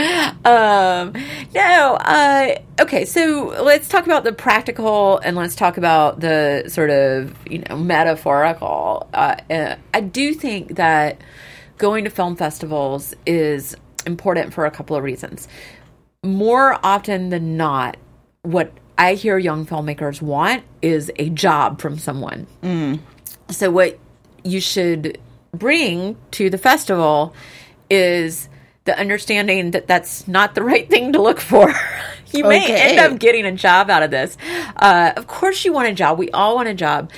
Um, 0.44 1.12
no. 1.54 1.94
Uh, 2.00 2.54
okay, 2.80 3.04
so 3.04 3.54
let's 3.62 3.88
talk 3.88 4.04
about 4.06 4.22
the 4.24 4.32
practical 4.32 5.18
and 5.18 5.36
let's 5.36 5.56
talk 5.56 5.76
about 5.78 6.20
the 6.20 6.64
sort 6.68 6.90
of 6.90 7.34
you 7.50 7.60
know 7.68 7.76
metaphorical. 7.76 9.08
Uh, 9.14 9.36
uh, 9.50 9.76
I 9.94 10.00
do 10.00 10.34
think 10.34 10.76
that 10.76 11.20
going 11.78 12.04
to 12.04 12.10
film 12.10 12.36
festivals 12.36 13.14
is 13.26 13.76
important 14.06 14.54
for 14.54 14.66
a 14.66 14.70
couple 14.70 14.96
of 14.96 15.02
reasons 15.02 15.48
more 16.26 16.78
often 16.82 17.30
than 17.30 17.56
not, 17.56 17.96
what 18.42 18.72
I 18.98 19.14
hear 19.14 19.38
young 19.38 19.66
filmmakers 19.66 20.20
want 20.20 20.64
is 20.82 21.10
a 21.16 21.30
job 21.30 21.80
from 21.80 21.98
someone. 21.98 22.46
So, 23.50 23.70
what 23.70 23.98
you 24.44 24.60
should 24.60 25.18
bring 25.52 26.16
to 26.32 26.50
the 26.50 26.58
festival 26.58 27.34
is 27.88 28.48
the 28.84 28.98
understanding 28.98 29.72
that 29.72 29.86
that's 29.86 30.26
not 30.28 30.54
the 30.54 30.62
right 30.64 30.88
thing 30.88 31.12
to 31.12 31.22
look 31.22 31.40
for. 31.40 31.72
you 32.32 32.44
may 32.44 32.66
end 32.66 32.98
up 32.98 33.18
getting 33.18 33.44
a 33.44 33.52
job 33.52 33.90
out 33.90 34.02
of 34.02 34.10
this. 34.10 34.36
Uh, 34.76 35.12
of 35.16 35.26
course, 35.26 35.64
you 35.64 35.72
want 35.72 35.88
a 35.88 35.94
job. 35.94 36.18
We 36.18 36.30
all 36.30 36.56
want 36.56 36.68
a 36.68 36.74
job. 36.74 37.10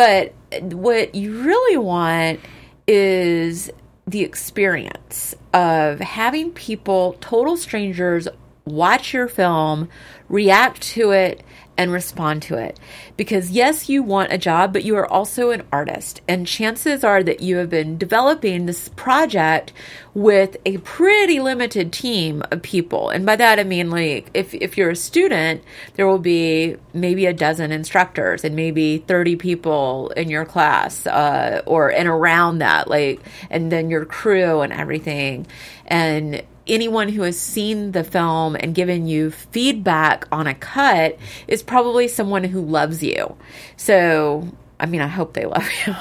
But 0.00 0.32
what 0.62 1.14
you 1.14 1.42
really 1.42 1.76
want 1.76 2.40
is 2.86 3.70
the 4.06 4.22
experience 4.22 5.34
of 5.52 6.00
having 6.00 6.52
people, 6.52 7.18
total 7.20 7.58
strangers, 7.58 8.26
watch 8.64 9.12
your 9.12 9.28
film, 9.28 9.90
react 10.30 10.80
to 10.94 11.10
it, 11.10 11.42
and 11.80 11.90
respond 11.90 12.42
to 12.42 12.58
it. 12.58 12.78
Because 13.16 13.52
yes, 13.52 13.88
you 13.88 14.02
want 14.02 14.34
a 14.34 14.36
job, 14.36 14.70
but 14.70 14.84
you 14.84 14.96
are 14.96 15.10
also 15.10 15.50
an 15.50 15.62
artist. 15.72 16.20
And 16.28 16.46
chances 16.46 17.02
are 17.02 17.22
that 17.22 17.40
you 17.40 17.56
have 17.56 17.70
been 17.70 17.96
developing 17.96 18.66
this 18.66 18.90
project 18.90 19.72
with 20.12 20.58
a 20.66 20.76
pretty 20.78 21.40
limited 21.40 21.90
team 21.90 22.42
of 22.50 22.60
people. 22.60 23.08
And 23.08 23.24
by 23.24 23.34
that 23.36 23.58
I 23.58 23.64
mean 23.64 23.88
like 23.90 24.28
if 24.34 24.52
if 24.52 24.76
you're 24.76 24.90
a 24.90 24.96
student, 24.96 25.64
there 25.94 26.06
will 26.06 26.18
be 26.18 26.76
maybe 26.92 27.24
a 27.24 27.32
dozen 27.32 27.72
instructors 27.72 28.44
and 28.44 28.54
maybe 28.54 28.98
30 28.98 29.36
people 29.36 30.10
in 30.18 30.28
your 30.28 30.44
class 30.44 31.06
uh, 31.06 31.62
or 31.64 31.90
and 31.90 32.08
around 32.08 32.58
that 32.58 32.88
like 32.88 33.22
and 33.48 33.72
then 33.72 33.88
your 33.88 34.04
crew 34.04 34.60
and 34.60 34.74
everything. 34.74 35.46
And 35.86 36.42
anyone 36.70 37.08
who 37.08 37.22
has 37.22 37.38
seen 37.38 37.92
the 37.92 38.04
film 38.04 38.56
and 38.56 38.74
given 38.74 39.06
you 39.06 39.30
feedback 39.30 40.26
on 40.32 40.46
a 40.46 40.54
cut 40.54 41.18
is 41.48 41.62
probably 41.62 42.08
someone 42.08 42.44
who 42.44 42.60
loves 42.60 43.02
you. 43.02 43.36
So, 43.76 44.48
I 44.78 44.86
mean, 44.86 45.02
I 45.02 45.08
hope 45.08 45.34
they 45.34 45.44
love 45.44 45.68
you. 45.86 45.94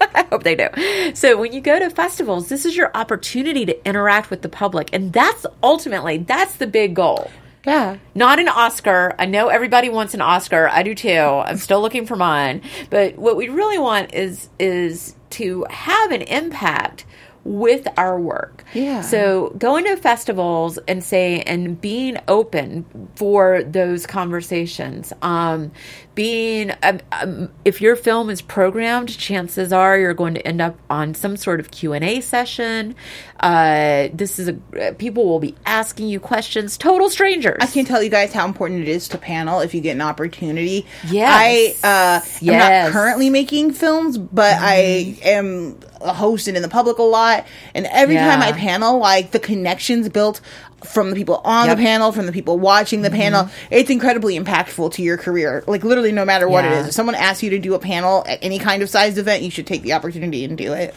I 0.00 0.26
hope 0.30 0.44
they 0.44 0.54
do. 0.54 0.68
So 1.14 1.38
when 1.38 1.52
you 1.52 1.60
go 1.60 1.78
to 1.78 1.90
festivals, 1.90 2.48
this 2.48 2.64
is 2.64 2.76
your 2.76 2.90
opportunity 2.94 3.64
to 3.66 3.88
interact 3.88 4.30
with 4.30 4.42
the 4.42 4.48
public. 4.48 4.90
And 4.92 5.12
that's 5.12 5.46
ultimately, 5.62 6.18
that's 6.18 6.56
the 6.56 6.66
big 6.66 6.94
goal. 6.94 7.30
Yeah. 7.66 7.96
Not 8.14 8.38
an 8.38 8.48
Oscar. 8.48 9.14
I 9.18 9.24
know 9.24 9.48
everybody 9.48 9.88
wants 9.88 10.12
an 10.12 10.20
Oscar. 10.20 10.68
I 10.68 10.82
do 10.82 10.94
too. 10.94 11.08
I'm 11.08 11.56
still 11.56 11.80
looking 11.80 12.04
for 12.06 12.16
mine. 12.16 12.60
But 12.90 13.16
what 13.16 13.36
we 13.36 13.48
really 13.48 13.78
want 13.78 14.14
is 14.14 14.48
is 14.58 15.16
to 15.30 15.66
have 15.70 16.12
an 16.12 16.22
impact 16.22 17.06
with 17.44 17.86
our 17.96 18.18
work. 18.18 18.64
Yeah. 18.72 19.02
So 19.02 19.50
going 19.58 19.84
to 19.84 19.96
festivals 19.96 20.78
and 20.88 21.04
say 21.04 21.42
and 21.42 21.80
being 21.80 22.18
open 22.28 22.84
for 23.16 23.62
those 23.62 24.06
conversations. 24.06 25.12
Um, 25.22 25.72
being 26.14 26.72
um, 26.82 27.00
um, 27.12 27.50
if 27.64 27.80
your 27.80 27.96
film 27.96 28.30
is 28.30 28.40
programmed, 28.40 29.16
chances 29.16 29.72
are 29.72 29.98
you're 29.98 30.14
going 30.14 30.34
to 30.34 30.46
end 30.46 30.60
up 30.60 30.78
on 30.88 31.14
some 31.14 31.36
sort 31.36 31.60
of 31.60 31.70
Q 31.70 31.92
and 31.92 32.04
A 32.04 32.20
session. 32.20 32.94
Uh, 33.40 34.08
this 34.12 34.38
is 34.38 34.48
a 34.48 34.92
people 34.94 35.26
will 35.26 35.40
be 35.40 35.54
asking 35.66 36.08
you 36.08 36.20
questions. 36.20 36.76
Total 36.78 37.10
strangers. 37.10 37.58
I 37.60 37.66
can't 37.66 37.86
tell 37.86 38.02
you 38.02 38.08
guys 38.10 38.32
how 38.32 38.46
important 38.46 38.82
it 38.82 38.88
is 38.88 39.08
to 39.08 39.18
panel 39.18 39.60
if 39.60 39.74
you 39.74 39.80
get 39.80 39.92
an 39.92 40.00
opportunity. 40.02 40.86
yeah 41.08 41.30
I 41.30 41.74
uh, 41.82 41.86
am 41.86 42.22
Yes. 42.40 42.40
Mm-hmm. 42.40 42.84
not 42.84 42.92
currently 42.92 43.30
making 43.30 43.72
films, 43.72 44.16
but 44.18 44.56
I 44.58 45.18
am 45.22 45.78
hosting 46.00 46.56
in 46.56 46.62
the 46.62 46.68
public 46.68 46.98
a 46.98 47.02
lot. 47.02 47.46
And 47.74 47.86
every 47.86 48.16
time 48.16 48.40
I 48.42 48.52
panel, 48.52 48.98
like 48.98 49.30
the 49.30 49.38
connections 49.40 50.08
built 50.08 50.40
from 50.86 51.10
the 51.10 51.16
people 51.16 51.40
on 51.44 51.66
Yep. 51.68 51.76
the 51.76 51.82
panel, 51.82 52.12
from 52.12 52.26
the 52.26 52.32
people 52.32 52.58
watching 52.58 53.02
the 53.02 53.10
panel, 53.10 53.44
mm-hmm. 53.44 53.74
it's 53.74 53.90
incredibly 53.90 54.38
impactful 54.38 54.92
to 54.94 55.02
your 55.02 55.16
career. 55.16 55.64
Like 55.66 55.84
literally, 55.84 56.12
no 56.12 56.24
matter 56.24 56.48
what 56.48 56.64
it 56.64 56.70
Yeah. 56.70 56.80
is. 56.80 56.88
If 56.88 56.94
someone 56.94 57.14
asks 57.14 57.42
you 57.42 57.50
to 57.50 57.58
do 57.58 57.74
a 57.74 57.78
panel 57.78 58.24
at 58.26 58.38
any 58.42 58.58
kind 58.58 58.82
of 58.82 58.88
sized 58.90 59.18
event, 59.18 59.42
you 59.42 59.50
should 59.50 59.66
take 59.66 59.82
the 59.82 59.92
opportunity 59.94 60.44
and 60.44 60.56
do 60.56 60.72
it. 60.72 60.94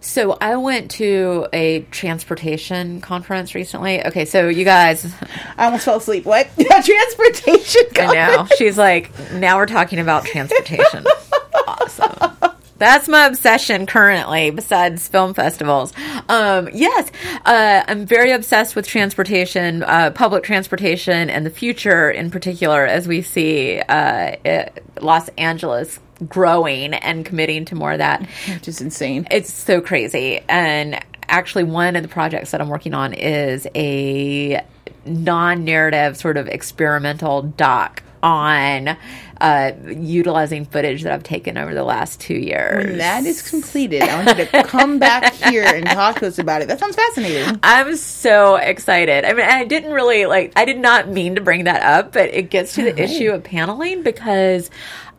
So 0.00 0.36
I 0.38 0.56
went 0.56 0.90
to 0.92 1.46
a 1.54 1.80
transportation 1.90 3.00
conference 3.00 3.54
recently. 3.54 4.04
Okay, 4.04 4.26
so 4.26 4.48
you 4.48 4.64
guys, 4.64 5.10
I 5.56 5.64
almost 5.64 5.86
fell 5.86 5.96
asleep. 5.96 6.26
What? 6.26 6.46
Transportation. 6.58 7.82
Conference. 7.94 8.12
I 8.12 8.36
know 8.36 8.46
she's 8.58 8.76
like, 8.76 9.10
now 9.32 9.56
we're 9.56 9.64
talking 9.66 9.98
about 9.98 10.26
transportation. 10.26 11.06
awesome. 11.66 12.50
That's 12.78 13.08
my 13.08 13.26
obsession 13.26 13.86
currently, 13.86 14.50
besides 14.50 15.06
film 15.06 15.34
festivals. 15.34 15.92
Um, 16.28 16.68
yes, 16.72 17.10
uh, 17.44 17.84
I'm 17.86 18.04
very 18.04 18.32
obsessed 18.32 18.74
with 18.74 18.86
transportation, 18.86 19.82
uh, 19.84 20.10
public 20.10 20.42
transportation, 20.42 21.30
and 21.30 21.46
the 21.46 21.50
future 21.50 22.10
in 22.10 22.30
particular, 22.30 22.84
as 22.84 23.06
we 23.06 23.22
see 23.22 23.78
uh, 23.78 24.36
it, 24.44 24.84
Los 25.00 25.28
Angeles 25.38 26.00
growing 26.28 26.94
and 26.94 27.24
committing 27.24 27.64
to 27.66 27.74
more 27.74 27.92
of 27.92 27.98
that. 27.98 28.26
Which 28.48 28.68
is 28.68 28.80
insane. 28.80 29.26
It's 29.30 29.52
so 29.52 29.80
crazy. 29.80 30.40
And 30.48 30.98
actually, 31.28 31.64
one 31.64 31.96
of 31.96 32.02
the 32.02 32.08
projects 32.08 32.50
that 32.50 32.60
I'm 32.60 32.68
working 32.68 32.94
on 32.94 33.14
is 33.14 33.66
a 33.74 34.64
non 35.04 35.64
narrative, 35.64 36.16
sort 36.16 36.36
of 36.36 36.48
experimental 36.48 37.42
doc 37.42 38.03
on 38.24 38.96
uh, 39.40 39.72
utilizing 39.86 40.64
footage 40.64 41.02
that 41.02 41.12
I've 41.12 41.22
taken 41.22 41.58
over 41.58 41.74
the 41.74 41.84
last 41.84 42.18
two 42.18 42.34
years. 42.34 42.86
When 42.86 42.98
that 42.98 43.24
is 43.24 43.42
completed, 43.42 44.02
I 44.02 44.24
want 44.24 44.38
you 44.38 44.46
to 44.46 44.62
come 44.64 44.98
back 44.98 45.34
here 45.34 45.64
and 45.64 45.84
talk 45.86 46.20
to 46.20 46.28
us 46.28 46.38
about 46.38 46.62
it. 46.62 46.68
That 46.68 46.80
sounds 46.80 46.96
fascinating. 46.96 47.60
I'm 47.62 47.96
so 47.96 48.56
excited. 48.56 49.24
I 49.24 49.34
mean, 49.34 49.46
I 49.46 49.64
didn't 49.64 49.92
really 49.92 50.26
like, 50.26 50.52
I 50.56 50.64
did 50.64 50.78
not 50.78 51.08
mean 51.08 51.34
to 51.34 51.42
bring 51.42 51.64
that 51.64 51.82
up, 51.82 52.12
but 52.12 52.30
it 52.30 52.48
gets 52.48 52.74
to 52.76 52.82
the 52.82 52.98
issue 53.00 53.30
of 53.30 53.44
paneling 53.44 54.02
because 54.02 54.70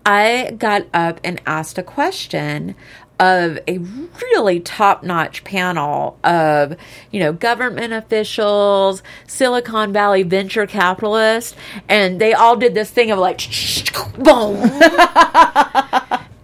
I 0.06 0.56
got 0.58 0.88
up 0.94 1.20
and 1.24 1.40
asked 1.46 1.78
a 1.78 1.84
question 1.84 2.76
of 3.20 3.60
a 3.68 3.78
really 4.22 4.60
top 4.60 5.04
notch 5.04 5.44
panel 5.44 6.20
of, 6.24 6.76
you 7.12 7.20
know, 7.20 7.34
government 7.34 7.94
officials, 7.94 9.02
Silicon 9.28 9.94
Valley 9.94 10.24
venture 10.24 10.68
capitalists, 10.68 11.56
and 11.88 12.20
they 12.20 12.34
all 12.34 12.56
did 12.56 12.74
this 12.74 12.90
thing 12.92 13.12
of 13.12 13.20
like, 13.20 13.42
boom. 14.18 14.58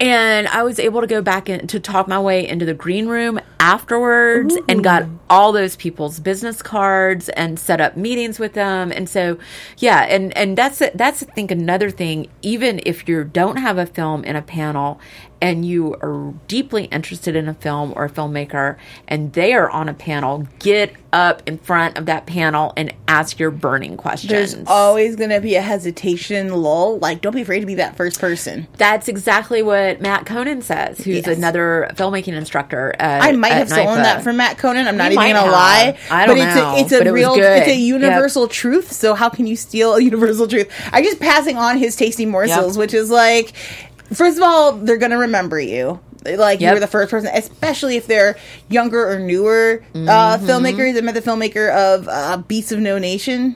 And 0.02 0.48
I 0.48 0.64
was 0.64 0.80
able 0.80 1.02
to 1.02 1.08
go 1.08 1.22
back 1.22 1.48
in 1.48 1.68
to 1.68 1.80
talk 1.80 2.08
my 2.08 2.20
way 2.20 2.48
into 2.48 2.66
the 2.66 2.74
green 2.74 3.08
room 3.08 3.40
afterwards 3.60 4.58
and 4.68 4.84
got 4.84 5.06
all 5.30 5.52
those 5.52 5.76
people's 5.76 6.20
business 6.20 6.64
cards 6.64 7.30
and 7.30 7.60
set 7.60 7.80
up 7.80 7.96
meetings 7.96 8.40
with 8.40 8.54
them. 8.54 8.92
And 8.92 9.08
so, 9.08 9.38
yeah, 9.78 10.02
and 10.10 10.36
and 10.36 10.58
that's 10.58 10.82
that's 10.96 11.22
I 11.22 11.28
think 11.28 11.52
another 11.52 11.92
thing. 11.92 12.32
Even 12.42 12.82
if 12.84 13.08
you 13.08 13.24
don't 13.24 13.58
have 13.58 13.78
a 13.78 13.86
film 13.86 14.24
in 14.24 14.36
a 14.36 14.42
panel 14.42 15.00
and 15.42 15.66
you 15.66 15.96
are 15.96 16.34
deeply 16.48 16.86
interested 16.86 17.36
in 17.36 17.48
a 17.48 17.54
film 17.54 17.94
or 17.96 18.06
a 18.06 18.10
filmmaker 18.10 18.78
and 19.08 19.34
they 19.34 19.54
are 19.54 19.70
on 19.70 19.90
a 19.90 19.94
panel, 19.94 20.48
get 20.60 20.94
up 21.14 21.42
in 21.46 21.58
front 21.58 21.98
of 21.98 22.06
that 22.06 22.26
panel 22.26 22.72
and 22.78 22.94
ask 23.08 23.38
your 23.40 23.52
burning 23.52 23.98
questions. 23.98 24.54
There's 24.54 24.68
always 24.68 25.18
going 25.18 25.32
to 25.32 25.42
be 25.42 25.56
a 25.56 25.62
hesitation 25.62 26.54
lull. 26.54 27.00
Like, 27.00 27.20
don't 27.22 27.34
be 27.36 27.42
afraid 27.42 27.60
to 27.62 27.66
be 27.66 27.76
that 27.76 27.98
first 27.98 28.20
person. 28.22 28.68
That's 28.78 29.10
exactly 29.10 29.62
what 29.62 30.00
Matt 30.00 30.26
Conan 30.26 30.62
says, 30.62 31.00
who's 31.00 31.26
Yes. 31.28 31.38
another 31.38 31.90
filmmaking 31.96 32.34
instructor. 32.34 32.96
At, 32.98 33.24
I 33.24 33.32
might 33.34 33.50
have 33.54 33.68
stolen 33.70 34.04
that 34.04 34.22
from 34.24 34.38
Matt 34.38 34.58
Conan. 34.58 34.88
I'm 34.88 34.96
not 34.96 35.12
You 35.12 35.20
even 35.20 35.34
might 35.34 35.34
gonna 35.34 35.52
lie. 35.52 35.98
I 36.10 36.26
don't 36.26 36.38
but 36.38 36.48
it's 36.48 36.56
know, 36.56 36.76
a, 36.76 36.80
it's 36.80 36.92
a 36.94 36.98
but 37.00 37.08
it 37.08 37.12
real, 37.12 37.34
it's 37.36 37.68
a 37.68 37.72
Yep. 37.76 37.80
universal 37.80 38.48
truth. 38.48 38.92
So 38.94 39.14
how 39.14 39.28
can 39.28 39.48
you 39.48 39.58
steal 39.58 39.96
a 39.96 40.02
universal 40.02 40.48
truth? 40.48 40.72
I'm 40.94 41.04
just 41.04 41.20
passing 41.20 41.58
on 41.58 41.78
his 41.78 41.98
tasty 41.98 42.26
morsels, 42.26 42.78
Yep. 42.78 42.80
which 42.80 42.94
is 42.94 43.10
like, 43.10 43.52
first 44.14 44.38
of 44.38 44.44
all, 44.44 44.74
they're 44.74 44.98
gonna 44.98 45.18
remember 45.18 45.60
you. 45.60 46.00
Like 46.26 46.62
you 46.62 46.70
were 46.72 46.80
the 46.80 46.86
first 46.88 47.10
person, 47.10 47.32
especially 47.34 47.98
if 47.98 48.06
they're 48.06 48.38
younger 48.70 49.10
or 49.12 49.18
newer 49.20 49.84
uh, 49.96 49.98
Mm-hmm. 49.98 50.46
filmmakers. 50.46 50.98
I 50.98 51.02
met 51.02 51.16
the 51.16 51.22
filmmaker 51.22 51.70
of 51.74 52.08
uh, 52.08 52.38
Beasts 52.38 52.72
of 52.72 52.80
No 52.80 53.00
Nation. 53.00 53.56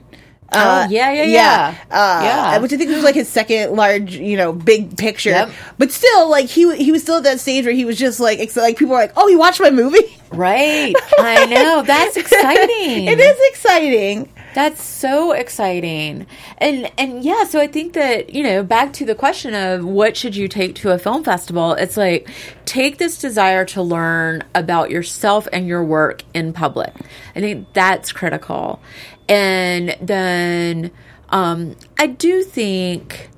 Oh, 0.52 0.88
yeah, 0.90 1.12
yeah, 1.12 1.24
yeah. 1.24 1.76
Uh, 1.92 2.22
Yeah. 2.24 2.58
Which 2.60 2.72
I 2.72 2.78
think 2.78 2.90
was 2.92 3.04
like 3.04 3.16
his 3.16 3.28
second 3.28 3.76
large, 3.76 4.16
you 4.16 4.38
know, 4.38 4.54
big 4.54 4.96
picture. 4.98 5.32
Yep. 5.32 5.52
But 5.78 5.92
still, 5.92 6.30
like 6.30 6.46
he 6.48 6.76
he 6.78 6.92
was 6.92 7.02
still 7.02 7.18
at 7.18 7.24
that 7.24 7.40
stage 7.40 7.66
where 7.66 7.74
he 7.74 7.84
was 7.86 7.98
just 7.98 8.20
like, 8.20 8.40
ex- 8.40 8.56
like 8.56 8.78
people 8.78 8.94
were 8.94 9.02
like, 9.02 9.14
"Oh, 9.18 9.28
he 9.28 9.36
watched 9.36 9.60
my 9.60 9.72
movie." 9.72 10.18
Right. 10.32 10.94
I 11.20 11.46
know. 11.46 11.82
That's 11.84 12.16
exciting. 12.24 13.06
it 13.08 13.20
is 13.20 13.38
exciting. 13.50 14.30
That's 14.56 14.82
so 14.82 15.34
exciting. 15.34 16.28
And 16.60 16.90
and 16.98 17.26
yeah, 17.26 17.44
so 17.44 17.60
I 17.60 17.68
think 17.68 17.92
that, 17.92 18.34
you 18.34 18.42
know, 18.42 18.64
back 18.64 18.94
to 18.94 19.06
the 19.06 19.14
question 19.14 19.54
of 19.54 19.84
what 19.84 20.16
should 20.16 20.34
you 20.34 20.48
take 20.48 20.76
to 20.76 20.92
a 20.92 20.98
film 20.98 21.26
festival, 21.26 21.74
it's 21.74 21.98
like 21.98 22.30
take 22.64 22.98
this 22.98 23.18
desire 23.18 23.66
to 23.66 23.82
learn 23.82 24.46
about 24.56 24.92
yourself 24.92 25.46
and 25.52 25.68
your 25.68 25.84
work 25.84 26.24
in 26.34 26.54
public. 26.54 26.94
I 27.36 27.42
think 27.42 27.68
that's 27.74 28.14
critical. 28.14 28.82
And 29.28 29.98
then 30.02 30.92
um 31.32 31.76
I 32.00 32.08
do 32.08 32.42
think 32.42 33.32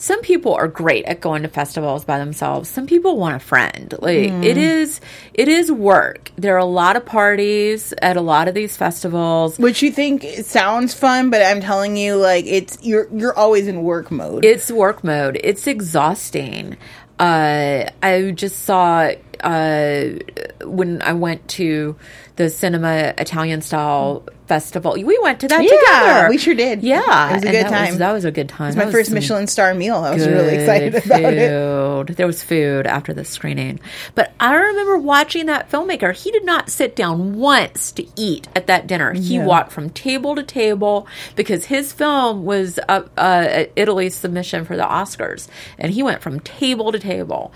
some 0.00 0.20
people 0.22 0.52
are 0.54 0.66
great 0.66 1.04
at 1.04 1.20
going 1.20 1.42
to 1.42 1.48
festivals 1.48 2.04
by 2.04 2.18
themselves. 2.18 2.68
Some 2.68 2.86
people 2.86 3.16
want 3.16 3.36
a 3.36 3.38
friend. 3.38 3.94
Like 4.00 4.16
it 4.44 4.58
is 4.58 5.00
it 5.32 5.48
is 5.48 5.70
work. 5.70 6.30
There 6.36 6.54
are 6.54 6.58
a 6.58 6.64
lot 6.64 6.96
of 6.96 7.06
parties 7.06 7.94
at 8.02 8.16
a 8.16 8.20
lot 8.20 8.48
of 8.48 8.54
these 8.54 8.76
festivals. 8.76 9.58
Which 9.58 9.82
you 9.82 9.92
think 9.92 10.24
sounds 10.42 10.94
fun, 10.94 11.30
but 11.30 11.42
I'm 11.42 11.60
telling 11.60 11.96
you, 11.96 12.16
like 12.16 12.44
it's 12.44 12.76
you're 12.82 13.08
you're 13.16 13.36
always 13.38 13.68
in 13.68 13.82
work 13.82 14.10
mode. 14.10 14.44
It's 14.44 14.70
work 14.70 15.04
mode. 15.04 15.40
It's 15.42 15.66
exhausting. 15.66 16.76
Uh, 17.18 17.88
I 18.02 18.32
just 18.32 18.64
saw 18.64 19.12
uh, 19.44 20.18
when 20.66 21.02
I 21.02 21.12
went 21.12 21.46
to 21.50 21.96
the 22.36 22.50
cinema 22.50 23.14
Italian 23.18 23.60
style 23.62 24.24
festival. 24.48 24.92
We 24.94 25.18
went 25.22 25.40
to 25.40 25.48
that 25.48 25.62
Yeah, 25.62 25.70
together. 26.10 26.28
we 26.30 26.36
sure 26.36 26.54
did. 26.54 26.82
Yeah, 26.82 27.30
It 27.30 27.34
was 27.34 27.42
a 27.44 27.46
good 27.46 27.64
that 27.66 27.70
time. 27.70 27.88
Was, 27.90 27.98
that 27.98 28.12
was 28.12 28.24
a 28.24 28.32
good 28.32 28.48
time. 28.48 28.68
it's 28.68 28.76
my 28.76 28.84
That 28.86 28.92
first 28.92 29.08
some 29.10 29.14
Michelin 29.14 29.46
star 29.46 29.72
meal. 29.72 29.96
I 29.96 30.12
was 30.14 30.26
really 30.26 30.56
excited 30.56 30.94
about 30.96 31.32
it. 31.32 32.16
There 32.16 32.26
was 32.26 32.42
food 32.42 32.86
after 32.88 33.14
the 33.14 33.24
screening. 33.24 33.78
But 34.16 34.32
I 34.40 34.54
remember 34.54 34.98
watching 34.98 35.46
that 35.46 35.70
filmmaker. 35.70 36.12
He 36.12 36.30
did 36.32 36.44
not 36.44 36.68
sit 36.70 36.96
down 36.96 37.36
once 37.36 37.92
to 37.92 38.06
eat 38.16 38.48
at 38.56 38.66
that 38.66 38.86
dinner. 38.88 39.12
He 39.14 39.38
walked 39.38 39.70
from 39.72 39.90
table 39.90 40.34
to 40.34 40.42
table 40.42 41.06
because 41.36 41.64
his 41.66 41.92
film 41.92 42.44
was 42.44 42.78
up 42.88 43.10
uh, 43.16 43.64
Italy's 43.76 44.14
submission 44.16 44.64
for 44.64 44.76
the 44.76 44.82
Oscars. 44.84 45.46
And 45.78 45.92
he 45.92 46.02
went 46.02 46.20
from 46.20 46.40
table 46.40 46.90
to 46.92 46.98
table. 46.98 47.52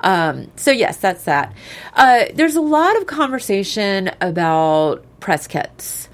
Um, 0.00 0.50
so 0.56 0.70
yes, 0.70 0.96
that's 0.98 1.24
that. 1.24 1.54
Uh, 1.94 2.26
there's 2.34 2.56
a 2.56 2.60
lot 2.60 2.96
of 2.96 3.06
conversation 3.06 4.10
about 4.20 5.04
press 5.20 5.46
kits 5.46 6.07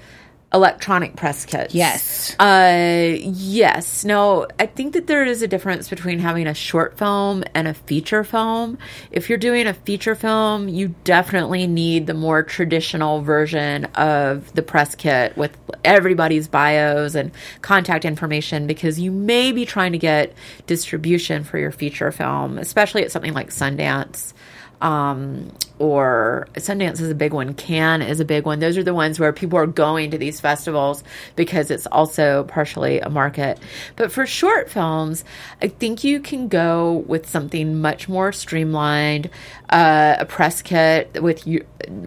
electronic 0.55 1.17
press 1.17 1.43
kits. 1.43 1.75
Yes. 1.75 2.33
Uh, 2.39 3.17
yes. 3.19 4.05
No, 4.05 4.47
I 4.57 4.65
think 4.65 4.93
that 4.93 5.05
there 5.05 5.25
is 5.25 5.41
a 5.41 5.47
difference 5.49 5.89
between 5.89 6.19
having 6.19 6.47
a 6.47 6.53
short 6.53 6.97
film 6.97 7.43
and 7.53 7.67
a 7.67 7.73
feature 7.73 8.23
film. 8.23 8.77
If 9.11 9.27
you're 9.27 9.37
doing 9.37 9.67
a 9.67 9.73
feature 9.73 10.15
film, 10.15 10.69
you 10.69 10.95
definitely 11.03 11.67
need 11.67 12.07
the 12.07 12.13
more 12.13 12.41
traditional 12.41 13.21
version 13.21 13.85
of 13.95 14.51
the 14.53 14.61
press 14.61 14.95
kit 14.95 15.35
with 15.35 15.55
everybody's 15.83 16.47
bios 16.47 17.15
and 17.15 17.31
contact 17.61 18.05
information 18.05 18.65
because 18.65 18.97
you 18.97 19.11
may 19.11 19.51
be 19.51 19.65
trying 19.65 19.91
to 19.91 19.97
get 19.97 20.33
distribution 20.67 21.43
for 21.43 21.57
your 21.57 21.71
feature 21.71 22.13
film, 22.13 22.57
especially 22.57 23.03
at 23.03 23.11
something 23.11 23.33
like 23.33 23.49
Sundance 23.49 24.33
um, 24.81 25.51
or 25.79 26.47
Sundance 26.55 27.01
is 27.01 27.09
a 27.09 27.15
big 27.15 27.33
one. 27.33 27.53
Cannes 27.53 28.01
is 28.01 28.19
a 28.19 28.25
big 28.25 28.45
one. 28.45 28.59
Those 28.59 28.77
are 28.77 28.83
the 28.83 28.93
ones 28.93 29.19
where 29.19 29.33
people 29.33 29.59
are 29.59 29.67
going 29.67 30.11
to 30.11 30.17
these 30.17 30.39
festivals 30.39 31.03
because 31.35 31.71
it's 31.71 31.85
also 31.87 32.43
partially 32.43 32.99
a 32.99 33.09
market. 33.09 33.59
But 33.95 34.11
for 34.11 34.25
short 34.25 34.69
films, 34.69 35.25
I 35.61 35.67
think 35.67 36.03
you 36.03 36.19
can 36.19 36.47
go 36.47 37.03
with 37.07 37.27
something 37.27 37.81
much 37.81 38.07
more 38.07 38.31
streamlined, 38.31 39.29
uh, 39.69 40.15
a 40.19 40.25
press 40.25 40.61
kit 40.61 41.21
with 41.21 41.47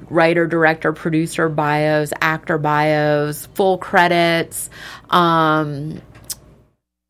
writer, 0.08 0.46
director, 0.46 0.92
producer 0.92 1.48
bios, 1.48 2.12
actor 2.20 2.58
bios, 2.58 3.46
full 3.54 3.78
credits. 3.78 4.70
Um, 5.10 6.00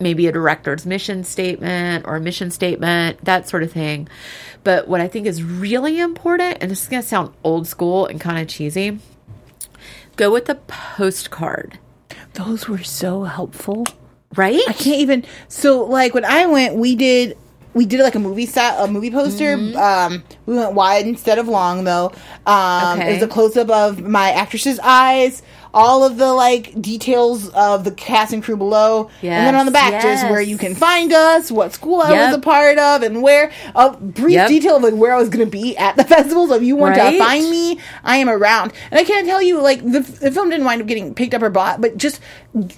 maybe 0.01 0.27
a 0.27 0.31
director's 0.31 0.85
mission 0.85 1.25
statement 1.25 2.05
or 2.07 2.15
a 2.15 2.21
mission 2.21 2.49
statement, 2.49 3.21
that 3.25 3.49
sort 3.49 3.63
of 3.63 3.69
thing. 3.73 4.07
But 4.63 4.87
what 4.87 5.01
I 5.01 5.09
think 5.09 5.27
is 5.27 5.43
really 5.43 5.99
important, 5.99 6.59
and 6.61 6.71
this 6.71 6.83
is 6.83 6.87
going 6.87 7.01
to 7.01 7.07
sound 7.07 7.33
old 7.43 7.67
school 7.67 8.05
and 8.05 8.17
kind 8.21 8.39
of 8.39 8.47
cheesy, 8.47 8.97
go 10.15 10.31
with 10.31 10.45
the 10.45 10.55
postcard, 10.55 11.79
Those 12.35 12.69
were 12.69 12.81
so 12.81 13.23
helpful. 13.25 13.85
right? 14.37 14.61
I 14.69 14.71
can't 14.71 14.99
even. 14.99 15.25
So, 15.49 15.83
like 15.83 16.13
when 16.13 16.23
I 16.23 16.45
went, 16.45 16.75
we 16.75 16.95
did 16.95 17.37
we 17.73 17.85
did 17.85 17.99
like 17.99 18.15
a 18.15 18.19
movie 18.19 18.45
set, 18.45 18.79
a 18.79 18.87
movie 18.89 19.11
poster. 19.11 19.53
Um, 19.77 20.23
we 20.45 20.55
went 20.55 20.73
wide 20.73 21.07
instead 21.07 21.39
of 21.39 21.49
long 21.49 21.83
though. 21.83 22.13
Um, 22.45 22.99
Okay. 22.99 23.11
It 23.11 23.13
was 23.15 23.23
a 23.23 23.27
close 23.27 23.57
up 23.57 23.69
of 23.69 24.01
my 24.01 24.31
actress's 24.31 24.79
eyes. 24.81 25.41
All 25.71 26.03
of 26.03 26.17
the 26.17 26.33
like 26.33 26.81
details 26.81 27.47
of 27.49 27.83
the 27.83 27.91
cast 27.91 28.33
and 28.33 28.43
crew 28.43 28.57
below, 28.57 29.09
and 29.21 29.45
then 29.47 29.55
on 29.55 29.67
the 29.67 29.71
back 29.71 29.91
Yes, 29.91 30.03
just 30.03 30.31
where 30.31 30.41
you 30.41 30.57
can 30.57 30.73
find 30.73 31.13
us, 31.13 31.51
what 31.51 31.73
school 31.73 32.01
I 32.01 32.11
was 32.27 32.35
a 32.35 32.39
part 32.39 32.79
of, 32.79 33.03
and 33.03 33.21
where 33.21 33.51
a 33.75 33.91
brief 33.95 34.33
Yep. 34.33 34.47
detail 34.47 34.75
of 34.77 34.83
like 34.83 34.95
where 34.95 35.13
I 35.13 35.17
was 35.17 35.29
going 35.29 35.45
to 35.45 35.51
be 35.51 35.77
at 35.77 35.95
the 35.95 36.03
festival. 36.15 36.47
So 36.47 36.55
if 36.55 36.63
you 36.63 36.75
want 36.75 36.97
Right? 36.97 37.11
to 37.11 37.19
find 37.19 37.49
me, 37.51 37.79
I 38.03 38.17
am 38.17 38.29
around. 38.29 38.73
And 38.89 38.99
I 38.99 39.03
can't 39.03 39.27
tell 39.27 39.41
you, 39.43 39.61
like 39.61 39.83
the, 39.83 39.99
the 39.99 40.31
film 40.31 40.49
didn't 40.49 40.65
wind 40.65 40.81
up 40.81 40.87
getting 40.87 41.13
picked 41.13 41.35
up 41.35 41.43
or 41.43 41.49
bought, 41.51 41.81
but 41.81 41.97
just 41.97 42.19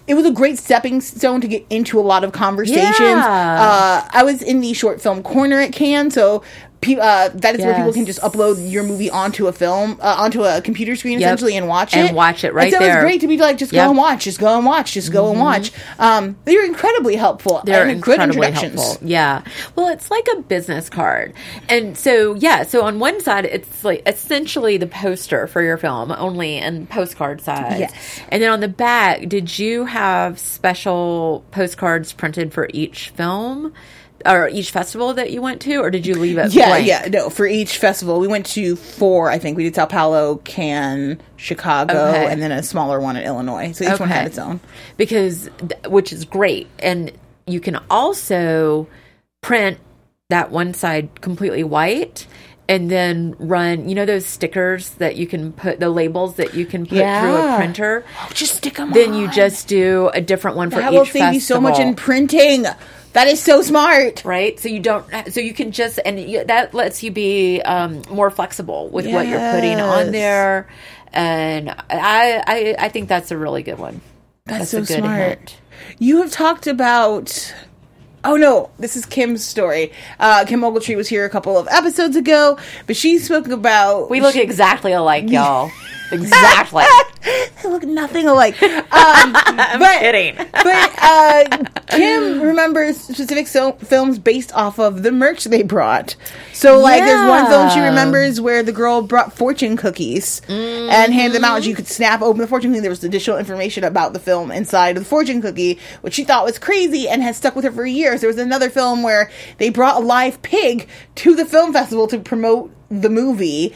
it 0.05 0.13
was 0.15 0.25
a 0.25 0.31
great 0.31 0.59
stepping 0.59 0.99
stone 0.99 1.39
to 1.41 1.47
get 1.47 1.65
into 1.69 1.97
a 1.97 2.01
lot 2.01 2.25
of 2.25 2.33
conversations. 2.33 2.99
Yeah. 2.99 3.57
Uh, 4.05 4.09
I 4.11 4.23
was 4.23 4.41
in 4.41 4.59
the 4.59 4.73
short 4.73 5.01
film 5.01 5.23
corner 5.23 5.59
at 5.61 5.71
Cannes, 5.71 6.11
so. 6.11 6.43
Pe- 6.81 6.95
Uh, 6.97 7.29
that 7.35 7.55
is 7.57 7.63
where 7.65 7.75
people 7.75 7.93
can 7.93 8.05
just 8.05 8.19
upload 8.21 8.69
your 8.71 8.83
movie 8.83 9.09
onto 9.09 9.47
a 9.47 9.53
film, 9.53 9.97
uh, 10.01 10.15
onto 10.17 10.43
a 10.43 10.61
computer 10.61 10.95
screen 10.95 11.19
Yep. 11.19 11.27
essentially, 11.27 11.55
and 11.57 11.67
watch 11.67 11.95
And 11.95 12.09
it. 12.09 12.15
watch 12.15 12.43
it 12.43 12.53
right 12.53 12.65
and 12.65 12.73
so 12.73 12.79
there. 12.79 12.97
It's 12.97 13.03
great 13.03 13.21
to 13.21 13.27
be 13.27 13.37
like, 13.37 13.57
just 13.57 13.71
Yep. 13.71 13.83
go 13.85 13.89
and 13.89 13.97
watch, 13.97 14.23
just 14.25 14.39
go 14.39 14.57
and 14.57 14.65
watch, 14.65 14.93
just 14.93 15.11
go 15.11 15.29
and 15.31 15.39
watch. 15.39 15.71
Um, 15.99 16.35
they're 16.45 16.65
incredibly 16.65 17.15
helpful. 17.15 17.61
They're 17.65 17.83
and 17.87 18.01
good 18.01 18.19
incredibly 18.19 18.51
helpful. 18.51 18.97
Yeah. 19.07 19.41
Well, 19.75 19.87
it's 19.89 20.09
like 20.11 20.27
a 20.35 20.41
business 20.41 20.89
card. 20.89 21.33
And 21.69 21.97
so, 21.97 22.35
yeah, 22.35 22.63
so 22.63 22.83
on 22.83 22.99
one 22.99 23.21
side, 23.21 23.45
it's 23.45 23.83
like 23.83 24.01
essentially 24.07 24.77
the 24.77 24.87
poster 24.87 25.47
for 25.47 25.61
your 25.61 25.77
film, 25.77 26.11
only 26.17 26.57
in 26.57 26.87
postcard 26.87 27.41
size. 27.41 27.79
Yes. 27.79 27.93
And 28.29 28.41
then 28.41 28.49
on 28.51 28.59
the 28.59 28.67
back, 28.67 29.27
did 29.29 29.57
you 29.59 29.85
have 29.85 30.39
special 30.39 31.43
postcards 31.51 32.11
printed 32.13 32.53
for 32.53 32.67
each 32.73 33.09
film? 33.09 33.73
Or 34.25 34.47
each 34.49 34.71
festival 34.71 35.13
that 35.15 35.31
you 35.31 35.41
went 35.41 35.61
to, 35.61 35.77
or 35.77 35.89
did 35.89 36.05
you 36.05 36.15
leave 36.15 36.37
it 36.37 36.53
Yeah, 36.53 36.67
blank? 36.67 36.87
yeah, 36.87 37.07
no. 37.11 37.29
For 37.29 37.45
each 37.47 37.77
festival, 37.77 38.19
we 38.19 38.27
went 38.27 38.45
to 38.47 38.75
four. 38.75 39.29
I 39.29 39.39
think 39.39 39.57
we 39.57 39.63
did 39.63 39.75
Sao 39.75 39.85
Paulo, 39.85 40.37
Cannes, 40.37 41.19
Chicago, 41.37 41.93
Okay. 42.09 42.27
and 42.31 42.41
then 42.41 42.51
a 42.51 42.61
smaller 42.63 42.99
one 42.99 43.15
in 43.17 43.23
Illinois. 43.23 43.71
So 43.71 43.85
each 43.91 43.99
one 43.99 44.09
had 44.09 44.27
its 44.27 44.37
own. 44.37 44.59
because 44.97 45.49
which 45.87 46.11
is 46.13 46.25
great 46.25 46.67
and 46.79 47.11
you 47.47 47.59
can 47.59 47.77
also 47.89 48.87
print 49.41 49.79
that 50.29 50.51
one 50.51 50.73
side 50.73 51.09
completely 51.21 51.63
white 51.63 52.27
and 52.69 52.89
then 52.89 53.35
run 53.39 53.89
you 53.89 53.95
know 53.95 54.05
those 54.05 54.25
stickers 54.25 54.91
that 54.91 55.15
you 55.17 55.25
can 55.27 55.51
put 55.51 55.79
the 55.79 55.89
labels 55.89 56.35
that 56.35 56.53
you 56.53 56.65
can 56.65 56.85
put 56.85 56.99
through 56.99 57.03
a 57.35 57.55
printer 57.57 58.05
Oh, 58.21 58.29
just 58.33 58.55
stick 58.55 58.75
them. 58.75 58.91
then 58.93 59.13
you 59.15 59.27
just 59.29 59.67
do 59.67 60.09
a 60.13 60.21
different 60.21 60.55
one 60.55 60.69
for 60.69 60.77
that 60.79 60.93
each 60.93 60.97
will 60.99 61.05
save 61.07 61.33
you 61.33 61.39
so 61.41 61.59
much 61.59 61.79
in 61.79 61.95
printing. 61.95 62.65
That 63.13 63.27
is 63.27 63.41
so 63.41 63.61
smart. 63.61 64.23
right 64.25 64.59
so 64.59 64.69
you 64.69 64.79
don't 64.79 65.05
so 65.31 65.39
you 65.41 65.53
can 65.53 65.71
just 65.71 65.99
and 66.05 66.19
you, 66.19 66.43
that 66.45 66.73
lets 66.73 67.03
you 67.03 67.11
be 67.11 67.61
um, 67.61 68.01
more 68.09 68.29
flexible 68.31 68.89
with 68.89 69.05
what 69.05 69.27
you're 69.27 69.51
putting 69.53 69.79
on 69.79 70.11
there 70.11 70.67
and 71.13 71.69
I, 71.69 72.41
I 72.47 72.75
i 72.79 72.89
think 72.89 73.09
that's 73.09 73.31
a 73.31 73.37
really 73.37 73.63
good 73.63 73.77
one 73.77 73.99
That's, 74.45 74.73
a 74.73 74.85
so 74.85 74.93
good 74.93 75.03
smart. 75.03 75.19
hint. 75.39 75.57
You 75.99 76.21
have 76.21 76.31
talked 76.31 76.67
about. 76.67 77.53
Oh 78.23 78.35
no, 78.37 78.69
this 78.77 78.95
is 78.95 79.05
Kim's 79.05 79.43
story. 79.43 79.91
Uh, 80.19 80.45
Kim 80.45 80.61
Ogletree 80.61 80.95
was 80.95 81.09
here 81.09 81.25
a 81.25 81.29
couple 81.29 81.57
of 81.57 81.67
episodes 81.69 82.15
ago, 82.15 82.57
but 82.85 82.95
she 82.95 83.17
spoke 83.17 83.47
about. 83.47 84.09
we 84.11 84.21
look 84.21 84.35
exactly 84.35 84.93
alike 84.93 85.25
y'all 85.29 85.71
exactly 86.11 86.83
They 87.23 87.69
look 87.69 87.83
nothing 87.83 88.27
alike. 88.27 88.55
Um, 89.01 89.33
I'm 89.35 89.79
but, 89.79 89.99
kidding. 89.99 90.35
but 90.35 90.95
uh, 91.01 91.63
Kim 91.87 92.41
remembers 92.41 92.97
specific 92.97 93.47
so- 93.47 93.71
films 93.73 94.19
based 94.19 94.53
off 94.53 94.79
of 94.79 95.01
the 95.01 95.11
merch 95.11 95.45
they 95.45 95.63
brought. 95.63 96.15
So, 96.53 96.77
like, 96.79 97.01
there's 97.03 97.27
one 97.27 97.47
film 97.47 97.69
she 97.69 97.79
remembers 97.79 98.39
where 98.41 98.63
the 98.63 98.73
girl 98.73 99.01
brought 99.01 99.33
fortune 99.33 99.77
cookies 99.77 100.41
and 100.49 101.13
handed 101.13 101.35
them 101.37 101.45
out. 101.45 101.57
And 101.57 101.65
you 101.65 101.73
could 101.75 101.87
snap 101.87 102.21
open 102.21 102.41
the 102.41 102.47
fortune 102.47 102.71
cookie. 102.71 102.81
There 102.81 102.89
was 102.89 103.03
additional 103.03 103.37
information 103.37 103.83
about 103.85 104.13
the 104.13 104.19
film 104.19 104.51
inside 104.51 104.97
of 104.97 105.03
the 105.03 105.09
fortune 105.09 105.41
cookie, 105.41 105.79
which 106.01 106.13
she 106.13 106.25
thought 106.25 106.43
was 106.45 106.59
crazy 106.59 107.07
and 107.07 107.23
has 107.23 107.37
stuck 107.37 107.55
with 107.55 107.65
her 107.65 107.71
for 107.71 107.85
years. 107.85 108.21
There 108.21 108.27
was 108.29 108.37
another 108.37 108.69
film 108.69 109.03
where 109.03 109.31
they 109.57 109.69
brought 109.69 109.95
a 110.01 110.05
live 110.05 110.41
pig 110.41 110.87
to 111.15 111.33
the 111.35 111.45
film 111.45 111.71
festival 111.73 112.07
to 112.09 112.19
promote 112.19 112.71
the 112.89 113.09
movie. 113.09 113.73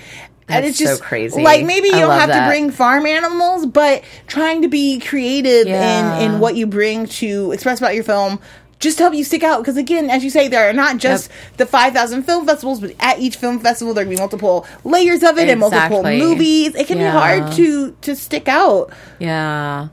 And 0.47 0.63
That's 0.63 0.69
it's 0.71 0.77
just 0.79 0.99
so 0.99 1.03
crazy. 1.03 1.41
Like 1.41 1.65
maybe 1.65 1.87
you 1.87 1.95
I 1.95 1.99
don't 2.01 2.19
have 2.19 2.29
that. 2.29 2.45
to 2.45 2.49
bring 2.51 2.69
farm 2.69 3.05
animals, 3.07 3.65
but 3.65 4.03
trying 4.27 4.61
to 4.61 4.67
be 4.67 4.99
creative 4.99 5.67
Yeah. 5.67 6.19
in 6.19 6.33
in 6.33 6.39
what 6.39 6.55
you 6.55 6.67
bring 6.67 7.07
to 7.07 7.51
express 7.51 7.79
about 7.79 7.95
your 7.95 8.03
film 8.03 8.39
just 8.77 8.97
to 8.97 9.03
help 9.05 9.15
you 9.15 9.23
stick 9.23 9.41
out 9.41 9.59
because 9.59 9.77
again 9.77 10.09
as 10.09 10.23
you 10.23 10.29
say 10.29 10.47
there 10.49 10.69
are 10.69 10.73
not 10.73 10.97
just 10.97 11.31
the 11.57 11.65
5000 11.65 12.23
film 12.23 12.45
festivals 12.45 12.81
but 12.81 12.93
at 12.99 13.17
each 13.19 13.37
film 13.37 13.57
festival 13.59 13.93
there 13.93 14.03
can 14.03 14.11
be 14.13 14.17
multiple 14.19 14.67
layers 14.83 15.23
of 15.23 15.37
it 15.37 15.47
and 15.49 15.61
multiple 15.61 16.03
movies 16.03 16.75
it 16.75 16.85
can 16.85 16.99
Yeah. 16.99 17.11
be 17.11 17.17
hard 17.17 17.53
to 17.53 17.91
to 18.01 18.15
stick 18.15 18.47
out 18.47 18.91
Yeah. 19.17 19.87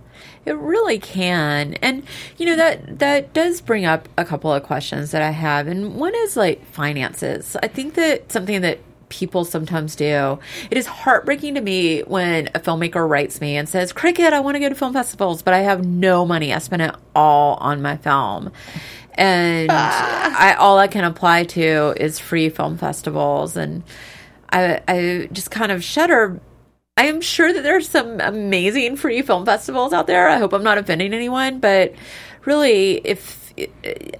It 0.44 0.56
really 0.56 0.98
can. 0.98 1.74
And 1.80 2.02
you 2.36 2.44
know 2.46 2.56
that 2.56 2.98
that 2.98 3.32
does 3.32 3.60
bring 3.60 3.84
up 3.84 4.08
a 4.18 4.24
couple 4.24 4.52
of 4.52 4.64
questions 4.64 5.12
that 5.12 5.22
I 5.22 5.30
have. 5.30 5.68
And 5.68 5.94
one 5.94 6.12
is 6.16 6.36
like 6.36 6.66
finances. 6.66 7.56
I 7.62 7.68
think 7.68 7.94
that 7.94 8.32
something 8.32 8.60
that 8.62 8.80
people 9.12 9.44
sometimes 9.44 9.94
do. 9.94 10.38
It 10.70 10.78
is 10.78 10.86
heartbreaking 10.86 11.54
to 11.56 11.60
me 11.60 12.00
when 12.00 12.48
a 12.54 12.60
filmmaker 12.60 13.06
writes 13.06 13.40
me 13.40 13.56
and 13.56 13.68
says, 13.68 13.92
"Cricket, 13.92 14.32
I 14.32 14.40
want 14.40 14.54
to 14.54 14.58
go 14.58 14.70
to 14.70 14.74
film 14.74 14.94
festivals, 14.94 15.42
but 15.42 15.52
I 15.52 15.58
have 15.58 15.84
no 15.84 16.24
money. 16.24 16.54
I 16.54 16.58
spent 16.58 16.80
it 16.80 16.94
all 17.14 17.56
on 17.56 17.82
my 17.82 17.98
film." 17.98 18.50
And 19.14 19.68
ah. 19.70 20.36
I 20.38 20.54
all 20.54 20.78
I 20.78 20.86
can 20.88 21.04
apply 21.04 21.44
to 21.44 21.94
is 21.98 22.18
free 22.18 22.48
film 22.48 22.78
festivals 22.78 23.58
and 23.58 23.82
I 24.50 24.80
I 24.88 25.28
just 25.30 25.50
kind 25.50 25.70
of 25.70 25.84
shudder 25.84 26.40
I 26.96 27.06
am 27.06 27.20
sure 27.20 27.52
that 27.52 27.62
there's 27.62 27.88
some 27.88 28.20
amazing 28.20 28.96
free 28.96 29.22
film 29.22 29.46
festivals 29.46 29.92
out 29.92 30.06
there. 30.06 30.28
I 30.28 30.38
hope 30.38 30.52
I'm 30.52 30.62
not 30.62 30.78
offending 30.78 31.14
anyone, 31.14 31.58
but 31.58 31.94
really, 32.44 33.00
if 33.04 33.41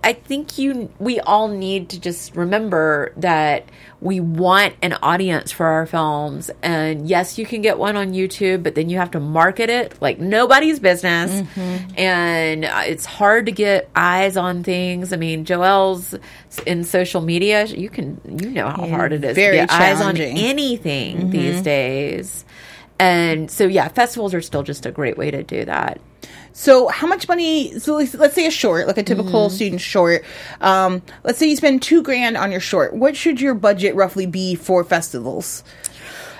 I 0.04 0.12
think 0.12 0.58
you, 0.58 0.90
we 0.98 1.20
all 1.20 1.48
need 1.48 1.90
to 1.90 2.00
just 2.00 2.36
remember 2.36 3.12
that 3.16 3.68
we 4.00 4.20
want 4.20 4.74
an 4.82 4.94
audience 5.02 5.52
for 5.52 5.66
our 5.66 5.86
films. 5.86 6.50
And 6.62 7.08
yes, 7.08 7.38
you 7.38 7.46
can 7.46 7.62
get 7.62 7.78
one 7.78 7.96
on 7.96 8.12
YouTube, 8.12 8.62
but 8.62 8.74
then 8.74 8.88
you 8.88 8.98
have 8.98 9.12
to 9.12 9.20
market 9.20 9.70
it 9.70 10.00
like 10.02 10.18
nobody's 10.18 10.80
business. 10.80 11.30
And 11.96 12.64
uh, 12.64 12.82
it's 12.84 13.04
hard 13.04 13.46
to 13.46 13.52
get 13.52 13.88
eyes 13.94 14.36
on 14.36 14.64
things. 14.64 15.12
I 15.12 15.16
mean, 15.16 15.44
Joelle's 15.44 16.14
in 16.66 16.84
social 16.84 17.20
media. 17.20 17.64
You 17.64 17.88
can, 17.88 18.20
you 18.42 18.50
know 18.50 18.68
how 18.68 18.86
hard 18.88 19.12
it 19.12 19.24
is 19.24 19.34
to 19.36 19.40
get 19.52 19.70
eyes 19.70 20.00
on 20.00 20.16
anything 20.16 21.30
these 21.30 21.62
days. 21.62 22.44
And 22.98 23.50
so, 23.50 23.66
yeah, 23.66 23.88
festivals 23.88 24.34
are 24.34 24.42
still 24.42 24.62
just 24.62 24.84
a 24.84 24.90
great 24.90 25.16
way 25.16 25.30
to 25.30 25.42
do 25.42 25.64
that. 25.64 26.00
So 26.52 26.88
how 26.88 27.06
much 27.06 27.26
money 27.28 27.78
so 27.78 27.96
let's, 27.96 28.34
say 28.34 28.46
a 28.46 28.50
short 28.50 28.86
like 28.86 28.98
a 28.98 29.02
typical 29.02 29.46
Mm-hmm. 29.48 29.54
student 29.54 29.80
short 29.80 30.24
um 30.60 31.00
let's 31.24 31.38
say 31.38 31.48
you 31.48 31.56
spend 31.56 31.82
two 31.82 32.02
grand 32.02 32.36
on 32.36 32.50
your 32.52 32.60
short 32.60 32.94
what 32.94 33.16
should 33.16 33.40
your 33.40 33.54
budget 33.54 33.94
roughly 33.94 34.26
be 34.26 34.54
for 34.54 34.84
festivals 34.84 35.64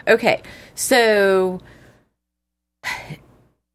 Okay, 0.09 0.43
so 0.75 1.61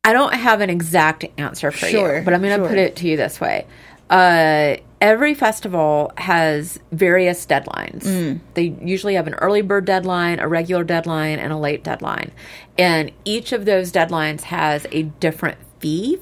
I 0.03 0.13
don't 0.13 0.33
have 0.33 0.61
an 0.61 0.69
exact 0.69 1.25
answer 1.37 1.71
for 1.71 1.85
Sure, 1.87 2.19
you, 2.19 2.23
but 2.25 2.33
I'm 2.33 2.41
going 2.41 2.57
to 2.57 2.61
sure. 2.63 2.69
put 2.69 2.77
it 2.77 2.95
to 2.97 3.07
you 3.07 3.17
this 3.17 3.39
way. 3.41 3.65
Uh, 4.09 4.77
every 5.01 5.33
festival 5.33 6.11
has 6.17 6.79
various 6.91 7.45
deadlines. 7.45 8.03
Mm. 8.03 8.39
They 8.53 8.75
usually 8.81 9.15
have 9.15 9.27
an 9.27 9.33
early 9.35 9.61
bird 9.61 9.85
deadline, 9.85 10.39
a 10.39 10.47
regular 10.47 10.83
deadline, 10.85 11.39
and 11.39 11.51
a 11.51 11.57
late 11.57 11.83
deadline. 11.83 12.31
And 12.77 13.11
each 13.25 13.51
of 13.51 13.65
those 13.65 13.91
deadlines 13.91 14.41
has 14.41 14.85
a 14.91 15.03
different 15.03 15.57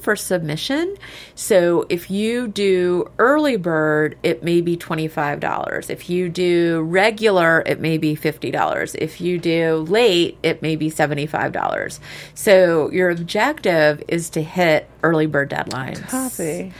for 0.00 0.16
submission. 0.16 0.96
So 1.34 1.86
if 1.88 2.10
you 2.10 2.48
do 2.48 3.10
early 3.18 3.56
bird, 3.56 4.16
it 4.22 4.42
may 4.42 4.60
be 4.60 4.76
$25. 4.76 5.90
If 5.90 6.10
you 6.10 6.28
do 6.28 6.82
regular, 6.82 7.62
it 7.66 7.80
may 7.80 7.98
be 7.98 8.14
$50. 8.16 8.94
If 8.94 9.20
you 9.20 9.38
do 9.38 9.84
late, 9.88 10.38
it 10.42 10.62
may 10.62 10.76
be 10.76 10.90
$75. 10.90 11.98
So 12.34 12.90
your 12.90 13.10
objective 13.10 14.02
is 14.08 14.30
to 14.30 14.42
hit 14.42 14.88
early 15.02 15.26
bird 15.26 15.50
deadlines. 15.50 16.06
Copy. 16.08 16.72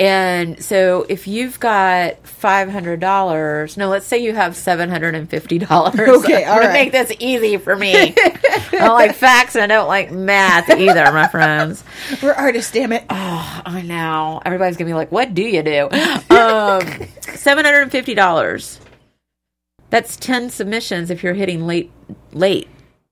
And 0.00 0.62
so 0.62 1.06
if 1.08 1.28
you've 1.28 1.60
got 1.60 2.20
$500, 2.24 3.76
no, 3.76 3.88
let's 3.88 4.06
say 4.06 4.18
you 4.18 4.34
have 4.34 4.54
$750. 4.54 5.24
Okay, 5.24 6.44
I'm 6.44 6.50
all 6.50 6.56
gonna 6.56 6.66
right. 6.66 6.72
make 6.72 6.92
this 6.92 7.12
easy 7.20 7.58
for 7.58 7.76
me. 7.76 7.94
I 8.16 8.68
don't 8.72 8.94
like 8.94 9.14
facts 9.14 9.54
and 9.54 9.62
I 9.62 9.76
don't 9.76 9.86
like 9.86 10.10
math 10.10 10.68
either, 10.68 11.12
my 11.12 11.28
friends. 11.28 11.84
We're 12.20 12.32
artists, 12.32 12.72
damn 12.72 12.92
it. 12.92 13.04
Oh, 13.08 13.62
I 13.64 13.82
know. 13.82 14.42
Everybody's 14.44 14.76
gonna 14.76 14.90
be 14.90 14.94
like, 14.94 15.12
"What 15.12 15.32
do 15.32 15.42
you 15.42 15.62
do?" 15.62 15.88
Um, 16.30 16.80
Seven 17.20 17.64
hundred 17.64 17.82
and 17.82 17.92
fifty 17.92 18.14
dollars. 18.14 18.80
That's 19.90 20.16
ten 20.16 20.50
submissions 20.50 21.10
if 21.10 21.22
you're 21.22 21.34
hitting 21.34 21.66
late, 21.66 21.92
late, 22.32 22.68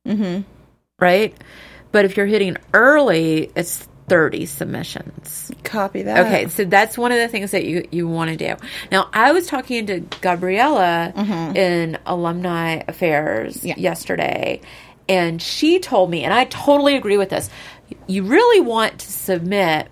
mm-hmm. 0.06 0.42
right? 0.98 1.36
But 1.92 2.06
if 2.06 2.16
you're 2.16 2.26
hitting 2.26 2.56
early, 2.72 3.52
it's 3.54 3.86
thirty 4.12 4.44
submissions. 4.44 5.50
Copy 5.64 6.02
that. 6.02 6.26
Okay, 6.26 6.46
so 6.48 6.66
that's 6.66 6.98
one 6.98 7.12
of 7.12 7.18
the 7.18 7.28
things 7.28 7.52
that 7.52 7.64
you 7.64 7.88
you 7.90 8.06
want 8.06 8.30
to 8.30 8.36
do. 8.36 8.62
Now, 8.90 9.08
I 9.14 9.32
was 9.32 9.46
talking 9.46 9.86
to 9.86 10.00
Gabriella 10.20 11.14
mm-hmm. 11.16 11.56
in 11.56 11.98
Alumni 12.04 12.82
Affairs 12.86 13.64
Yeah. 13.64 13.74
yesterday, 13.78 14.60
and 15.08 15.40
she 15.40 15.78
told 15.78 16.10
me, 16.10 16.24
and 16.24 16.34
I 16.34 16.44
totally 16.44 16.94
agree 16.94 17.16
with 17.16 17.30
this. 17.30 17.48
You 18.06 18.24
really 18.24 18.60
want 18.60 18.98
to 18.98 19.10
submit 19.10 19.88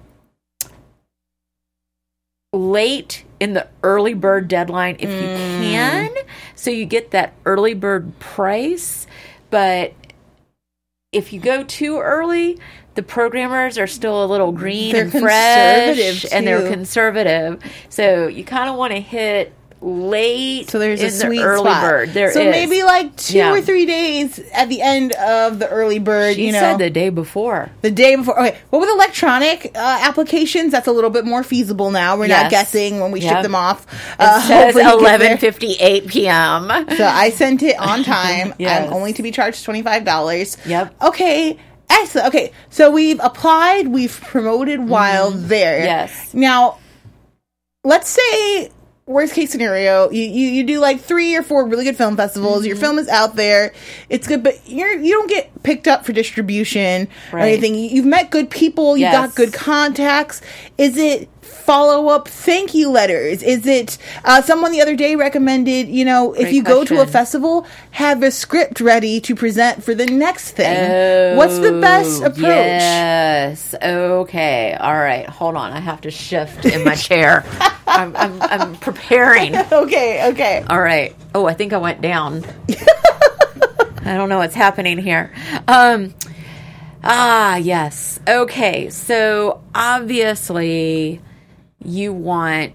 late 2.53 3.25
in 3.39 3.55
the 3.55 3.69
early 3.83 4.13
bird 4.13 4.49
deadline 4.49 4.97
if 4.99 5.09
you 5.09 5.29
mm. 5.29 5.61
can, 5.63 6.11
so 6.57 6.71
you 6.71 6.85
get 6.85 7.13
that 7.13 7.33
early 7.47 7.73
bird 7.73 8.19
price. 8.19 9.07
But 9.49 9.95
if 11.11 11.33
you 11.33 11.41
go 11.41 11.65
too 11.65 12.01
early, 12.01 12.59
the 13.01 13.07
programmers 13.07 13.79
are 13.79 13.87
still 13.87 14.23
a 14.23 14.27
little 14.27 14.53
green 14.53 14.93
They're 14.93 15.03
and 15.05 15.13
fresh, 15.13 16.27
and 16.31 16.47
they're 16.47 16.69
conservative. 16.71 17.63
So 17.89 18.27
you 18.27 18.45
kind 18.45 18.69
of 18.69 18.77
want 18.77 18.93
to 18.93 19.01
hit 19.01 19.55
late. 19.83 20.69
So 20.69 20.79
there's 20.79 21.01
a 21.01 21.11
sweet 21.11 21.39
the 21.39 21.45
early 21.45 21.71
spot. 21.71 21.83
bird. 21.83 22.09
There 22.11 22.31
so 22.35 22.41
is. 22.43 22.51
maybe 22.51 22.83
like 22.83 23.17
two 23.17 23.39
Yeah. 23.39 23.53
or 23.55 23.63
three 23.63 23.87
days 23.87 24.39
at 24.53 24.69
the 24.69 24.83
end 24.83 25.13
of 25.13 25.59
the 25.59 25.67
early 25.71 25.99
bird. 25.99 26.37
she 26.37 26.45
you 26.49 26.53
know, 26.53 26.59
said 26.61 26.77
the 26.77 26.91
day 26.91 27.09
before. 27.09 27.71
The 27.81 27.91
day 27.91 28.15
before. 28.17 28.39
Okay, 28.39 28.59
what 28.69 28.81
with 28.81 28.91
electronic 28.91 29.71
uh, 29.75 29.99
applications? 30.03 30.73
That's 30.73 30.87
a 30.87 30.93
little 30.93 31.09
bit 31.09 31.25
more 31.25 31.43
feasible 31.43 31.91
now. 31.91 32.19
We're 32.19 32.27
not 32.27 32.51
guessing 32.51 33.01
when 33.01 33.11
we 33.11 33.23
ship 33.23 33.41
them 33.43 33.55
off. 33.55 33.87
It 33.91 34.17
Uh, 34.19 34.41
says 34.43 34.75
hopefully 34.75 34.85
you 34.85 34.91
get 34.91 34.99
there. 34.99 35.17
eleven 35.17 35.39
fifty 35.39 35.73
eight 35.81 36.07
p.m. 36.09 36.69
So 36.99 37.07
I 37.07 37.31
sent 37.31 37.63
it 37.63 37.79
on 37.79 38.05
time. 38.05 38.53
Yes. 38.59 38.87
I'm 38.87 38.93
only 38.93 39.15
to 39.15 39.23
be 39.23 39.31
charged 39.31 39.65
twenty 39.65 39.81
five 39.81 40.05
dollars. 40.05 40.59
Yep. 40.67 40.95
Okay. 41.05 41.57
Excellent. 41.91 42.29
Okay, 42.29 42.53
so 42.71 42.91
we've 42.91 43.21
applied, 43.23 43.89
we've 43.89 44.21
promoted 44.21 44.89
while 44.89 45.31
there. 45.31 45.79
Mm-hmm. 45.79 45.87
Yes. 45.87 46.35
Now, 46.35 46.79
let's 47.85 48.09
say 48.09 48.71
worst 49.11 49.35
case 49.35 49.51
scenario, 49.51 50.09
you, 50.11 50.23
you 50.23 50.49
you 50.49 50.63
do 50.65 50.79
like 50.79 51.01
three 51.01 51.35
or 51.37 51.43
four 51.43 51.67
really 51.67 51.85
good 51.85 51.97
film 51.97 52.17
festivals. 52.17 52.65
Your 52.65 52.77
Mm-hmm. 52.77 52.85
film 52.85 52.99
is 52.99 53.09
out 53.09 53.37
there, 53.37 53.73
it's 54.09 54.27
good, 54.29 54.43
but 54.43 54.55
you're 54.67 54.93
you 54.99 55.13
don't 55.13 55.29
get 55.29 55.63
picked 55.63 55.89
up 55.89 56.07
for 56.07 56.13
distribution 56.13 57.09
or 57.33 57.39
anything. 57.41 57.75
You- 57.75 57.91
You've 57.91 58.07
met 58.07 58.31
good 58.31 58.51
people, 58.51 58.97
you 58.97 59.03
Yes. 59.03 59.15
got 59.15 59.35
good 59.35 59.53
contacts. 59.53 60.41
Is 60.79 60.97
it 60.97 61.29
follow 61.43 62.09
up 62.09 62.29
thank 62.29 62.73
you 62.75 62.89
letters? 62.91 63.43
Is 63.43 63.67
it 63.67 63.99
uh, 64.25 64.41
someone 64.43 64.71
the 64.73 64.81
other 64.81 64.95
day 64.97 65.17
recommended? 65.17 65.89
You 65.89 66.05
know, 66.05 66.33
if 66.33 66.43
Great 66.43 66.55
you 66.55 66.63
go 66.63 66.85
to 66.85 67.01
a 67.01 67.07
festival, 67.07 67.67
have 67.91 68.23
a 68.23 68.31
script 68.31 68.81
ready 68.81 69.21
to 69.23 69.35
present 69.35 69.83
for 69.83 69.95
the 69.95 70.07
next 70.07 70.53
thing. 70.53 71.37
What's 71.37 71.59
the 71.59 71.79
best 71.81 72.23
Oh, 72.23 72.27
approach? 72.27 72.45
Yes. 72.45 73.75
Okay. 73.83 74.75
All 74.79 74.95
right. 74.95 75.29
Hold 75.29 75.57
on. 75.57 75.73
I 75.73 75.81
have 75.81 76.01
to 76.03 76.11
shift 76.11 76.65
in 76.65 76.85
my 76.85 76.95
chair. 76.95 77.45
I'm, 77.87 78.15
I'm, 78.17 78.41
I'm 78.43 78.77
preparing. 79.01 79.55
Okay, 79.73 80.29
okay. 80.31 80.65
All 80.69 80.81
right. 80.81 81.15
Oh, 81.35 81.47
I 81.47 81.55
think 81.55 81.73
I 81.73 81.79
went 81.79 82.01
down. 82.01 82.45
I 84.03 84.17
don't 84.17 84.29
know 84.29 84.39
what's 84.39 84.55
happening 84.55 84.99
here. 84.99 85.33
Um, 85.69 86.15
ah, 87.05 87.57
yes. 87.57 88.19
Okay. 88.27 88.91
So 88.91 89.63
obviously, 89.75 91.21
you 91.85 92.13
want 92.13 92.75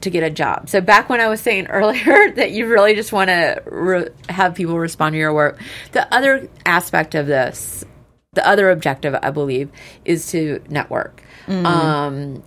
to 0.00 0.10
get 0.10 0.22
a 0.22 0.30
job. 0.30 0.68
So 0.68 0.80
back 0.80 1.08
when 1.08 1.20
I 1.20 1.28
was 1.28 1.40
saying 1.40 1.66
earlier 1.68 2.32
that 2.32 2.50
you 2.50 2.66
really 2.66 2.94
just 2.94 3.12
want 3.12 3.28
to 3.28 3.62
re- 3.66 4.08
have 4.28 4.54
people 4.54 4.78
respond 4.78 5.12
to 5.14 5.18
your 5.18 5.32
work, 5.34 5.60
the 5.92 6.12
other 6.12 6.48
aspect 6.66 7.14
of 7.14 7.26
this, 7.26 7.84
the 8.32 8.46
other 8.46 8.70
objective, 8.70 9.14
I 9.22 9.30
believe, 9.30 9.70
is 10.04 10.30
to 10.32 10.62
network. 10.68 11.22
Um, 11.48 12.42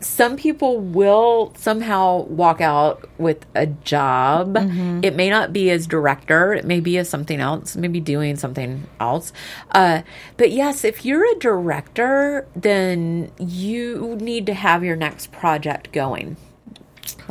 some 0.00 0.36
people 0.36 0.78
will 0.78 1.54
somehow 1.56 2.22
walk 2.24 2.60
out 2.60 3.08
with 3.18 3.46
a 3.54 3.64
job. 3.66 4.56
It 5.02 5.16
may 5.16 5.30
not 5.30 5.54
be 5.54 5.70
as 5.70 5.86
director, 5.86 6.52
it 6.52 6.66
may 6.66 6.80
be 6.80 6.98
as 6.98 7.08
something 7.08 7.40
else, 7.40 7.76
maybe 7.76 8.00
doing 8.00 8.36
something 8.36 8.86
else. 9.00 9.32
Uh, 9.70 10.02
but 10.36 10.50
yes, 10.50 10.84
if 10.84 11.06
you're 11.06 11.24
a 11.24 11.38
director, 11.38 12.46
then 12.54 13.32
you 13.38 14.16
need 14.20 14.44
to 14.46 14.54
have 14.54 14.84
your 14.84 14.96
next 14.96 15.32
project 15.32 15.92
going. 15.92 16.36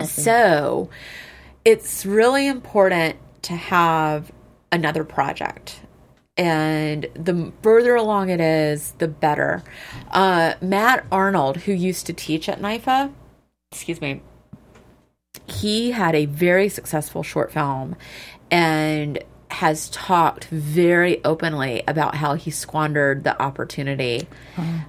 So 0.08 0.90
it's 1.64 2.04
really 2.06 2.48
important 2.48 3.18
to 3.44 3.54
have 3.56 4.32
another 4.72 5.04
project. 5.04 5.82
And 6.38 7.08
the 7.14 7.54
further 7.62 7.96
along 7.96 8.30
it 8.30 8.42
is, 8.42 8.92
the 8.98 9.08
better. 9.08 9.64
Uh, 10.12 10.56
Matt 10.62 11.06
Arnold, 11.12 11.58
who 11.58 11.72
used 11.72 12.06
to 12.08 12.14
teach 12.14 12.50
at 12.50 12.60
NYFA, 12.60 13.14
excuse 13.72 14.02
me, 14.02 14.22
he 15.48 15.92
had 15.92 16.16
a 16.16 16.26
very 16.26 16.70
successful 16.70 17.24
short 17.24 17.52
film 17.52 17.96
and 18.52 19.24
has 19.62 19.88
talked 19.90 20.46
very 20.46 21.24
openly 21.24 21.82
about 21.88 22.14
how 22.16 22.34
he 22.34 22.52
squandered 22.52 23.24
the 23.24 23.42
opportunity 23.42 24.28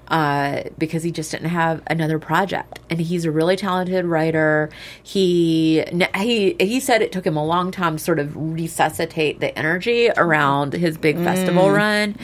uh, 0.08 0.62
because 0.76 1.02
he 1.04 1.12
just 1.12 1.30
didn't 1.30 1.50
have 1.50 1.82
another 1.86 2.18
project. 2.18 2.80
And 2.90 3.00
he's 3.00 3.24
a 3.24 3.30
really 3.30 3.54
talented 3.56 4.04
writer. 4.04 4.70
He 5.02 5.84
he 6.16 6.56
he 6.58 6.80
said 6.80 7.00
it 7.02 7.12
took 7.12 7.24
him 7.26 7.36
a 7.36 7.44
long 7.44 7.70
time 7.70 7.96
to 7.96 8.02
sort 8.02 8.18
of 8.18 8.32
resuscitate 8.36 9.38
the 9.40 9.56
energy 9.56 10.10
around 10.16 10.72
his 10.72 10.96
big 10.98 11.16
festival 11.16 11.70
run, 11.70 12.16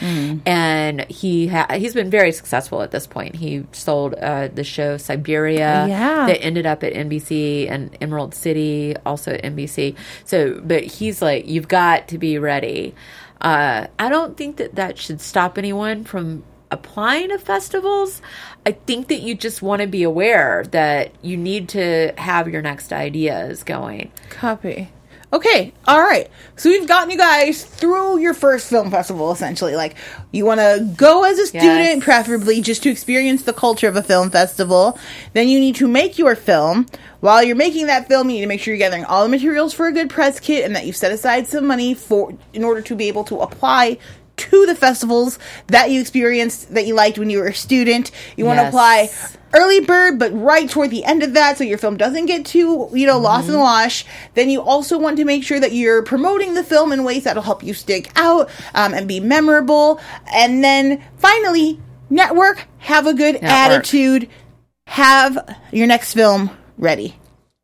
and 0.45 1.05
he 1.09 1.47
ha- 1.47 1.67
he's 1.77 1.93
been 1.93 2.09
very 2.09 2.31
successful 2.31 2.81
at 2.81 2.91
this 2.91 3.07
point. 3.07 3.35
He 3.35 3.65
sold 3.71 4.15
uh, 4.15 4.49
the 4.49 4.63
show 4.63 4.97
Siberia 4.97 5.87
Yeah. 5.87 6.27
that 6.27 6.41
ended 6.43 6.65
up 6.65 6.83
at 6.83 6.93
NBC 6.93 7.69
and 7.69 7.95
Emerald 8.01 8.35
City, 8.35 8.95
also 9.05 9.31
at 9.31 9.43
NBC. 9.43 9.95
So, 10.25 10.59
but 10.63 10.83
he's 10.83 11.21
like, 11.21 11.47
you've 11.47 11.67
got 11.67 12.07
to 12.09 12.17
be 12.17 12.32
ready. 12.37 12.95
Uh, 13.41 13.87
I 13.99 14.09
don't 14.09 14.37
think 14.37 14.57
that 14.57 14.75
that 14.75 14.97
should 14.97 15.21
stop 15.21 15.57
anyone 15.57 16.03
from 16.03 16.43
applying 16.71 17.29
to 17.29 17.37
festivals. 17.37 18.21
I 18.65 18.71
think 18.71 19.07
that 19.09 19.21
you 19.21 19.35
just 19.35 19.61
want 19.61 19.81
to 19.81 19.87
be 19.87 20.03
aware 20.03 20.63
that 20.71 21.11
you 21.21 21.37
need 21.37 21.69
to 21.69 22.13
have 22.17 22.47
your 22.47 22.61
next 22.61 22.91
ideas 22.91 23.63
going. 23.63 24.11
Copy. 24.29 24.89
Okay, 25.33 25.73
all 25.87 25.99
right. 25.99 26.29
So 26.57 26.69
we've 26.69 26.87
gotten 26.87 27.09
you 27.09 27.17
guys 27.17 27.65
through 27.65 28.19
your 28.19 28.35
first 28.35 28.69
film 28.69 28.91
festival, 28.91 29.31
essentially. 29.31 29.75
Like, 29.75 29.95
you 30.31 30.45
want 30.45 30.59
to 30.59 30.87
go 30.95 31.23
as 31.23 31.39
a 31.39 31.47
student, 31.47 31.63
Yes. 31.71 32.03
preferably 32.03 32.61
just 32.61 32.83
to 32.83 32.91
experience 32.91 33.41
the 33.41 33.51
culture 33.51 33.87
of 33.87 33.95
a 33.95 34.03
film 34.03 34.29
festival. 34.29 34.99
Then 35.33 35.47
you 35.47 35.59
need 35.59 35.75
to 35.77 35.87
make 35.87 36.19
your 36.19 36.35
film. 36.35 36.85
While 37.21 37.41
you're 37.41 37.55
making 37.55 37.87
that 37.87 38.07
film, 38.07 38.29
you 38.29 38.35
need 38.35 38.41
to 38.41 38.47
make 38.47 38.61
sure 38.61 38.75
you're 38.75 38.79
gathering 38.79 39.05
all 39.05 39.23
the 39.23 39.29
materials 39.29 39.73
for 39.73 39.87
a 39.87 39.91
good 39.91 40.11
press 40.11 40.39
kit, 40.39 40.65
and 40.65 40.75
that 40.75 40.85
you've 40.85 40.95
set 40.95 41.11
aside 41.11 41.47
some 41.47 41.65
money 41.65 41.95
for 41.95 42.31
in 42.53 42.63
order 42.63 42.81
to 42.81 42.95
be 42.95 43.07
able 43.07 43.23
to 43.23 43.39
apply 43.39 43.97
to 44.53 44.65
the 44.67 44.75
festivals 44.75 45.39
that 45.67 45.89
you 45.89 45.99
experienced 46.01 46.73
that 46.73 46.85
you 46.85 46.93
liked 46.93 47.17
when 47.17 47.29
you 47.29 47.39
were 47.39 47.47
a 47.47 47.53
student. 47.53 48.11
You 48.37 48.45
want 48.45 48.59
to 48.59 48.63
Yes. 48.63 48.69
apply 48.73 49.09
early 49.55 49.79
bird, 49.81 50.17
but 50.19 50.31
right 50.33 50.69
toward 50.69 50.89
the 50.91 51.03
end 51.05 51.21
of 51.23 51.33
that, 51.33 51.57
so 51.57 51.63
your 51.63 51.77
film 51.77 51.97
doesn't 51.97 52.25
get 52.27 52.45
too, 52.45 52.89
you 52.93 53.05
know, 53.07 53.17
lost 53.19 53.47
in 53.47 53.53
the 53.53 53.59
wash. 53.59 54.05
Then 54.35 54.49
you 54.49 54.61
also 54.61 54.97
want 54.97 55.17
to 55.17 55.25
make 55.25 55.43
sure 55.43 55.59
that 55.59 55.73
you're 55.73 56.01
promoting 56.03 56.53
the 56.53 56.63
film 56.63 56.91
in 56.91 57.03
ways 57.03 57.23
that'll 57.25 57.43
help 57.43 57.63
you 57.63 57.73
stick 57.73 58.09
out 58.15 58.49
um, 58.73 58.93
and 58.93 59.07
be 59.07 59.19
memorable. 59.19 59.99
And 60.33 60.63
then 60.63 61.03
finally, 61.17 61.79
network, 62.09 62.65
have 62.79 63.05
a 63.07 63.13
good 63.13 63.35
Network. 63.41 63.51
attitude, 63.51 64.29
have 64.87 65.57
your 65.71 65.87
next 65.87 66.13
film 66.13 66.49
ready. 66.77 67.15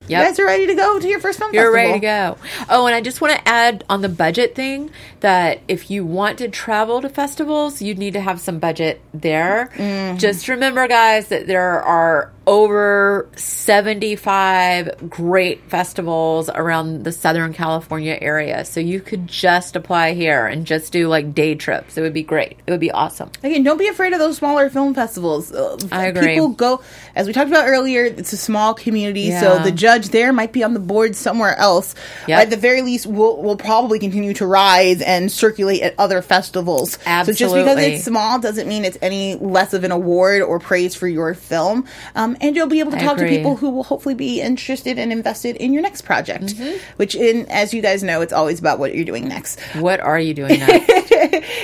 You 0.10 0.18
guys 0.18 0.39
are 0.39 0.45
ready 0.45 0.68
to 0.68 0.76
go 0.76 0.99
to 0.99 1.07
your 1.07 1.20
first 1.20 1.39
film 1.39 1.53
You're 1.53 1.72
festival. 1.72 1.91
ready 1.91 1.99
to 1.99 2.05
go. 2.05 2.38
Oh, 2.70 2.86
and 2.88 2.95
I 2.95 3.01
just 3.01 3.22
want 3.22 3.36
to 3.36 3.47
add 3.47 3.84
on 3.89 4.01
the 4.01 4.10
budget 4.10 4.55
thing 4.55 4.91
that 5.20 5.62
if 5.68 5.91
you 5.91 6.05
want 6.05 6.39
to 6.39 6.47
travel 6.49 7.01
to 7.01 7.10
festivals, 7.10 7.82
you 7.82 7.95
need 7.95 8.14
to 8.14 8.22
have 8.22 8.39
some 8.39 8.60
budget 8.60 9.01
there. 9.14 9.70
Mm-hmm. 9.76 10.18
Just 10.18 10.47
remember, 10.47 10.88
guys, 10.88 11.28
that 11.28 11.47
there 11.47 11.82
are 11.82 12.32
over 12.50 13.30
75 13.36 15.08
great 15.08 15.62
festivals 15.70 16.50
around 16.50 17.04
the 17.04 17.12
Southern 17.12 17.54
California 17.54 18.18
area. 18.20 18.66
So 18.66 18.80
you 18.80 19.02
could 19.02 19.28
just 19.28 19.76
apply 19.76 20.14
here 20.14 20.47
and 20.47 20.66
just 20.66 20.91
do 20.91 21.08
like 21.08 21.36
day 21.36 21.54
trips. 21.54 21.95
It 21.95 22.02
would 22.02 22.14
be 22.14 22.24
great. 22.24 22.58
It 22.66 22.72
would 22.72 22.80
be 22.80 22.89
awesome. 22.89 23.30
Again, 23.43 23.62
don't 23.62 23.78
be 23.78 23.88
afraid 23.88 24.14
of 24.14 24.20
those 24.20 24.38
smaller 24.38 24.72
film 24.72 24.95
festivals. 24.95 25.52
Uh, 25.52 25.78
I 25.91 26.08
agree. 26.08 26.34
People 26.34 26.50
go, 26.50 26.82
as 27.16 27.28
we 27.28 27.34
talked 27.34 27.52
about 27.52 27.68
earlier, 27.68 28.06
it's 28.06 28.34
a 28.34 28.38
small 28.38 28.74
community, 28.74 29.30
so 29.30 29.60
the 29.60 29.72
judge 29.72 30.10
there 30.10 30.34
might 30.34 30.52
be 30.52 30.64
on 30.64 30.74
the 30.74 30.80
board 30.80 31.16
somewhere 31.16 31.56
else. 31.56 31.93
Yep. 32.28 32.41
At 32.41 32.50
the 32.50 32.58
very 32.58 32.82
least, 32.82 33.06
will 33.06 33.43
will 33.43 33.58
probably 33.58 34.00
continue 34.00 34.34
to 34.34 34.47
rise 34.47 35.04
and 35.04 35.32
circulate 35.32 35.84
at 35.84 35.93
other 36.00 36.24
festivals. 36.24 36.97
Absolutely. 37.06 37.34
So 37.34 37.45
just 37.45 37.56
because 37.56 37.78
it's 37.78 38.06
small 38.06 38.39
doesn't 38.39 38.68
mean 38.68 38.86
it's 38.86 38.97
any 39.04 39.36
less 39.36 39.74
of 39.74 39.84
an 39.84 39.91
award 39.91 40.41
or 40.41 40.60
praise 40.60 40.95
for 40.95 41.08
your 41.08 41.36
film. 41.36 41.86
Um, 42.16 42.38
and 42.42 42.56
you'll 42.56 42.68
be 42.68 42.80
able 42.80 42.92
to 42.92 42.98
I 42.98 43.04
talk 43.04 43.18
to 43.18 43.28
people 43.28 43.56
who 43.56 43.70
will 43.70 43.84
hopefully 43.84 44.16
be 44.16 44.42
interested 44.42 44.98
and 44.98 45.12
invested 45.12 45.56
in 45.58 45.74
your 45.74 45.82
next 45.82 46.02
project. 46.02 46.46
Mm-hmm. 46.46 46.78
Which, 46.98 47.16
in 47.16 47.46
as 47.50 47.74
you 47.74 47.82
guys 47.82 48.04
know, 48.04 48.22
it's 48.22 48.34
always 48.34 48.60
about 48.60 48.80
what 48.80 48.96
you're 48.96 49.06
doing 49.06 49.28
next. 49.28 49.60
What 49.76 50.00
are 50.00 50.20
you 50.20 50.34
doing 50.34 50.60
next? 50.60 50.88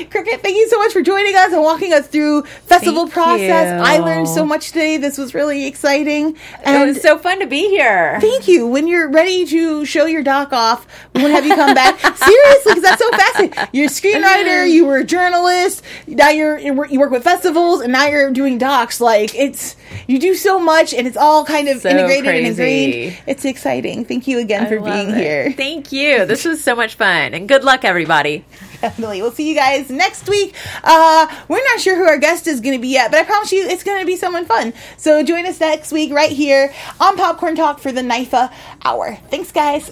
Cricket, 0.10 0.42
thank 0.42 0.58
you 0.58 0.68
so 0.70 0.78
much 0.78 0.92
for 0.92 1.02
joining 1.02 1.36
us 1.36 1.54
and 1.54 1.62
walking 1.62 1.94
us 1.94 2.08
through 2.08 2.44
festival 2.44 3.04
Thank 3.04 3.14
process. 3.14 3.80
you. 3.80 3.86
I 3.86 4.00
learned 4.00 4.28
so 4.28 4.46
much 4.46 4.68
today. 4.68 4.98
This 4.98 5.18
was 5.18 5.34
really 5.34 5.66
exciting. 5.66 6.38
and 6.64 6.84
it 6.84 6.86
was 6.86 7.02
so 7.02 7.18
fun 7.18 7.40
to 7.40 7.48
be 7.48 7.70
here. 7.70 8.20
thank 8.20 8.48
you. 8.48 8.68
When 8.68 8.88
you're 8.88 9.10
ready 9.10 9.46
to 9.46 9.86
show 9.86 10.06
your 10.06 10.24
doc 10.24 10.52
off, 10.54 10.88
we 11.14 11.22
want 11.22 11.32
to 11.32 11.36
have 11.36 11.46
you 11.46 11.56
come 11.56 11.74
back. 11.74 12.00
Seriously, 12.18 12.74
because 12.74 12.84
that's 12.84 13.02
so 13.02 13.10
fascinating. 13.12 13.70
You're 13.72 13.86
a 13.86 13.90
screenwriter, 13.90 14.70
you 14.70 14.86
were 14.86 14.98
a 14.98 15.04
journalist, 15.04 15.84
now 16.08 16.30
you're 16.30 16.58
you 16.58 16.74
work 16.74 17.12
with 17.12 17.24
festivals, 17.24 17.82
and 17.82 17.94
now 17.94 18.06
you're 18.06 18.32
doing 18.32 18.58
docs. 18.58 19.00
Like 19.00 19.34
it's 19.36 19.76
you 20.08 20.20
do 20.20 20.36
so 20.36 20.55
much, 20.60 20.94
and 20.94 21.08
it's 21.08 21.18
all 21.18 21.46
kind 21.46 21.68
of 21.70 21.82
So 21.82 21.90
integrated 21.90 22.28
and 22.36 22.48
ingrained. 22.48 23.18
It's 23.28 23.46
exciting. 23.46 24.06
Thank 24.06 24.28
you 24.28 24.40
again 24.40 24.68
for 24.68 24.76
I 24.76 24.82
love 24.82 24.86
being 24.94 25.10
it. 25.12 25.18
here. 25.18 25.52
Thank 25.54 25.92
you. 25.92 26.26
This 26.26 26.46
was 26.46 26.64
so 26.64 26.76
much 26.76 26.96
fun. 26.96 27.34
And 27.34 27.48
good 27.48 27.64
luck, 27.64 27.84
everybody. 27.86 28.46
Definitely. 28.82 29.22
We'll 29.22 29.32
see 29.32 29.50
you 29.50 29.56
guys 29.56 29.90
next 29.90 30.28
week. 30.30 30.54
Uh, 30.84 31.28
we're 31.48 31.64
not 31.64 31.80
sure 31.80 31.96
who 31.96 32.06
our 32.06 32.18
guest 32.20 32.48
is 32.48 32.62
going 32.62 32.76
to 32.78 32.82
be 32.82 32.90
yet, 32.90 33.10
but 33.12 33.20
I 33.20 33.24
promise 33.24 33.52
you 33.52 33.66
it's 33.68 33.84
going 33.84 34.00
to 34.00 34.06
be 34.06 34.16
someone 34.16 34.46
fun. 34.46 34.74
So 34.98 35.24
join 35.24 35.46
us 35.46 35.60
next 35.60 35.92
week 35.92 36.12
right 36.14 36.32
here 36.32 36.74
on 37.00 37.18
Popcorn 37.18 37.56
Talk 37.56 37.80
for 37.80 37.92
the 37.92 38.02
NYFA 38.02 38.52
Hour. 38.84 39.16
Thanks, 39.30 39.52
guys. 39.52 39.92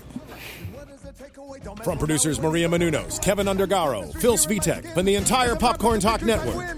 From 1.84 1.97
producers 1.97 2.39
Maria 2.41 2.68
Menounos, 2.68 3.22
Kevin 3.22 3.47
Undergaro, 3.47 4.14
Phil 4.20 4.36
Svitek, 4.38 4.95
and 4.97 5.07
the 5.07 5.16
entire 5.16 5.55
Popcorn 5.55 5.99
Talk 5.99 6.22
Network, 6.22 6.78